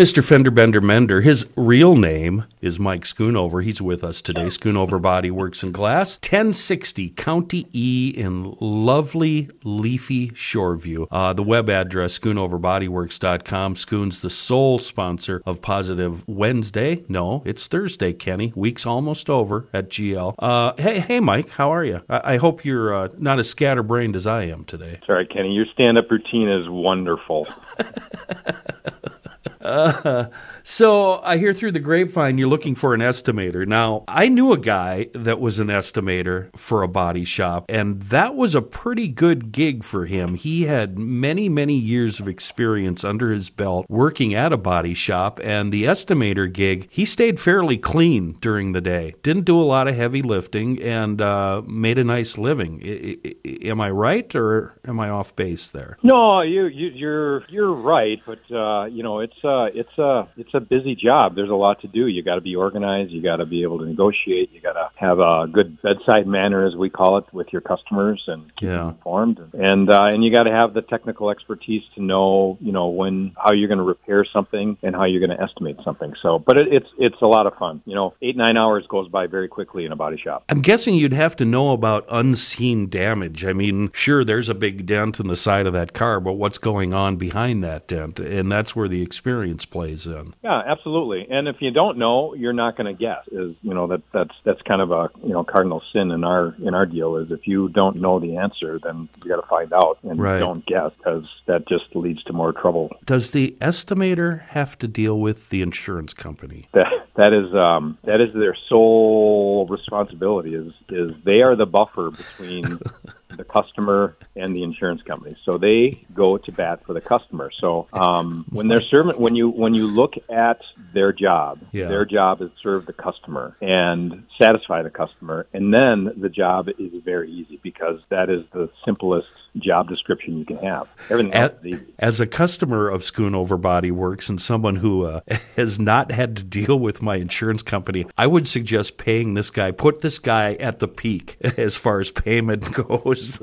[0.00, 0.24] Mr.
[0.24, 3.62] Fender Bender Mender, his real name is Mike Schoonover.
[3.62, 4.46] He's with us today.
[4.46, 11.06] Schoonover Body Works and Glass, 1060 County E in lovely, leafy Shoreview.
[11.10, 13.76] Uh, the web address, schoonoverbodyworks.com.
[13.76, 17.04] Schoon's the sole sponsor of Positive Wednesday.
[17.06, 18.54] No, it's Thursday, Kenny.
[18.56, 20.34] Week's almost over at GL.
[20.38, 22.00] Uh, hey, hey, Mike, how are you?
[22.08, 25.00] I, I hope you're uh, not as scatterbrained as I am today.
[25.06, 25.52] Sorry, Kenny.
[25.52, 27.46] Your stand-up routine is wonderful.
[29.60, 30.26] Uh,
[30.62, 33.66] so I hear through the grapevine you're looking for an estimator.
[33.66, 38.34] Now, I knew a guy that was an estimator for a body shop, and that
[38.34, 40.34] was a pretty good gig for him.
[40.34, 45.40] He had many, many years of experience under his belt working at a body shop,
[45.42, 49.14] and the estimator gig, he stayed fairly clean during the day.
[49.22, 52.80] Didn't do a lot of heavy lifting and uh, made a nice living.
[52.84, 55.98] I, I, am I right, or am I off base there?
[56.02, 60.54] No, you, you you're you're right, but uh, you know it's uh it's a it's
[60.54, 61.34] a busy job.
[61.34, 62.06] There's a lot to do.
[62.06, 63.10] You got to be organized.
[63.10, 64.50] You got to be able to negotiate.
[64.52, 68.22] You got to have a good bedside manner, as we call it, with your customers
[68.26, 68.88] and keep them Yeah.
[68.90, 69.38] informed.
[69.54, 73.32] And uh, and you got to have the technical expertise to know you know when
[73.36, 76.14] how you're going to repair something and how you're going to estimate something.
[76.22, 77.82] So, but it, it's it's a lot of fun.
[77.84, 80.44] You know, eight nine hours goes by very quickly in a body shop.
[80.48, 83.44] I'm guessing you'd have to know about unseen damage.
[83.44, 86.58] I mean, sure, there's a big dent in the side of that car, but what's
[86.58, 88.20] going on behind that dent?
[88.20, 90.34] And that's where the experience plays in.
[90.42, 91.26] Yeah, absolutely.
[91.30, 93.26] And if you don't know, you're not going to guess.
[93.30, 96.54] Is you know that that's that's kind of a you know cardinal sin in our
[96.64, 99.72] in our deal is if you don't know the answer, then you got to find
[99.72, 100.38] out and Right.
[100.38, 102.90] don't guess because that just leads to more trouble.
[103.04, 106.68] Does the estimator have to deal with the insurance company?
[106.72, 106.86] That
[107.16, 110.54] that is um, that is their sole responsibility.
[110.54, 112.80] Is is they are the buffer between
[113.40, 115.36] the customer and the insurance company.
[115.44, 117.50] So they go to bat for the customer.
[117.60, 120.60] So um, when they're serving, when you when you look at
[120.94, 121.88] their job, Yeah.
[121.88, 126.92] their job is serve the customer and satisfy the customer, and then the job is
[127.04, 129.26] very easy because that is the simplest
[129.58, 130.88] job description you can have.
[131.08, 131.52] Everything As,
[131.98, 135.20] as a customer of Schoonover Body Works and someone who uh,
[135.56, 139.70] has not had to deal with my insurance company, I would suggest paying this guy,
[139.70, 143.40] put this guy at the peak as far as payment goes.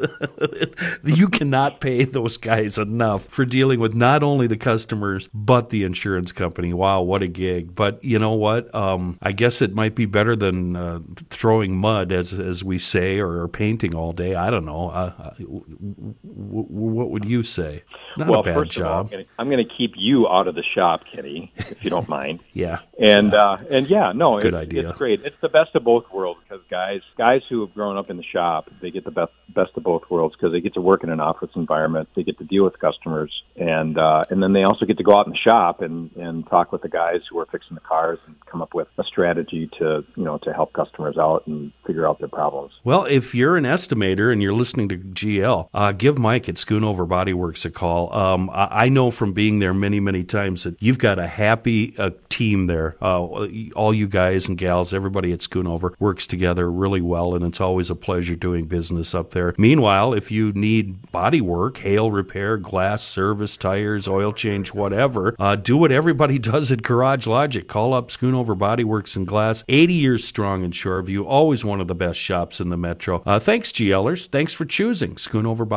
[1.03, 5.84] you cannot pay those guys enough for dealing with not only the customers, but the
[5.84, 6.74] insurance company.
[6.74, 7.76] Wow, what a gig.
[7.76, 8.74] But you know what?
[8.74, 10.99] Um, I guess it might be better than uh,
[11.30, 14.36] throwing mud, as, as we say, or, painting all day.
[14.36, 14.89] I don't know.
[14.89, 15.64] Uh, w-
[15.97, 17.83] what would you say?
[18.17, 19.11] Not well, a bad job.
[19.13, 22.39] all, I'm going to keep you out of the shop, Kenny, if you don't mind.
[22.53, 22.79] yeah.
[22.99, 24.89] And uh, and yeah, no, Good it's, idea.
[24.89, 25.21] It's great.
[25.23, 28.23] It's the best of both worlds because guys guys who have grown up in the
[28.23, 31.09] shop, they get the best best of both worlds because they get to work in
[31.09, 34.85] an office environment, they get to deal with customers, and uh, and then they also
[34.85, 37.47] get to go out in the shop and and talk with the guys who are
[37.47, 41.17] fixing the cars and come up with a strategy to you know to help customers
[41.17, 42.73] out and figure out their problems.
[42.83, 47.07] Well, if you're an estimator and you're listening to GL, uh, give Mike at Schoonover
[47.07, 48.13] Body Works a call.
[48.13, 51.97] Um, I, I know from being there many, many times that you've got a happy
[51.97, 52.95] uh, team there.
[53.01, 57.61] Uh, all you guys and gals, everybody at Schoonover works together really well, and it's
[57.61, 59.55] always a pleasure doing business up there.
[59.57, 65.55] Meanwhile, if you need body work, hail repair, glass service, tires, oil change, whatever, uh,
[65.55, 67.67] do what everybody does at Garage Logic.
[67.67, 71.88] Call up Schoonover Body Works and Glass, 80 years strong in Shoreview, always one of
[71.88, 73.21] the best shops in the metro.
[73.25, 74.27] Uh, thanks, GLers.
[74.27, 75.15] Thanks for choosing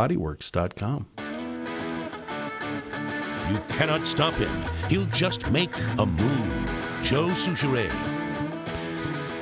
[0.08, 1.06] SchoonoverBodyWorks.com.
[3.50, 4.50] You cannot stop him.
[4.88, 7.00] He'll just make a move.
[7.02, 8.19] Joe Soucheray.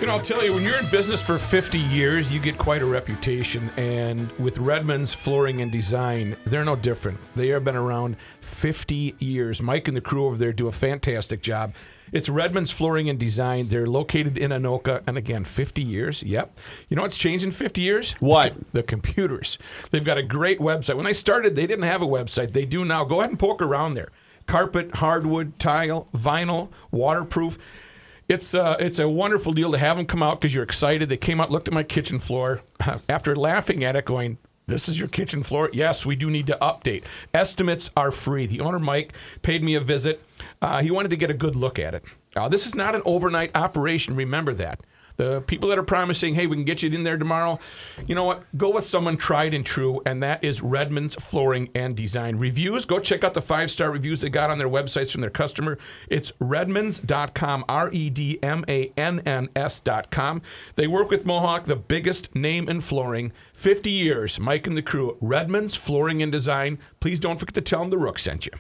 [0.01, 2.83] You know, I'll tell you, when you're in business for 50 years, you get quite
[2.83, 3.69] a reputation.
[3.77, 7.19] And with Redmann's Flooring and Design, they're no different.
[7.35, 9.61] They have been around 50 years.
[9.61, 11.75] Mike and the crew over there do a fantastic job.
[12.13, 13.67] It's Redmann's Flooring and Design.
[13.67, 16.23] They're located in Anoka, and again, 50 years.
[16.23, 16.57] Yep.
[16.89, 18.13] You know what's changed in 50 years?
[18.21, 18.55] What?
[18.73, 19.59] The computers.
[19.91, 20.97] They've got a great website.
[20.97, 22.53] When I started, they didn't have a website.
[22.53, 23.05] They do now.
[23.05, 24.13] Go ahead and poke around there.
[24.47, 27.59] Carpet, hardwood, tile, vinyl, waterproof.
[28.29, 31.09] It's uh, it's a wonderful deal to have them come out because you're excited.
[31.09, 32.61] They came out, looked at my kitchen floor
[33.09, 36.59] after laughing at it, going, "This is your kitchen floor." Yes, we do need to
[36.61, 37.05] update.
[37.33, 38.47] Estimates are free.
[38.47, 40.23] The owner Mike paid me a visit.
[40.61, 42.05] Uh, he wanted to get a good look at it.
[42.37, 44.15] Uh, this is not an overnight operation.
[44.15, 44.81] Remember that.
[45.19, 47.59] The people that are promising, hey, we can get you in there tomorrow,
[48.07, 48.45] you know what?
[48.57, 52.37] Go with someone tried and true, and that is Redmann's Flooring and Design.
[52.37, 55.29] Reviews, go check out the five star reviews they got on their websites from their
[55.29, 55.77] customer.
[56.09, 60.41] It's redmanns.com, R E D M A N N S.com.
[60.77, 63.33] They work with Mohawk, the biggest name in flooring.
[63.55, 65.17] 50 years, Mike and the crew.
[65.21, 66.79] Redmann's Flooring and Design.
[67.01, 68.53] Please don't forget to tell them the Rook sent you.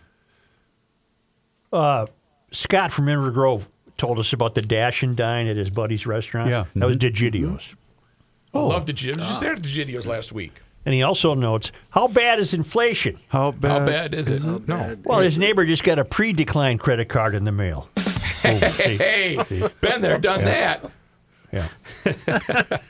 [1.72, 2.06] Uh,
[2.50, 3.68] Scott from Inver Grove
[3.98, 6.48] told us about the dash and dine at his buddy's restaurant.
[6.48, 6.64] Yeah.
[6.76, 7.12] That was Mhm.
[7.12, 7.74] DeGidio's.
[8.54, 9.16] I love DeGidio's.
[9.16, 10.60] I was just there at DeGidio's last week.
[10.86, 13.16] And he also notes, how bad is inflation?
[13.28, 14.42] How How bad is it?
[14.66, 14.96] No.
[15.04, 17.88] Well, his neighbor just got a pre-declined credit card in the mail.
[18.44, 18.96] Oh, see.
[18.96, 19.36] Hey,
[19.80, 20.78] been there, done Yeah.
[21.52, 21.68] that.
[22.06, 22.78] Yeah.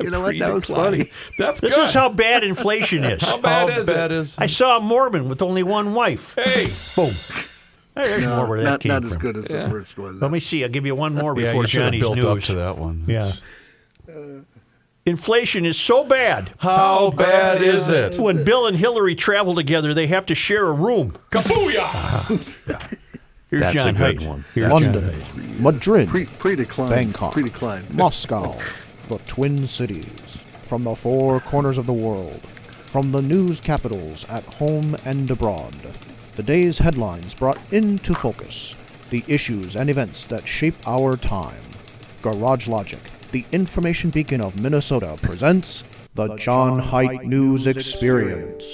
[0.00, 0.38] You know what?
[0.38, 0.74] That was Pre-decline.
[0.92, 1.10] funny.
[1.38, 1.84] That's This good.
[1.88, 3.22] is how bad inflation is.
[3.26, 4.16] How bad How is bad it?
[4.18, 6.34] is I saw a Mormon with only one wife.
[6.36, 7.10] Hey, Boom.
[7.96, 9.10] Hey, there's No, more where that not came not from.
[9.12, 9.64] as good as Yeah.
[9.64, 10.18] the first one.
[10.18, 10.62] Let me see.
[10.64, 12.24] I'll give you one more before you should have Johnny's built news.
[12.24, 13.04] up to that one.
[13.06, 13.32] Yeah.
[15.06, 16.50] Inflation is so bad.
[16.58, 18.18] How bad is it?
[18.18, 21.12] When Bill and Hillary travel together, they have to share a room.
[21.30, 22.96] kabooyah!
[23.50, 24.26] Here's That's John a good Haidt.
[24.26, 24.44] one.
[24.54, 26.88] Here's London, John Madrid, Pre pre decline.
[26.88, 27.84] Bangkok, Pre decline.
[27.92, 28.56] Moscow,
[29.08, 30.06] the Twin Cities,
[30.66, 35.76] from the four corners of the world, from the news capitals at home and abroad.
[36.36, 38.74] The day's headlines brought into focus
[39.10, 41.60] the issues and events that shape our time.
[42.22, 42.98] Garage Logic,
[43.30, 45.82] the information beacon of Minnesota, presents
[46.14, 48.64] the John Height News Experience.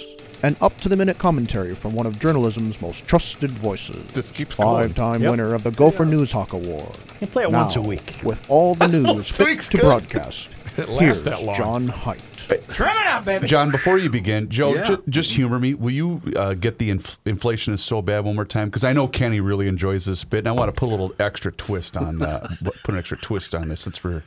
[0.42, 4.10] An up to the minute commentary from one of journalism's most trusted voices.
[4.12, 4.54] Just keeps.
[4.54, 5.30] Five time Yep.
[5.32, 6.94] winner of the Gopher News Hawk Award.
[7.18, 8.20] They play it Now, once a week.
[8.24, 9.84] With all the news fit week's to good.
[9.86, 10.48] broadcast.
[10.78, 11.56] It lasts Here's that long.
[11.56, 12.22] John Height.
[12.58, 13.46] Trim it up, baby.
[13.46, 14.82] John, before you begin, Joe, Yeah.
[14.82, 15.74] ju- just humor me.
[15.74, 18.68] Will you uh, get the inf- inflation is so bad one more time?
[18.68, 21.12] Because I know Kenny really enjoys this bit, and I want to put a little
[21.18, 23.80] extra twist on, uh, put an extra twist on this.
[23.80, 24.22] Since we're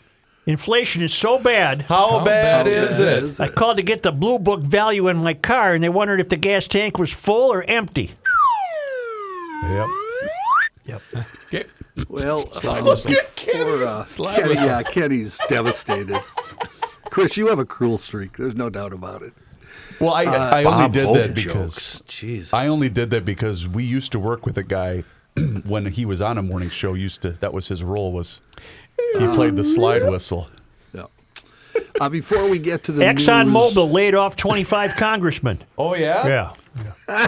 [0.46, 1.84] Inflation is so bad.
[1.84, 3.08] how, bad, is it?
[3.20, 3.24] it?
[3.24, 6.20] is I called to get the blue book value in my car, and they wondered
[6.20, 8.12] if the gas tank was full or empty.
[9.64, 9.88] Yep.
[10.86, 11.02] Yep.
[11.48, 11.64] Okay.
[12.10, 13.12] Well, Slide uh, whistle.
[13.14, 16.20] for, uh, Slide Kenny, yeah, Kenny's devastated.
[17.14, 18.38] Chris, you have a cruel streak.
[18.38, 19.34] There's no doubt about it.
[20.00, 22.02] Well, I, Uh, I only Bob did Hope that because.
[22.08, 22.52] Jesus.
[22.52, 25.04] I only did that because we used to work with a guy
[25.68, 26.96] when he was on a morning show.
[26.96, 28.42] Used to that was his role was
[29.20, 30.48] he played the slide whistle.
[30.92, 31.06] Yeah.
[32.02, 35.60] Uh, before we get to the Exxon news, Mobil laid off 25 congressmen.
[35.78, 36.28] Oh yeah,
[37.08, 37.28] Yeah.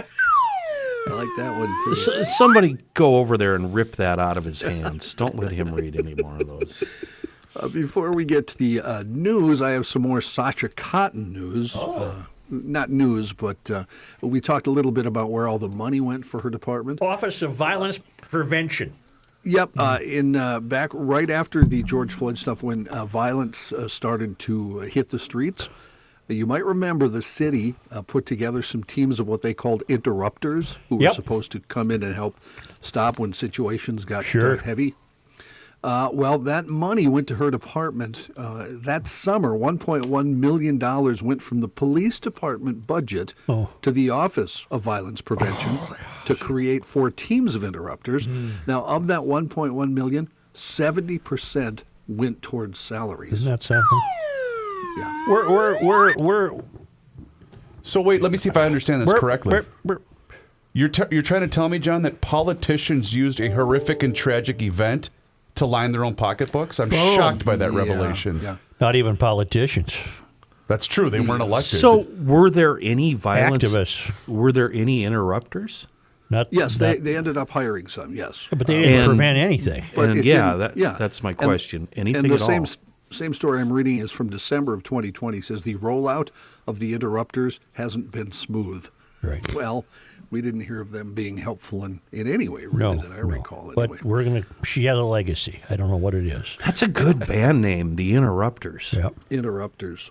[1.08, 1.92] I like that one too.
[1.92, 5.14] S- somebody go over there and rip that out of his hands.
[5.14, 6.82] Don't let him read any more of those.
[7.58, 11.74] Uh, before we get to the uh, news, I have some more Sasha Cotton news.
[11.76, 13.84] Uh, not news, but uh,
[14.20, 17.02] we talked a little bit about where all the money went for her department.
[17.02, 18.92] Office of Violence Prevention.
[19.44, 19.70] Yep.
[19.76, 24.38] Uh, in uh, back right after the George Floyd stuff, when uh, violence uh, started
[24.40, 25.68] to hit the streets,
[26.28, 30.78] You might remember the city uh, put together some teams of what they called interrupters
[30.88, 32.36] who were supposed to come in and help
[32.80, 34.56] stop when situations got Sure.
[34.56, 34.94] heavy.
[35.86, 38.28] Uh, well, that money went to her department.
[38.36, 40.78] Uh, that summer, $1.1 million
[41.24, 43.68] went from the police department budget Oh.
[43.82, 45.78] to the Office of Violence Prevention
[46.24, 48.26] to create four teams of interrupters.
[48.66, 53.34] Now, of that $1.1 million, 70% went towards salaries.
[53.34, 54.00] Isn't that something?
[55.28, 56.60] We're we're we're we're
[57.82, 59.50] So wait, let me see if I understand this Burp, correctly.
[59.50, 60.02] burp, burp.
[60.72, 64.62] You're t- you're trying to tell me, John, that politicians used a horrific and tragic
[64.62, 65.10] event
[65.56, 66.78] to line their own pocketbooks?
[66.80, 67.16] I'm Boom.
[67.16, 68.40] shocked by that Yeah, revelation.
[68.42, 68.56] yeah.
[68.80, 69.98] not even politicians.
[70.68, 71.10] That's true.
[71.10, 71.78] They weren't elected.
[71.78, 73.62] So, were there any violence?
[73.62, 74.28] Activists.
[74.28, 75.86] Were there any interrupters?
[76.28, 78.48] Not Yes, they, not- they ended up hiring some, yes.
[78.50, 79.84] but they didn't And- prevent anything.
[79.94, 80.96] But and yeah, that, yeah.
[80.98, 81.88] that's my And- question.
[81.92, 82.68] Anything and the at same, all?
[83.12, 85.40] Same story I'm reading is from December of 2020.
[85.40, 86.30] Says the rollout
[86.66, 88.88] of the interrupters hasn't been smooth.
[89.22, 89.54] Right.
[89.54, 89.84] Well,
[90.30, 93.16] we didn't hear of them being helpful in, in any way, really, No, that I
[93.16, 93.22] no.
[93.22, 93.72] recall.
[93.76, 93.86] Anyway.
[93.98, 94.44] But we're gonna.
[94.64, 95.60] She has a legacy.
[95.70, 96.56] I don't know what it is.
[96.64, 98.92] That's a good band name, The Interrupters.
[98.96, 99.14] Yep.
[99.30, 100.10] interrupters.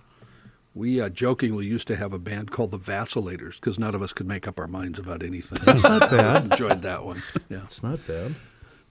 [0.74, 4.12] We uh, jokingly used to have a band called the Vacillators because none of us
[4.12, 5.58] could make up our minds about anything.
[5.64, 6.36] That's not bad.
[6.36, 7.22] I Enjoyed that one.
[7.48, 7.62] Yeah.
[7.64, 8.34] It's not bad.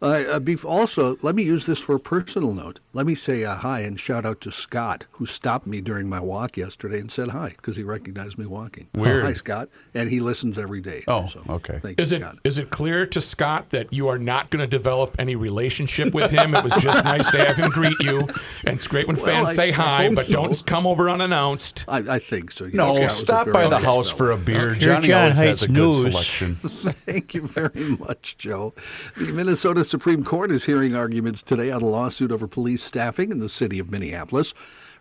[0.05, 2.79] Uh, uh, bef- also, let me use this for a personal note.
[2.93, 6.19] Let me say uh, hi and shout out to Scott, who stopped me during my
[6.19, 8.87] walk yesterday and said hi because he recognized me walking.
[8.95, 9.25] Weird.
[9.25, 9.67] hi, Scott.
[9.95, 11.03] And he listens every day.
[11.07, 11.79] Oh, so okay.
[11.81, 12.37] Thank Is you, it Scott.
[12.43, 16.29] is it clear to Scott that you are not going to develop any relationship with
[16.29, 16.53] him?
[16.53, 18.19] It was just nice to have him greet you,
[18.63, 20.33] and it's great when Well, fans I- say I hi, but so.
[20.33, 21.83] don't come over unannounced.
[21.87, 22.65] I, I think so.
[22.65, 22.75] yes.
[22.75, 24.17] no, Scott stop by the house fellow.
[24.17, 24.69] for a beer.
[24.71, 24.79] Okay.
[24.81, 26.01] Johnny John always has a good News.
[26.03, 26.55] selection.
[27.07, 28.75] Thank you very much, Joe.
[29.17, 33.39] The Minnesota Supreme Court is hearing arguments today on a lawsuit over police staffing in
[33.39, 34.53] the city of Minneapolis.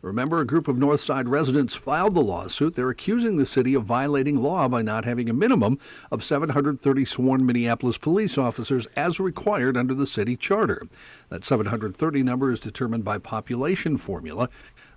[0.03, 2.77] Remember, a group of Northside residents filed the lawsuit.
[2.77, 5.81] They're accusing the city of violating law by not having a minimum
[6.13, 10.87] of 730 sworn Minneapolis police officers as required under the city charter.
[11.31, 14.49] That 730 number is determined by population formula.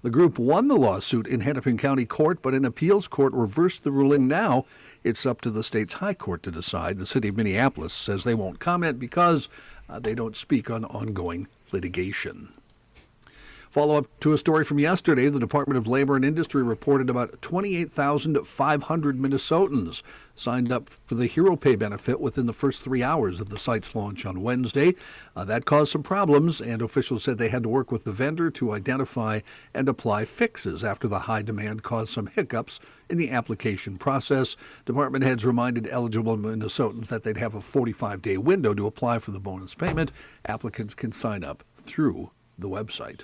[0.03, 3.91] The group won the lawsuit in Hennepin County Court, but an appeals court reversed the
[3.91, 4.27] ruling.
[4.27, 4.65] Now
[5.03, 6.97] it's up to the state's high court to decide.
[6.97, 9.47] The city of Minneapolis says they won't comment because
[9.89, 12.49] Uh, they don't speak on ongoing litigation.
[13.77, 15.29] Follow up to a story from yesterday.
[15.29, 20.01] The Department of Labor and Industry reported about 28,500 Minnesotans
[20.35, 23.93] signed up for the Hero Pay benefit within the first three hours of the site's
[23.93, 24.95] launch on Wednesday.
[25.35, 28.49] Uh, that caused some problems, and officials said they had to work with the vendor
[28.49, 29.41] to identify
[29.75, 32.79] and apply fixes after the high demand caused some hiccups
[33.11, 34.57] in the application process.
[34.85, 39.29] Department heads reminded eligible Minnesotans that they'd have a 45 day window to apply for
[39.29, 40.11] the bonus payment.
[40.47, 43.21] Applicants can sign up through the website.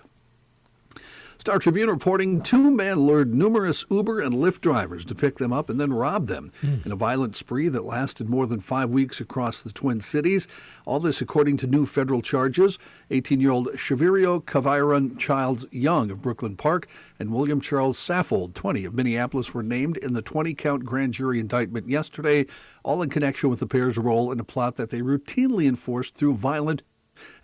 [1.38, 5.70] Star Tribune reporting two men lured numerous Uber and Lyft drivers to pick them up
[5.70, 6.78] and then rob them hmm.
[6.86, 10.48] in a violent spree that lasted more than five weeks across the Twin Cities.
[10.86, 12.80] All this according to new federal charges.
[13.12, 16.88] 18 year old Shavirio Kaviron Childs Young of Brooklyn Park
[17.20, 21.40] and William Charles Saffold, 20, of Minneapolis, were named in the 20 count grand jury
[21.40, 22.46] indictment yesterday,
[22.84, 26.36] all in connection with the pair's role in a plot that they routinely enforced through
[26.36, 26.84] violent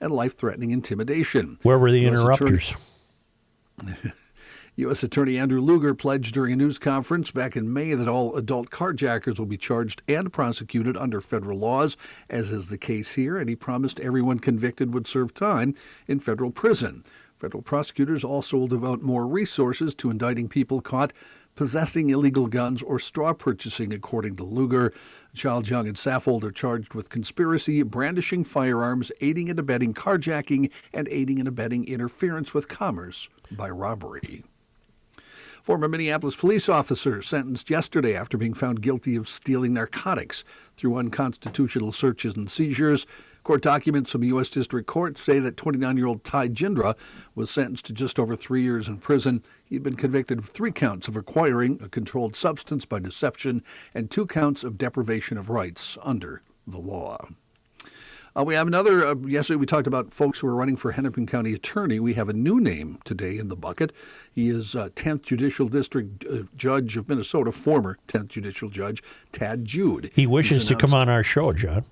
[0.01, 1.57] and life threatening intimidation.
[1.63, 2.73] Where were the interrupters?
[4.75, 5.03] U.S.
[5.03, 9.37] Attorney Andrew Luger pledged during a news conference back in May that all adult carjackers
[9.37, 11.97] will be charged and prosecuted under federal laws,
[12.29, 15.75] as is the case here, and he promised everyone convicted would serve time
[16.07, 17.03] in federal prison.
[17.39, 21.13] Federal prosecutors also will devote more resources to indicting people caught
[21.55, 24.93] possessing illegal guns or straw purchasing, according to Luger.
[25.35, 31.07] Child Young and Saffold are charged with conspiracy, brandishing firearms, aiding and abetting carjacking, and
[31.09, 34.43] aiding and abetting interference with commerce by robbery.
[35.61, 40.43] Former Minneapolis police officer sentenced yesterday after being found guilty of stealing narcotics
[40.75, 43.05] through unconstitutional searches and seizures.
[43.49, 44.47] Court documents from the U.S.
[44.47, 46.95] District Court say that 29 year old Ty Jindra
[47.33, 49.41] was sentenced to just over three years in prison.
[49.65, 53.63] He'd been convicted of three counts of acquiring a controlled substance by deception
[53.95, 57.27] and two counts of deprivation of rights under the law.
[58.37, 59.03] Uh, we have another.
[59.03, 61.99] Uh, yesterday, we talked about folks who are running for Hennepin County Attorney.
[61.99, 63.91] We have a new name today in the bucket.
[64.31, 69.65] He is uh, 10th Judicial District uh, Judge of Minnesota, former 10th Judicial Judge Tad
[69.65, 70.11] Jude.
[70.13, 71.83] He wishes to come on our show, John.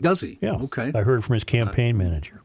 [0.00, 0.38] Does he?
[0.40, 0.52] Yeah.
[0.54, 0.92] Okay.
[0.94, 2.40] I heard from his uh, campaign manager.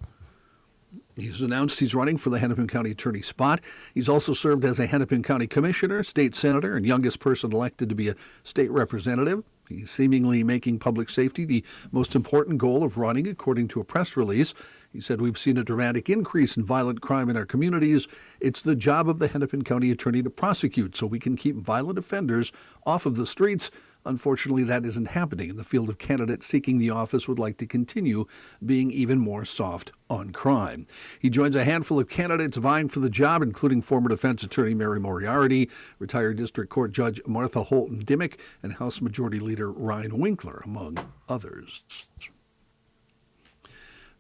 [1.16, 3.60] He's announced he's running for the Hennepin County Attorney spot.
[3.94, 7.96] He's also served as a Hennepin County Commissioner, state senator, and youngest person elected to
[7.96, 9.44] be a state representative.
[9.68, 14.16] He's seemingly making public safety the most important goal of running, according to a press
[14.16, 14.54] release.
[14.94, 18.08] He said, We've seen a dramatic increase in violent crime in our communities.
[18.40, 22.00] It's the job of the Hennepin County Attorney to prosecute so we can keep violent
[22.00, 22.52] offenders
[22.86, 23.72] off of the streets.
[24.08, 27.68] Unfortunately, that isn't happening, and the field of candidates seeking the office would like to
[27.68, 28.26] continue
[28.66, 30.86] being even more soft on crime.
[31.20, 35.02] He joins a handful of candidates vying for the job, including former defense attorney Mary
[35.02, 40.98] Moriarty, retired district court judge Martha Holton Dimmick, and House Majority Leader Ryan Winkler, among
[41.28, 41.84] others.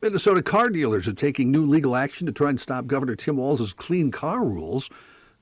[0.02, 3.74] Minnesota car dealers are taking new legal action to try and stop Governor Tim Walz's
[3.74, 4.90] clean car rules.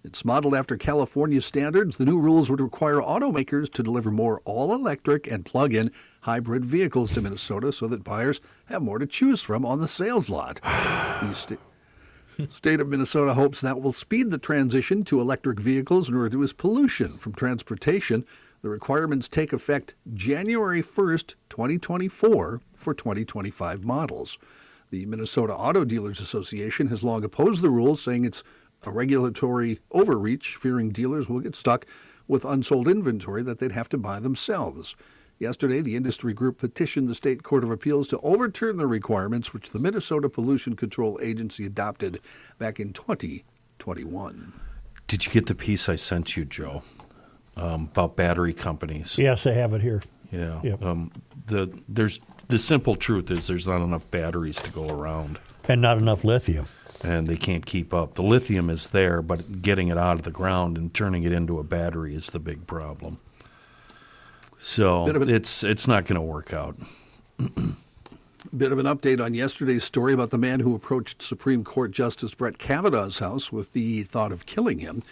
[0.06, 1.98] It's modeled after California standards.
[1.98, 5.92] The new rules would require automakers to deliver more all electric and plug in
[6.22, 10.30] hybrid vehicles to Minnesota so that buyers have more to choose from on the sales
[10.30, 10.62] lot.
[10.62, 11.58] the sta-
[12.50, 17.18] state of Minnesota hopes that will speed the transition to electric vehicles and reduce pollution
[17.18, 18.26] from transportation.
[18.62, 24.38] The requirements take effect January 1st, 2024 for 2025 models.
[24.92, 28.44] The Minnesota Auto Dealers Association has long opposed the rules, saying it's
[28.86, 31.86] a regulatory overreach, fearing dealers will get stuck
[32.28, 34.96] with unsold inventory that they'd have to buy themselves.
[35.38, 39.72] Yesterday, the industry group petitioned the State Court of Appeals to overturn the requirements which
[39.72, 42.22] the Minnesota Pollution Control Agency adopted
[42.58, 44.54] back in 2021.
[45.08, 46.84] Did you get the piece I sent you, Joe,
[47.58, 49.18] um, about battery companies?
[49.18, 50.02] Yes, I have it here.
[50.32, 50.62] Yeah.
[50.64, 50.84] Yep.
[50.84, 51.12] Um,
[51.48, 55.98] the there's the simple truth is there's not enough batteries to go around, And not
[55.98, 56.66] enough lithium.
[57.06, 58.16] And they can't keep up.
[58.16, 61.60] The lithium is there, but getting it out of the ground and turning it into
[61.60, 63.20] a battery is the big problem.
[64.60, 66.76] So an- it's it's not going to work out.
[68.56, 72.34] Bit of an update on yesterday's story about the man who approached Supreme Court Justice
[72.34, 75.04] Brett Kavanaugh's house with the thought of killing him.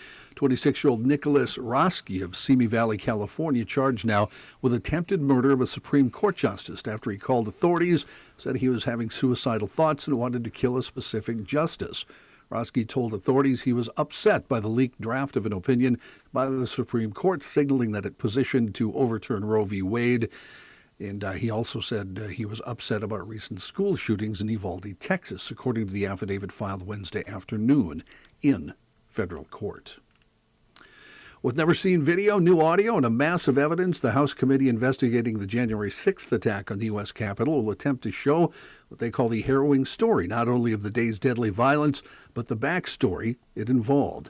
[0.44, 4.28] 26 year old Nicholas Roske of Simi Valley, California, charged now
[4.62, 8.84] with attempted murder of a Supreme Court justice after he called authorities, said he was
[8.84, 12.04] having suicidal thoughts and wanted to kill a specific justice.
[12.50, 15.98] Roske told authorities he was upset by the leaked draft of an opinion
[16.34, 19.82] by the Supreme Court signaling that it positioned to overturn Roe v.
[19.82, 20.28] Wade.
[21.00, 25.00] And uh, he also said uh, he was upset about recent school shootings in Uvalde,
[25.00, 28.04] Texas, according to the affidavit filed Wednesday afternoon
[28.42, 28.74] in
[29.08, 30.00] federal court.
[31.44, 35.40] With never seen video, new audio, and a mass of evidence, the House committee investigating
[35.40, 37.12] the January 6th attack on the U.S.
[37.12, 38.54] Capitol will attempt to show
[38.88, 42.02] what they call the harrowing story, not only of the day's deadly violence,
[42.34, 44.30] but the backstory it involved.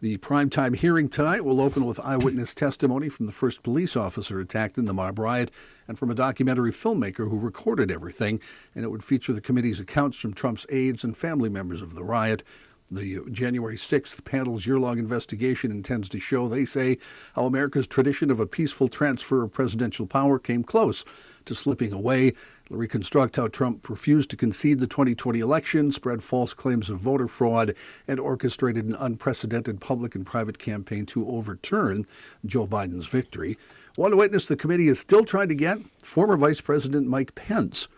[0.00, 4.78] The primetime hearing tonight will open with eyewitness testimony from the first police officer attacked
[4.78, 5.50] in the mob riot
[5.86, 8.40] and from a documentary filmmaker who recorded everything,
[8.74, 12.04] and it would feature the committee's accounts from Trump's aides and family members of the
[12.04, 12.42] riot.
[12.90, 16.98] The January 6th panel's year long investigation intends to show, they say,
[17.34, 21.02] how America's tradition of a peaceful transfer of presidential power came close
[21.46, 22.34] to slipping away.
[22.66, 27.26] It'll reconstruct how Trump refused to concede the 2020 election, spread false claims of voter
[27.26, 27.74] fraud,
[28.06, 32.06] and orchestrated an unprecedented public and private campaign to overturn
[32.44, 33.56] Joe Biden's victory.
[33.96, 37.88] One witness the committee is still trying to get former Vice President Mike Pence.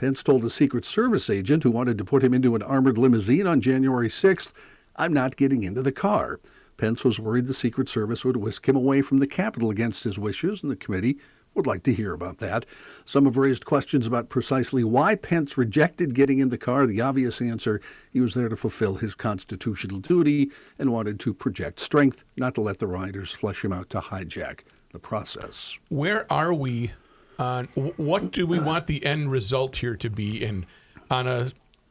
[0.00, 3.46] Pence told a Secret Service agent who wanted to put him into an armored limousine
[3.46, 4.54] on January 6th,
[4.96, 6.40] I'm not getting into the car.
[6.78, 10.18] Pence was worried the Secret Service would whisk him away from the Capitol against his
[10.18, 11.18] wishes, and the committee
[11.52, 12.64] would like to hear about that.
[13.04, 16.86] Some have raised questions about precisely why Pence rejected getting in the car.
[16.86, 17.78] The obvious answer
[18.10, 22.62] he was there to fulfill his constitutional duty and wanted to project strength, not to
[22.62, 24.60] let the rioters flesh him out to hijack
[24.92, 25.78] the process.
[25.90, 26.92] Where are we
[27.40, 27.66] on
[27.96, 30.44] what do we want the end result here to be?
[30.44, 30.66] And
[31.10, 31.50] on a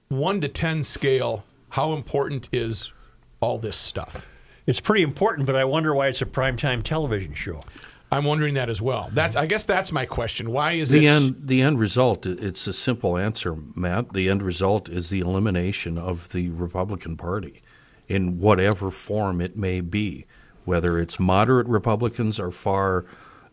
[0.10, 2.92] one to 10 scale, how important is
[3.42, 4.30] all this stuff?
[4.66, 7.62] It's pretty important, but I wonder why it's a primetime television show.
[8.12, 9.10] I'm wondering that as well.
[9.14, 10.52] That's I guess that's my question.
[10.52, 14.42] Why is the it end the end result it's a simple answer matt the end
[14.42, 17.62] result is the elimination of the republican party
[18.08, 20.26] in whatever form it may be
[20.66, 23.06] whether it's moderate republicans or far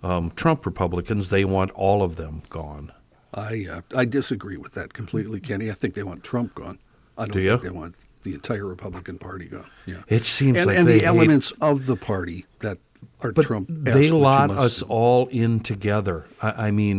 [0.09, 2.93] um, trump republicans they want all of them gone
[3.35, 5.69] I uh, I disagree with that completely, Kenny.
[5.71, 6.79] I think they want Trump gone.
[7.19, 7.51] I don't Do you?
[7.59, 9.69] think they want the entire Republican Party gone.
[9.85, 12.79] Yeah, It seems and, like and the hate- elements of the party that
[13.21, 13.67] are but Trump.
[13.71, 16.99] they lot us all in together I, I mean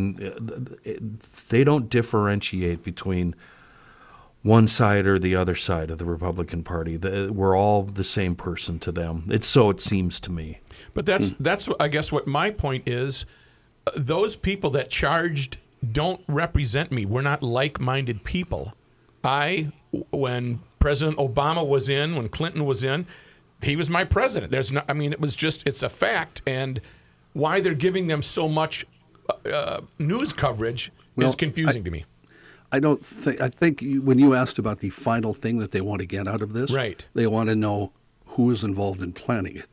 [0.85, 0.91] uh,
[1.49, 3.33] they don't differentiate between
[4.43, 8.77] one side or the other side of the republican party we're all the same person
[8.79, 10.59] to them it's so it seems to me
[10.97, 13.27] But that's that's I guess what my point is.
[13.85, 15.59] Uh, Those people that charged
[15.91, 17.05] don't represent me.
[17.05, 18.73] We're not like-minded people.
[19.23, 19.71] I,
[20.09, 23.05] when President Obama was in, when Clinton was in,
[23.61, 24.51] he was my president.
[24.51, 26.41] There's no, I mean, it was just it's a fact.
[26.47, 26.81] And
[27.33, 28.83] why they're giving them so much
[29.53, 32.05] uh, news coverage Well, is confusing I- to me.
[32.71, 33.39] I don't think.
[33.39, 36.27] I think you, when you asked about the final thing that they want to get
[36.27, 37.05] out of this, Right.
[37.13, 37.91] They want to know
[38.25, 39.67] who is involved in planning it,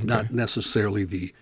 [0.00, 1.32] not necessarily the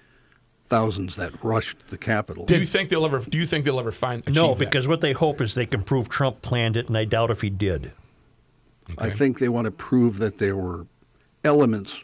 [0.69, 2.47] thousands that rushed the Capitol.
[2.47, 3.21] Do you think they'll ever?
[3.21, 4.23] Do you think they'll ever find?
[4.33, 4.65] No, achieve that?
[4.67, 7.41] because what they hope is they can prove Trump planned it, and I doubt if
[7.41, 7.93] he did.
[8.99, 10.87] I think they want to prove that there were
[11.45, 12.03] elements,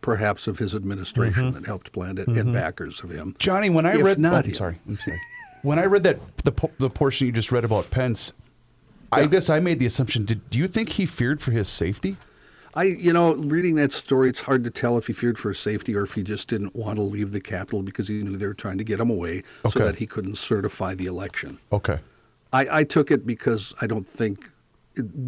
[0.00, 1.54] perhaps, of his administration Mhm.
[1.54, 2.38] that helped plan it, Mhm.
[2.40, 3.34] and backers of him.
[3.38, 5.20] Johnny, when I If read, not oh, I'm sorry, I'm sorry.
[5.62, 8.32] When I read that the po- the portion you just read about Pence,
[9.10, 10.24] I guess I made the assumption.
[10.24, 12.16] Did do you think he feared for his safety?
[12.78, 15.58] I, you know, reading that story, it's hard to tell if he feared for his
[15.58, 18.46] safety or if he just didn't want to leave the Capitol because he knew they
[18.46, 21.58] were trying to get him away so that he couldn't certify the election.
[21.72, 21.98] Okay.
[22.52, 24.48] I, I took it because I don't think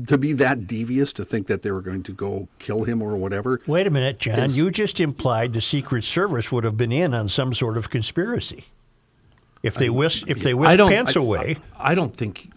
[0.06, 3.16] to be that devious to think that they were going to go kill him or
[3.16, 3.60] whatever.
[3.66, 4.39] Wait a minute, John.
[4.39, 7.90] is- You just implied the Secret Service would have been in on some sort of
[7.90, 8.66] conspiracy.
[9.64, 10.90] If they whisked, if they I whisked don't.
[10.90, 12.48] Pence I, away, I, I don't think.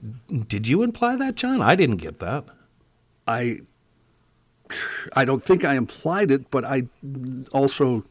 [0.48, 1.64] Did you imply that, John?
[1.64, 2.46] I didn't get that.
[3.28, 3.62] I
[5.14, 6.84] I don't think I implied it, but I
[7.52, 8.04] also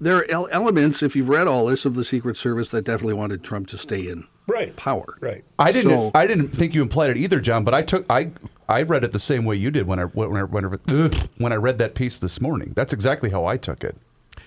[0.00, 3.44] there are elements, if you've read all this, of the Secret Service that definitely wanted
[3.44, 4.74] Trump to stay in right.
[4.76, 5.16] power.
[5.20, 5.44] Right.
[5.58, 5.90] I didn't.
[5.92, 7.64] So- I didn't think you implied it either, John.
[7.64, 8.04] But I took.
[8.10, 8.32] I
[8.68, 10.68] I read it the same way you did when I when I when I,
[11.38, 12.72] when I read that piece this morning.
[12.74, 13.96] That's exactly how I took it.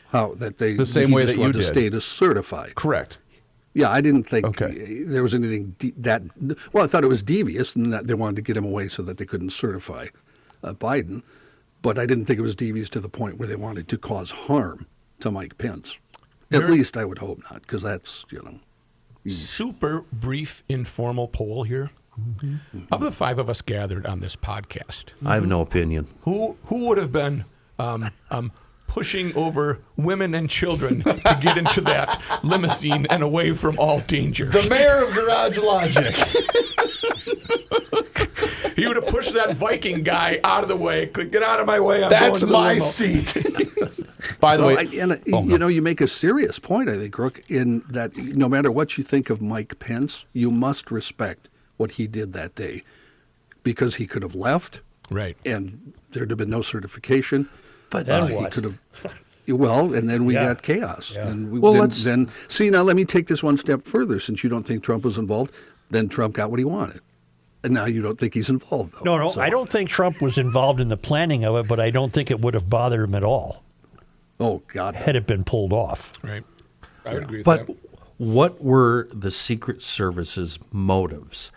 [0.10, 1.68] How that they The same way just that you wanted to did.
[1.68, 2.69] stay to certify.
[2.76, 3.18] Correct.
[3.73, 5.03] Yeah, I didn't think Okay.
[5.06, 6.22] there was anything de- that.
[6.73, 9.02] Well, I thought it was devious and that they wanted to get him away so
[9.03, 10.07] that they couldn't certify
[10.64, 11.24] uh, Biden,
[11.82, 14.32] but I didn't think it was devious to the point where they wanted to cause
[14.32, 14.86] harm
[15.20, 15.98] to Mike Pence.
[16.52, 18.60] At There- least I would hope not, because that's you know.
[19.28, 21.92] super brief informal poll here.
[22.92, 26.08] Of the five of us gathered on this podcast, I have no opinion.
[26.22, 27.46] who who would have been
[27.80, 28.52] um, um,
[28.95, 34.43] pushing over women and children to get into that limousine and away from all danger?
[34.47, 36.13] The mayor of Garage Logic.
[38.76, 41.07] he would have pushed that Viking guy out of the way.
[41.07, 42.03] Could get out of my way.
[42.03, 43.34] I'm That's going to the my limo." seat.
[44.41, 45.57] By the Well, way, I, and, uh, Oh, you no.
[45.57, 49.05] know, you make a serious point, I think, Rook, in that no matter what you
[49.05, 51.47] think of Mike Pence, you must respect
[51.77, 52.84] what he did that day
[53.63, 54.81] because he could have left.
[55.09, 55.38] Right.
[55.45, 57.47] And there'd have been no certification.
[57.91, 58.80] But then Uh, he could have.
[59.47, 60.45] Well, and then we Yeah.
[60.45, 61.11] got chaos.
[61.13, 61.27] Yeah.
[61.27, 64.19] And we, Well, then, let's- then, see, now let me take this one step further.
[64.19, 65.51] Since you don't think Trump was involved,
[65.89, 67.01] then Trump got what he wanted.
[67.63, 69.03] And now you don't think he's involved, though.
[69.03, 71.80] no, no, So- I don't think Trump was involved in the planning of it, but
[71.80, 73.63] I don't think it would have bothered him at all
[74.39, 74.95] Oh, God.
[74.95, 76.13] had it been pulled off.
[76.23, 76.43] Right.
[77.05, 77.76] I would agree with But that.
[78.18, 81.51] what were the Secret Service's motives?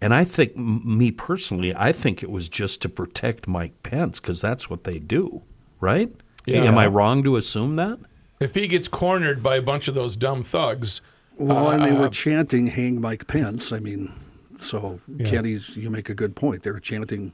[0.00, 4.20] And I think, m- me personally, I think it was just to protect Mike Pence
[4.20, 5.42] because that's what they do,
[5.80, 6.12] right?
[6.46, 6.64] Yeah.
[6.64, 7.98] Am I wrong to assume that?
[8.40, 11.00] If he gets cornered by a bunch of those dumb thugs,
[11.38, 14.12] Well, and they Uh, were chanting "Hang Mike Pence." I mean,
[14.58, 15.76] so Kenny's.
[15.76, 16.62] You make a good point.
[16.62, 17.32] They were chanting,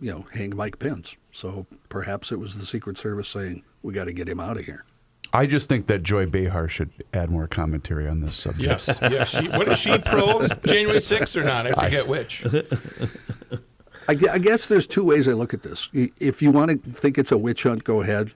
[0.00, 4.04] you know, "Hang Mike Pence." So perhaps it was the Secret Service saying, "We got
[4.04, 4.84] to get him out of here."
[5.32, 8.66] I just think that Joy Behar should add more commentary on this subject.
[8.86, 9.30] yes, yes.
[9.30, 11.66] She, what is she pro January 6th or not?
[11.66, 12.44] I forget which.
[14.08, 15.88] I, I guess there's two ways I look at this.
[15.92, 18.32] If you want to think it's a witch hunt, go ahead.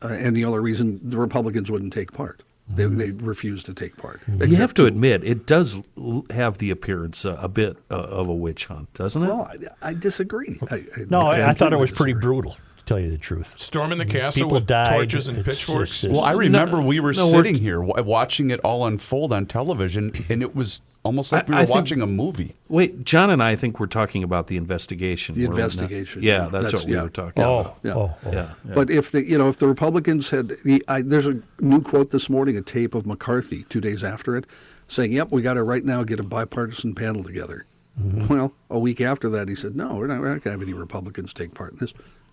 [0.00, 3.96] Uh, and the only reason the Republicans wouldn't take part, they, they refused to take
[3.96, 4.20] part.
[4.28, 8.28] You have to admit, it does l- have the appearance uh, a bit uh, of
[8.28, 9.26] a witch hunt, doesn't it?
[9.26, 9.50] Well,
[9.82, 10.60] I, I disagree.
[10.70, 12.58] I, I, No, I, I thought it was completely pretty brutal, to
[12.88, 13.52] tell you the truth.
[13.56, 14.96] Storming the castle People with died.
[14.96, 16.02] torches and It's- pitchforks.
[16.04, 18.86] it's- Well, I remember No, we were no, we're- sitting here wa- watching it all
[18.86, 22.06] unfold on television, and it was almost like I- we were I think- watching a
[22.06, 22.54] movie.
[22.68, 25.34] Wait, John and I think we're talking about the investigation.
[25.34, 25.64] The were we not?
[25.74, 26.38] investigation, Yeah, yeah.
[26.48, 27.02] that's, That's- what we yeah.
[27.02, 27.78] were talking Oh, about.
[27.84, 27.92] Yeah.
[27.94, 28.30] oh, oh.
[28.32, 28.48] Yeah.
[28.74, 32.10] But if the you know if the Republicans had, the- I, there's a new quote
[32.10, 34.46] this morning, a tape of McCarthy two days after it,
[34.88, 37.64] saying, "Yep, we got to right now get a bipartisan panel together."
[38.02, 38.32] Mm-hmm.
[38.32, 40.62] Well, a week after that, he said, "No, we're not, we're not going to have
[40.62, 41.92] any Republicans take part in this."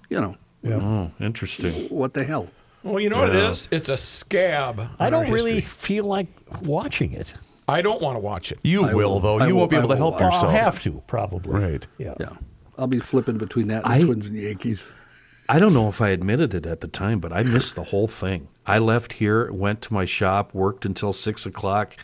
[0.10, 0.36] You know,
[0.74, 1.74] Oh, interesting.
[1.90, 2.48] what the hell?
[2.84, 3.50] Well, you know what it Yeah.
[3.50, 3.68] is?
[3.72, 4.80] It's a scab.
[5.00, 5.70] I on our don't really history.
[5.96, 6.28] feel like
[6.64, 7.34] watching it.
[7.68, 8.60] I don't want to watch it.
[8.64, 9.40] You will, will- though.
[9.40, 10.34] I you will- won't be I able to will help watch.
[10.36, 11.52] I'll have to, probably.
[11.60, 11.88] Right.
[11.98, 12.14] Yeah.
[12.20, 12.30] Yeah,
[12.78, 14.90] I'll be flipping between that and I- the Twins and Yankees.
[15.50, 18.08] I don't know if I admitted it at the time, but I missed the whole
[18.08, 18.48] thing.
[18.68, 21.96] I left here, went to my shop, worked until six o'clock,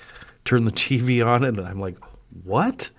[0.46, 1.98] turned the TV on, and I'm like,
[2.44, 2.92] "What?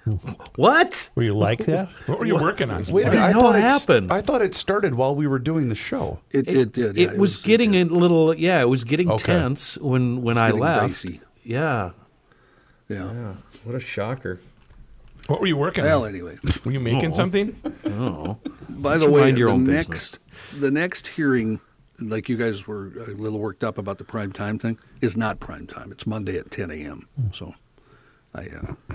[0.56, 1.10] What?
[1.14, 1.88] Were you like that?
[2.06, 2.84] What were you working on?
[2.90, 3.22] Wait a minute.
[3.22, 4.12] I thought it happened?
[4.12, 6.20] I thought it started while we were doing the show.
[6.30, 6.96] It, it, did.
[6.96, 9.32] yeah, it, was, getting a little, yeah, it was getting Okay.
[9.32, 10.80] tense when when I left.
[11.04, 11.20] dicey.
[11.42, 11.90] Yeah.
[12.88, 13.34] Yeah.
[13.64, 14.40] What a shocker.
[15.28, 16.10] What were you working Well, on?
[16.10, 16.38] anyway.
[16.64, 17.56] Were you making something?
[17.86, 18.38] Oh.
[18.68, 20.18] By the way, your the own next business?
[20.58, 21.60] the next hearing
[22.00, 25.40] like you guys were a little worked up about the prime time thing, is not
[25.40, 25.92] prime time.
[25.92, 27.08] It's Monday at 10 a.m.
[27.32, 27.54] So
[28.34, 28.94] I uh,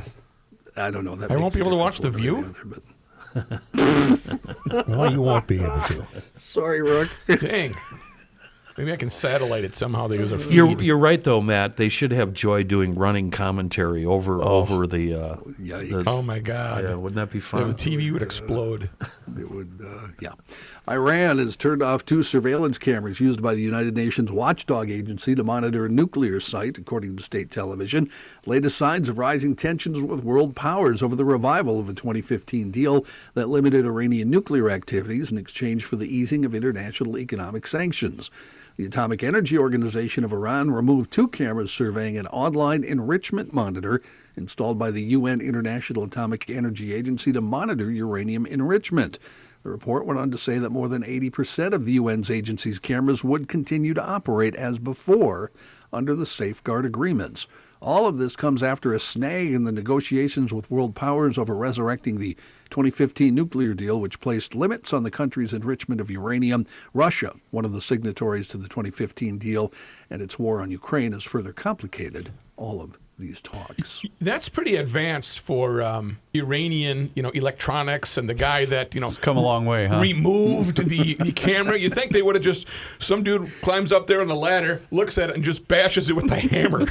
[0.77, 1.15] I don't know.
[1.15, 2.41] That I won't be able to watch The one way or View?
[2.43, 6.05] the other, but- well, you won't be able to.
[6.35, 7.09] Sorry, Rook.
[7.27, 7.75] Dang.
[8.77, 10.07] Maybe I can satellite it somehow.
[10.07, 10.53] They use a feed.
[10.53, 11.77] You're, you're right though, Matt.
[11.77, 15.15] They should have Joy doing running commentary over over the.
[15.15, 16.83] Uh, the- oh my God!
[16.83, 17.69] Yeah, wouldn't that be fun?
[17.69, 17.73] The?
[17.73, 18.89] TV would explode.
[19.37, 20.31] It would, uh, yeah.
[20.89, 25.43] Iran has turned off two surveillance cameras used by the United Nations Watchdog Agency to
[25.43, 28.09] monitor a nuclear site, according to state television.
[28.45, 33.05] Latest signs of rising tensions with world powers over the revival of a 2015 deal
[33.33, 38.31] that limited Iranian nuclear activities in exchange for the easing of international economic sanctions.
[38.77, 44.01] The Atomic Energy Organization of Iran removed two cameras surveying an online enrichment monitor
[44.37, 49.19] installed by the UN International Atomic Energy Agency to monitor uranium enrichment.
[49.67, 53.21] The report went on to say that more than 80% of the UN's agency's cameras
[53.21, 55.51] would continue to operate as before
[55.91, 57.47] under the safeguard agreements.
[57.81, 62.17] All of this comes after a snag in the negotiations with world powers over resurrecting
[62.17, 62.35] the
[62.69, 66.65] 2015 nuclear deal, which placed limits on the country's enrichment of uranium.
[66.93, 69.73] Russia, one of the signatories to the 2015 deal,
[70.09, 74.03] and its war on Ukraine has further complicated all of these talks.
[74.19, 79.07] That's pretty advanced for um, Iranian, you know, electronics and the guy that you know
[79.07, 79.99] It's come a long way, huh?
[79.99, 81.77] removed the, the camera.
[81.77, 82.67] You think they would have just
[82.99, 86.15] some dude climbs up there on the ladder, looks at it, and just bashes it
[86.15, 86.85] with the hammer.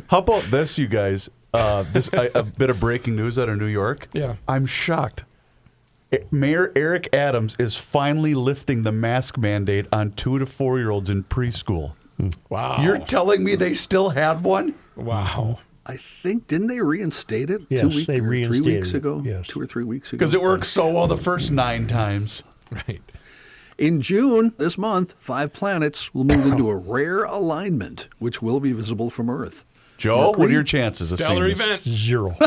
[0.08, 1.28] How about this, you guys?
[1.52, 4.08] Uh, this a, a bit of breaking news out of New York.
[4.14, 4.36] Yeah.
[4.48, 5.24] I'm shocked.
[6.30, 11.08] Mayor Eric Adams is finally lifting the mask mandate on two to four year olds
[11.10, 11.92] in preschool.
[12.48, 12.82] Wow.
[12.82, 14.74] You're telling me they still had one?
[14.96, 15.58] Wow.
[15.84, 18.96] I think didn't they reinstate it Yes, two weeks they or three reinstated weeks it,
[18.98, 19.22] ago?
[19.24, 19.48] yes.
[19.48, 20.18] Two or three weeks ago.
[20.18, 22.42] Because it worked so well the first nine times.
[22.70, 23.02] Right.
[23.78, 28.72] In June this month, five planets will move into a rare alignment, which will be
[28.72, 29.64] visible from Earth.
[29.98, 31.66] Joe, what are your chances of Stellar seeing this?
[31.66, 31.82] event.
[31.82, 32.34] Zero.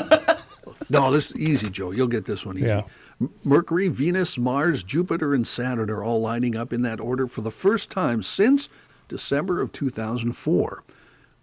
[0.90, 1.90] No, this is easy, Joe.
[1.92, 2.68] You'll get this one easy.
[2.68, 2.84] Yeah.
[3.44, 7.50] Mercury, Venus, Mars, Jupiter, and Saturn are all lining up in that order for the
[7.50, 8.70] first time since
[9.08, 10.84] December of 2004.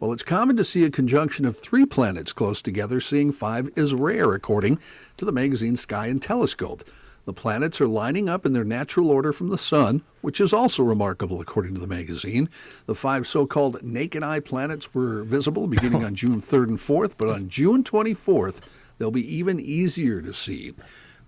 [0.01, 3.01] Well, it's common to see a conjunction of three planets close together.
[3.01, 4.81] Seeing five is rare, according
[5.17, 6.83] to the magazine Sky and Telescope.
[7.25, 10.83] The planets are lining up in their natural order from the Sun, which is also
[10.83, 12.49] remarkable, according to the magazine.
[12.87, 17.15] The five so called naked eye planets were visible beginning on June 3rd and 4th,
[17.17, 18.57] but on June 24th,
[18.99, 20.75] they'll be even easier to see.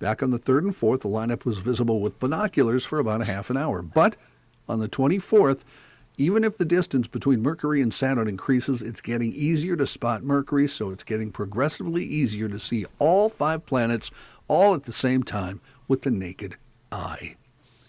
[0.01, 3.27] Back on the 3rd and 4th, the lineup was visible with binoculars for about a
[3.27, 3.81] half an hour.
[3.81, 4.17] But
[4.69, 5.61] on the 24th,
[6.17, 10.69] even if the distance between Mercury and Saturn increases, it's getting easier to spot Mercury,
[10.69, 14.11] so it's getting progressively easier to see all five planets
[14.47, 16.57] all at the same time with the naked
[16.93, 17.35] eye.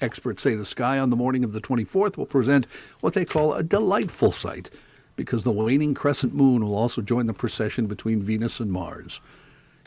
[0.01, 2.67] Experts say the sky on the morning of the 24th will present
[2.99, 4.69] what they call a delightful sight
[5.15, 9.21] because the waning crescent moon will also join the procession between Venus and Mars.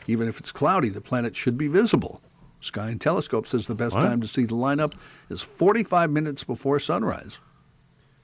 [0.07, 2.21] Even if it's cloudy, the planet should be visible.
[2.61, 4.01] Sky and Telescope says the best What?
[4.01, 4.93] time to see the lineup
[5.29, 7.37] is 45 minutes before sunrise.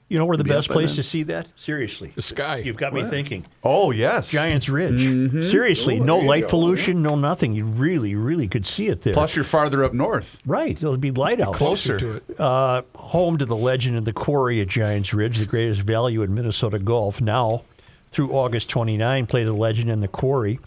[0.08, 0.96] You know where the Be up best by place then.
[0.96, 1.48] to see that?
[1.56, 2.12] Seriously.
[2.14, 2.58] The sky.
[2.58, 3.10] You've got me What?
[3.10, 3.44] thinking.
[3.64, 4.30] Oh, yes.
[4.30, 5.00] Giants Ridge.
[5.02, 5.42] Mm-hmm.
[5.44, 7.52] Seriously, Oh, no there you light go, pollution, no nothing.
[7.54, 9.14] You really, really could see it there.
[9.14, 10.40] Plus, you're farther up north.
[10.46, 11.54] right, it'll be light out.
[11.54, 11.98] Closer.
[11.98, 12.38] to it.
[12.40, 16.32] Uh, home to the legend of the quarry at Giants Ridge, the greatest value in
[16.32, 17.20] Minnesota golf.
[17.20, 17.64] Now,
[18.12, 20.60] through August 29, play the legend and the quarry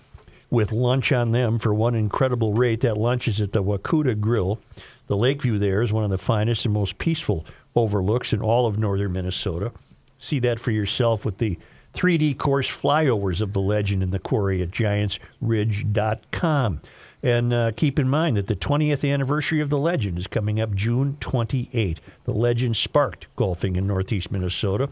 [0.51, 2.81] with lunch on them for one incredible rate.
[2.81, 4.59] That lunch is at the Wakuta Grill.
[5.07, 7.45] The lakeview there is one of the finest and most peaceful
[7.79, 9.71] overlooks in all of northern Minnesota.
[10.17, 11.57] See that for yourself with the
[11.93, 16.81] 3D course flyovers of the legend in the quarry at giantsridge.com.
[17.21, 20.73] And uh, keep in mind that the 20th anniversary of the legend is coming up
[20.73, 21.99] June 28.
[22.23, 24.89] The legend sparked golfing in northeast Minnesota.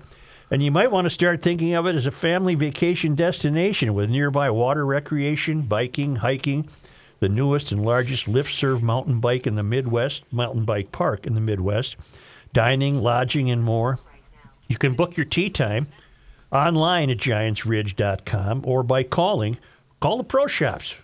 [0.50, 4.10] And you might want to start thinking of it as a family vacation destination with
[4.10, 6.68] nearby water recreation, biking, hiking,
[7.20, 11.34] the newest and largest lift serve mountain bike in the Midwest, mountain bike park in
[11.34, 11.96] the Midwest,
[12.54, 14.00] dining, lodging, and more.
[14.68, 15.88] You can book your tea time
[16.52, 19.58] online at giantsridge.com or by calling.
[20.00, 20.96] Call the pro shops.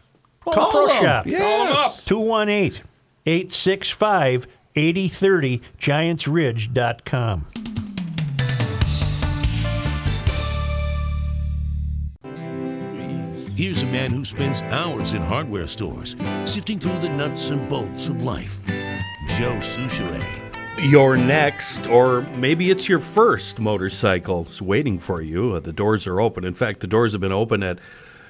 [0.41, 1.03] Call, Call the pro them.
[1.03, 1.29] shops.
[1.29, 2.05] Yes.
[2.05, 2.83] 218
[3.25, 7.45] 865 8030, giantsridge.com.
[13.55, 16.15] Here's a man who spends hours in hardware stores,
[16.45, 18.65] sifting through the nuts and bolts of life.
[19.27, 20.42] Joe Soucheray.
[20.79, 25.53] Your next, or maybe it's your first motorcycle is waiting for you.
[25.53, 26.43] Uh, the doors are open.
[26.43, 27.79] In fact, the doors have been open at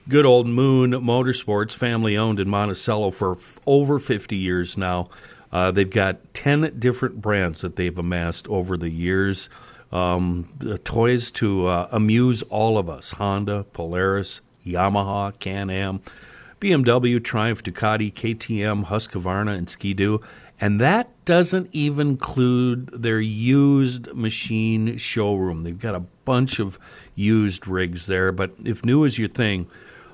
[0.07, 5.07] good old Moon Motorsports, family owned in Monticello for f- over 50 years now.
[5.51, 9.49] Uh, they've got 10 different brands that they've amassed over the years.
[9.91, 16.01] Um, the toys to uh, amuse all of us Honda, Polaris, Yamaha, Can Am,
[16.59, 20.19] BMW, Triumph, Ducati, KTM, Husqvarna, and Ski-Doo.
[20.59, 25.63] And that doesn't even include their used machine showroom.
[25.63, 26.79] They've got a bunch of
[27.15, 28.31] used rigs there.
[28.31, 29.67] But if new is your thing,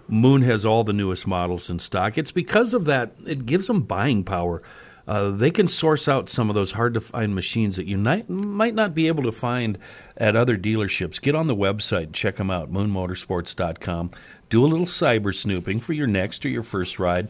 [0.07, 2.17] Moon has all the newest models in stock.
[2.17, 4.61] It's because of that, it gives them buying power.
[5.07, 8.29] Uh, they can source out some of those hard to find machines that you might,
[8.29, 9.77] might not be able to find
[10.17, 11.21] at other dealerships.
[11.21, 14.11] Get on the website, check them out, moonmotorsports.com.
[14.49, 17.27] Do a little cyber snooping for your next or your first ride.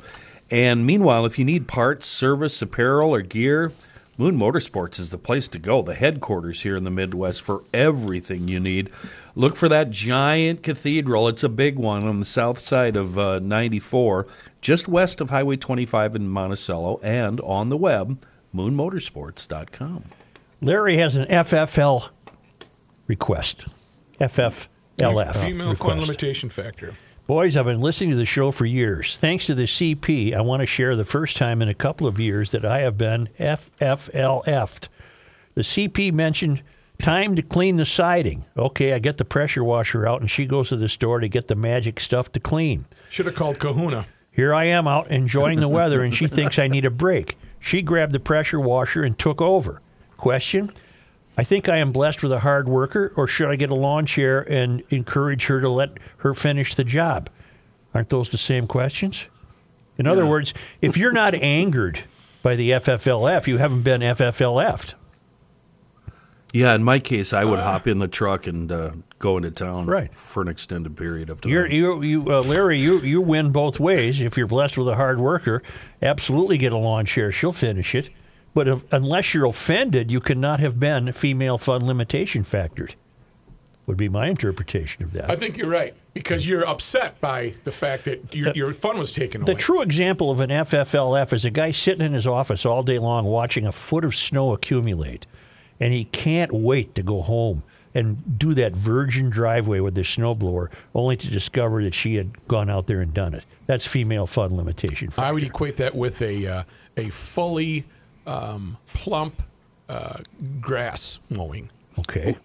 [0.52, 3.72] And meanwhile, if you need parts, service, apparel, or gear,
[4.18, 8.50] Moon Motorsports is the place to go, the headquarters here in the Midwest for everything
[8.50, 8.90] you need.
[9.34, 11.30] Look for that giant cathedral.
[11.30, 14.28] It's a big one on the south side of uh, 94,
[14.60, 18.22] just west of Highway 25 in Monticello, and on the web,
[18.54, 20.04] moonmotorsports.com.
[20.62, 22.10] Larry has an FFL
[23.08, 23.66] request.
[24.20, 24.68] FFLF.
[24.98, 25.80] Female request.
[25.80, 26.94] fun limitation factor.
[27.30, 29.16] Boys, I've been listening to the show for years.
[29.18, 32.20] Thanks to the CP, I want to share the first time in a couple of
[32.20, 34.90] years that I have been FFLF'd.
[35.54, 36.64] The CP mentioned
[36.98, 38.46] time to clean the siding.
[38.58, 41.48] Okay, I get the pressure washer out, and she goes to the store to get
[41.48, 42.86] the magic stuff to clean.
[43.12, 44.08] Should have called Kahuna.
[44.32, 47.38] Here I am out enjoying the weather, and she thinks I need a break.
[47.60, 49.84] She grabbed the pressure washer and took over.
[50.18, 50.74] Question
[51.40, 54.06] I think I am blessed with a hard worker, or should I get a lawn
[54.06, 57.30] chair and encourage her to let her finish the job?
[57.94, 59.26] Aren't those the same questions?
[59.98, 62.02] In other words, if you're not angered
[62.44, 64.96] by the FFLF, you haven't been FFLF'd.
[66.52, 69.86] Yeah, in my case, I would hop in the truck and uh, go into town
[69.86, 70.14] Right.
[70.14, 71.54] for an extended period of time.
[71.54, 74.20] You're, you, you, uh, Larry, you, you win both ways.
[74.20, 75.64] If you're blessed with a hard worker,
[76.02, 77.32] absolutely get a lawn chair.
[77.32, 78.10] She'll finish it.
[78.54, 82.96] But if, unless you're offended, you cannot have been female fun limitation factored.
[83.86, 85.30] Would be my interpretation of that.
[85.30, 89.12] I think you're right because you're upset by the fact that your, your fun was
[89.12, 89.54] taken away.
[89.54, 93.00] The true example of an FFLF is a guy sitting in his office all day
[93.00, 95.26] long watching a foot of snow accumulate,
[95.80, 97.64] and he can't wait to go home
[97.96, 102.70] and do that virgin driveway with the snowblower, only to discover that she had gone
[102.70, 103.44] out there and done it.
[103.66, 105.12] That's female fun limitation.
[105.18, 106.64] I would equate that with a uh,
[106.98, 107.86] a fully
[108.30, 109.42] um, plump
[109.90, 110.18] uh,
[110.62, 111.70] grass mowing.
[112.00, 112.38] Okay.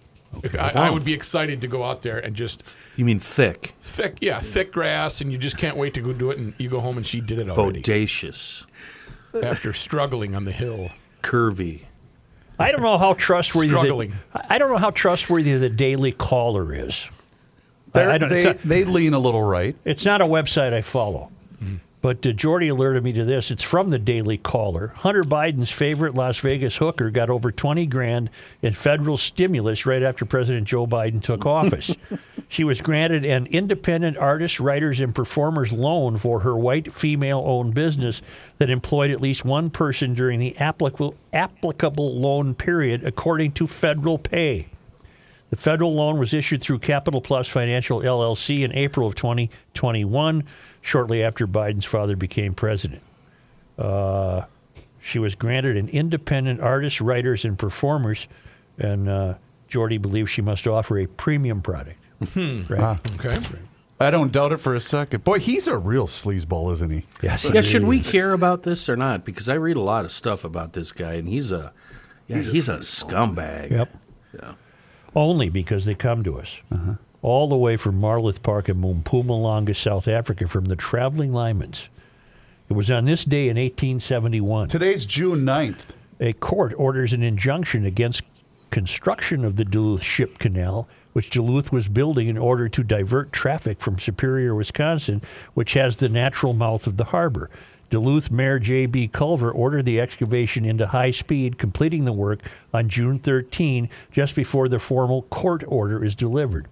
[0.43, 2.65] If I, I would be excited to go out there and just
[2.97, 3.75] You mean thick?
[3.81, 6.39] thick, yeah, thick grass, and you just can't wait to go do it.
[6.39, 8.67] And you go home and she did it already Bodacious.
[9.41, 10.91] after struggling on the hill.
[11.23, 11.83] Curvy.
[12.59, 13.69] I don't know how trustworthy.
[13.69, 14.15] The, Struggling.
[14.49, 17.09] I don't know how trustworthy the Daily Caller is.
[17.95, 19.77] I- They're- I don't- they, not- they lean a little right.
[19.85, 21.31] It's not a website I follow.
[22.05, 23.51] But uh, Jordy alerted me to this.
[23.51, 24.89] It's from the Daily Caller.
[24.89, 28.29] Hunter Biden's favorite Las Vegas hooker got over 20 grand
[28.61, 31.97] in federal stimulus right after President Joe Biden took office.
[32.47, 37.73] she was granted an independent artists, writers, and performers loan for her white female owned
[37.73, 38.21] business
[38.59, 44.19] that employed at least one person during the applicable, applicable loan period, according to federal
[44.19, 44.67] pay.
[45.55, 50.43] The federal loan was issued through Capital Plus Financial LLC in April of 2021,
[50.85, 53.03] shortly after Biden's father became president.
[53.79, 54.43] Uh,
[55.01, 58.29] she was granted an independent artists, writers, and performers,
[58.79, 59.35] and uh,
[59.67, 61.99] Jordy believes she must offer a premium product.
[62.37, 62.79] Right?
[62.79, 63.01] Ah.
[63.15, 63.39] Okay.
[63.99, 65.25] I don't doubt it for a second.
[65.25, 67.05] Boy, he's a real sleazeball, isn't he?
[67.23, 67.49] Yes.
[67.53, 69.25] Yeah, should we care about this or not?
[69.25, 71.73] Because I read a lot of stuff about this guy, and he's a
[72.27, 73.71] yeah, he's, a, scumbag.
[73.71, 73.97] Yep.
[74.35, 74.53] Yeah.
[75.15, 76.61] Only because they come to us.
[77.25, 81.89] All the way from Marloth Park in Mpumalanga, South Africa, from the traveling Lymans.
[82.69, 84.69] It was on this day in 1871.
[84.69, 85.95] Today's June 9th.
[86.21, 88.21] A court orders an injunction against
[88.69, 93.81] construction of the Duluth Ship Canal, which Duluth was building in order to divert traffic
[93.81, 95.23] from Superior, Wisconsin,
[95.55, 97.49] which has the natural mouth of the harbor.
[97.89, 99.09] Duluth Mayor J.B.
[99.09, 102.41] Culver ordered the excavation into high speed, completing the work
[102.75, 106.69] on June 13, just before the formal court order is delivered.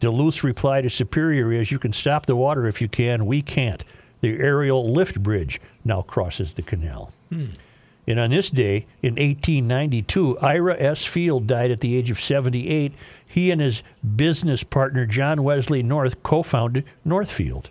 [0.00, 3.84] Duluth's reply to Superior is You can stop the water if you can, we can't.
[4.20, 7.12] The aerial lift bridge now crosses the canal.
[7.30, 7.46] Hmm.
[8.06, 11.04] And on this day, in 1892, Ira S.
[11.04, 12.92] Field died at the age of 78.
[13.26, 13.82] He and his
[14.14, 17.70] business partner, John Wesley North, co founded Northfield.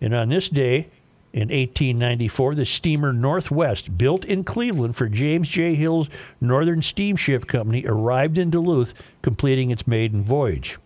[0.00, 0.88] And on this day,
[1.32, 5.74] in 1894, the steamer Northwest, built in Cleveland for James J.
[5.74, 6.08] Hill's
[6.40, 10.78] Northern Steamship Company, arrived in Duluth, completing its maiden voyage.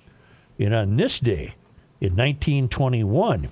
[0.58, 1.54] And on this day,
[2.00, 3.48] in 1921,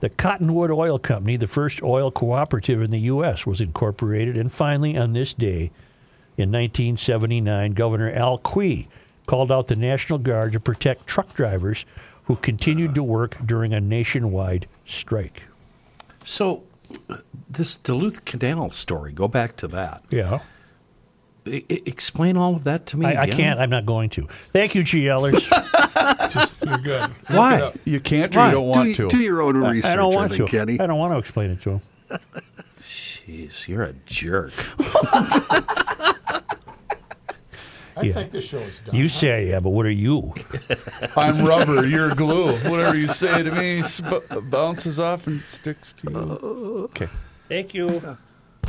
[0.00, 4.36] The Cottonwood Oil Company, the first oil cooperative in the U.S., was incorporated.
[4.36, 5.70] And finally, on this day
[6.36, 8.88] in 1979, Governor Al Quie
[9.26, 11.84] called out the National Guard to protect truck drivers
[12.24, 15.42] who continued to work during a nationwide strike.
[16.24, 16.62] So,
[17.48, 20.04] this Duluth Canal story, go back to that.
[20.10, 20.40] Yeah.
[21.48, 23.06] I- I- explain all of that to me.
[23.06, 23.36] I, I again.
[23.36, 23.60] can't.
[23.60, 24.28] I'm not going to.
[24.52, 25.40] Thank you, GLers.
[26.32, 27.02] Just you're good.
[27.02, 27.56] Look Why?
[27.56, 27.76] it up.
[27.84, 28.46] You can't or Why?
[28.46, 29.16] you don't want do, to.
[29.16, 30.56] do your own research, I don't want think, to.
[30.56, 30.78] Kenny.
[30.80, 31.80] I don't want to explain it to him.
[32.82, 34.52] Jeez, you're a jerk.
[37.96, 38.12] I Yeah.
[38.12, 38.94] think this show is done.
[38.94, 40.32] You say, yeah, but what are you?
[41.16, 42.56] I'm rubber, you're glue.
[42.70, 46.16] Whatever you say to me sp- bounces off and sticks to you.
[46.90, 47.08] Okay.
[47.48, 48.16] Thank you.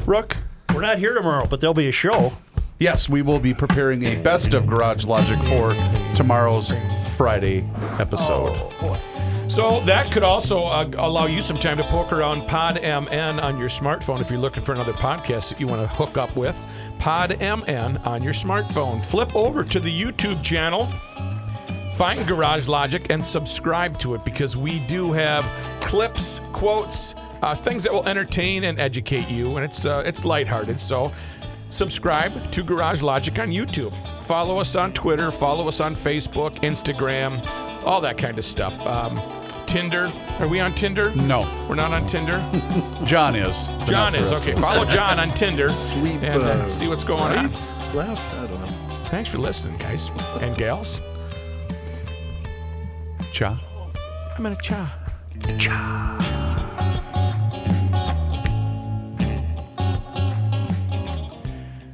[0.05, 0.35] Rook?
[0.73, 2.33] We're not here tomorrow, but there'll be a show.
[2.79, 5.73] Yes, we will be preparing a best of Garage Logic for
[6.15, 6.73] tomorrow's
[7.17, 7.69] Friday
[7.99, 8.55] episode.
[9.49, 13.57] So that could also uh, allow you some time to poke around Pod MN on
[13.59, 16.57] your smartphone if you're looking for another podcast that you want to hook up with.
[16.99, 19.03] Pod MN on your smartphone.
[19.03, 20.87] Flip over to the YouTube channel,
[21.95, 25.43] find Garage Logic, and subscribe to it because we do have
[25.81, 30.79] clips, quotes, uh, things that will entertain and educate you, and it's uh, it's lighthearted.
[30.79, 31.11] So
[31.69, 33.93] subscribe to Garage Logic on YouTube.
[34.23, 35.31] Follow us on Twitter.
[35.31, 37.43] Follow us on Facebook, Instagram,
[37.85, 38.85] all that kind of stuff.
[38.85, 39.19] Um,
[39.69, 40.11] Tinder.
[40.39, 41.13] Are we on Tinder?
[41.13, 41.41] No.
[41.69, 42.37] We're not on Tinder.
[43.05, 43.67] John is.
[43.87, 44.31] John is.
[44.31, 47.53] Okay, follow John on Tinder Sweep, and uh, uh, see what's going on.
[47.93, 48.21] Left?
[48.33, 49.05] I don't know.
[49.09, 50.09] Thanks for listening, guys
[50.41, 51.01] and gals.
[53.31, 53.63] Cha.
[54.37, 54.91] I'm in a cha.
[55.59, 56.47] cha.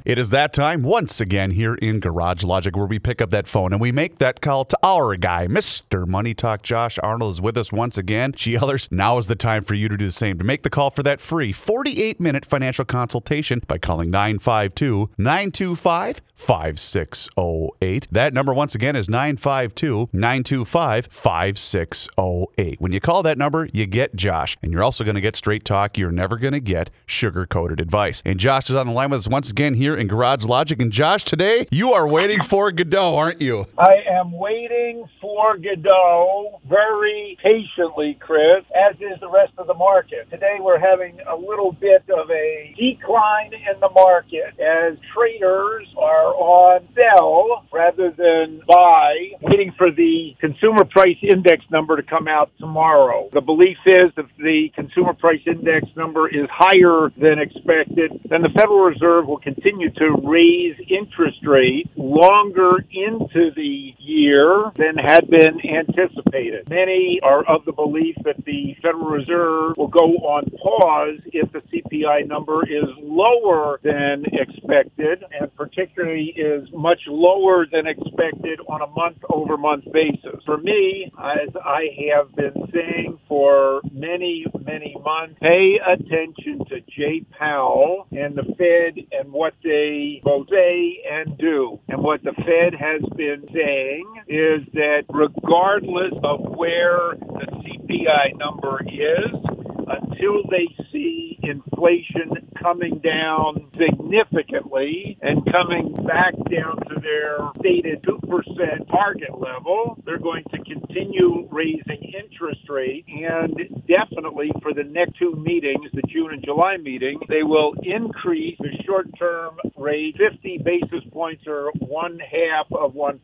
[0.06, 3.48] It is that time once again here in Garage Logic where we pick up that
[3.48, 6.06] phone and we make that call to our guy, Mr.
[6.06, 6.61] Money Talk.
[6.61, 8.32] Josh Arnold is with us once again.
[8.32, 10.38] GLers, now is the time for you to do the same.
[10.38, 16.22] To make the call for that free 48 minute financial consultation by calling 952 925
[16.36, 18.07] 5608.
[18.11, 22.82] That number once again is 952 925 5608.
[22.82, 25.65] When you call that number, you get Josh, and you're also going to get straight
[25.65, 25.98] talk.
[25.98, 28.22] You're never going to get sugar coated advice.
[28.26, 30.80] And Josh is on the line with us once again here in Garage Logic.
[30.82, 33.68] And Josh, today you are waiting for Godot, aren't you?
[33.78, 40.30] I am waiting for Godot very patiently, Chris, as is the rest of the market.
[40.30, 46.34] Today we're having a little bit of a decline in the market as traders are
[46.36, 52.52] on sell rather than buy, waiting for the consumer price index number to come out
[52.60, 53.30] tomorrow.
[53.34, 58.50] The belief is if the consumer price index number is higher than expected, then the
[58.50, 65.60] Federal Reserve will continue to raise interest rates longer into the year than had been
[65.66, 66.70] anticipated.
[66.70, 71.60] Many are of the belief that the Federal Reserve will go on pause if the
[71.72, 78.88] CPI number is lower than expected and particularly is much lower than expected on a
[78.88, 80.41] month over month basis.
[80.45, 87.26] For me, as I have been saying for many, many months, pay attention to Jay
[87.38, 89.74] Powell and the Fed and what they
[90.23, 91.80] both say and do.
[91.88, 98.81] And what the Fed has been saying is that regardless of where the CPI number
[98.84, 99.56] is,
[99.88, 102.31] until they see inflation
[102.61, 110.43] coming down significantly and coming back down to their stated 2% target level, they're going
[110.52, 113.07] to continue raising interest rates.
[113.07, 113.56] And
[113.88, 118.74] definitely for the next two meetings, the June and July meeting, they will increase the
[118.86, 123.20] short term rate 50 basis points or one half of 1%.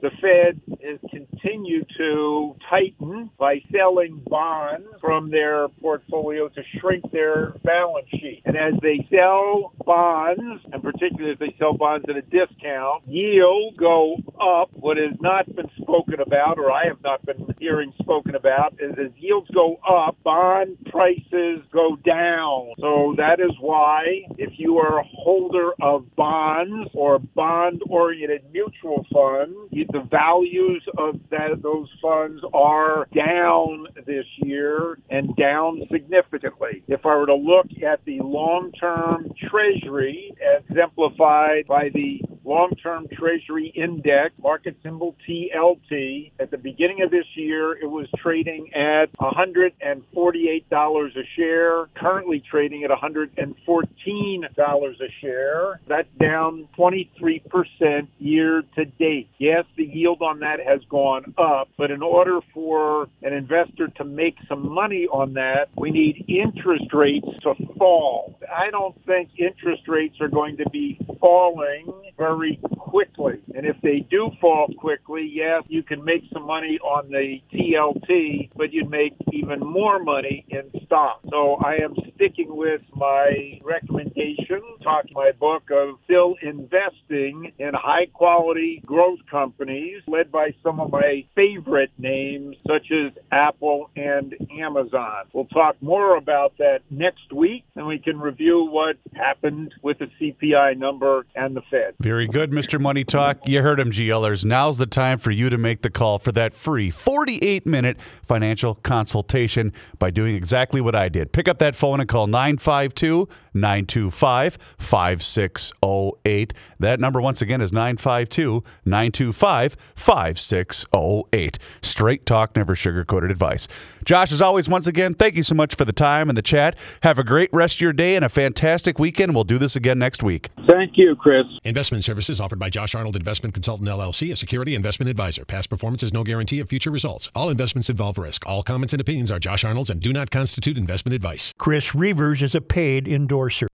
[0.00, 0.98] The Fed has
[1.46, 8.42] continued to tighten by selling bonds from their portfolio to shrink their balance sheet.
[8.44, 13.76] And as they sell bonds, and particularly if they sell bonds at a discount, yields
[13.78, 14.70] go up.
[14.72, 18.92] What has not been spoken about, or I have not been hearing spoken about, is
[18.98, 22.72] as yields go up, bond prices go down.
[22.80, 24.04] So that is why
[24.38, 29.56] if you are a holder of bonds or bond-oriented mutual funds,
[29.96, 36.82] the values of that those funds are down this year and down significantly.
[36.88, 44.34] If I were to look at the long-term treasury exemplified by the long-term Treasury index,
[44.40, 46.32] market symbol TLT.
[46.38, 52.84] At the beginning of this year, it was trading at $148 a share, currently trading
[52.84, 55.80] at $114 a share.
[55.88, 59.28] That's down 23% year to date.
[59.38, 64.04] Yes, the yield on that has gone up, but in order for an investor to
[64.04, 68.38] make some money on that, we need interest rates to fall.
[68.50, 73.40] I don't think interest rates are going to be falling very quickly.
[73.54, 78.50] And if they do fall quickly, yes, you can make some money on the TLT,
[78.56, 81.20] but you'd make even more money in stock.
[81.30, 88.06] So I am sticking with my recommendation, talking my book of still investing in high
[88.12, 95.26] quality growth companies led by some of my favorite names such as Apple and Amazon.
[95.32, 100.08] We'll talk more about that next week and we can review what happened with the
[100.20, 101.94] CPI number and the Fed.
[102.00, 102.80] Very good, Mr.
[102.80, 103.46] Money Talk.
[103.46, 104.44] You heard him, GLers.
[104.44, 108.74] Now's the time for you to make the call for that free 48 minute financial
[108.74, 111.32] consultation by doing exactly what I did.
[111.32, 116.52] Pick up that phone and call 952 925 5608.
[116.78, 121.58] That number, once again, is 952 925 5608.
[121.82, 123.66] Straight talk, never sugarcoated advice.
[124.04, 126.76] Josh, as always, once again, thank you so much for the time and the chat.
[127.02, 129.34] Have a great rest of your day and a fantastic weekend.
[129.34, 130.50] We'll do this again next week.
[130.68, 131.46] Thank you, Chris.
[131.64, 135.44] Investment services offered by Josh Arnold Investment Consultant LLC, a security investment advisor.
[135.44, 137.30] Past performance is no guarantee of future results.
[137.34, 138.46] All investments involve risk.
[138.46, 141.54] All comments and opinions are Josh Arnold's and do not constitute investment advice.
[141.58, 143.64] Chris Reavers is a paid endorser enforcer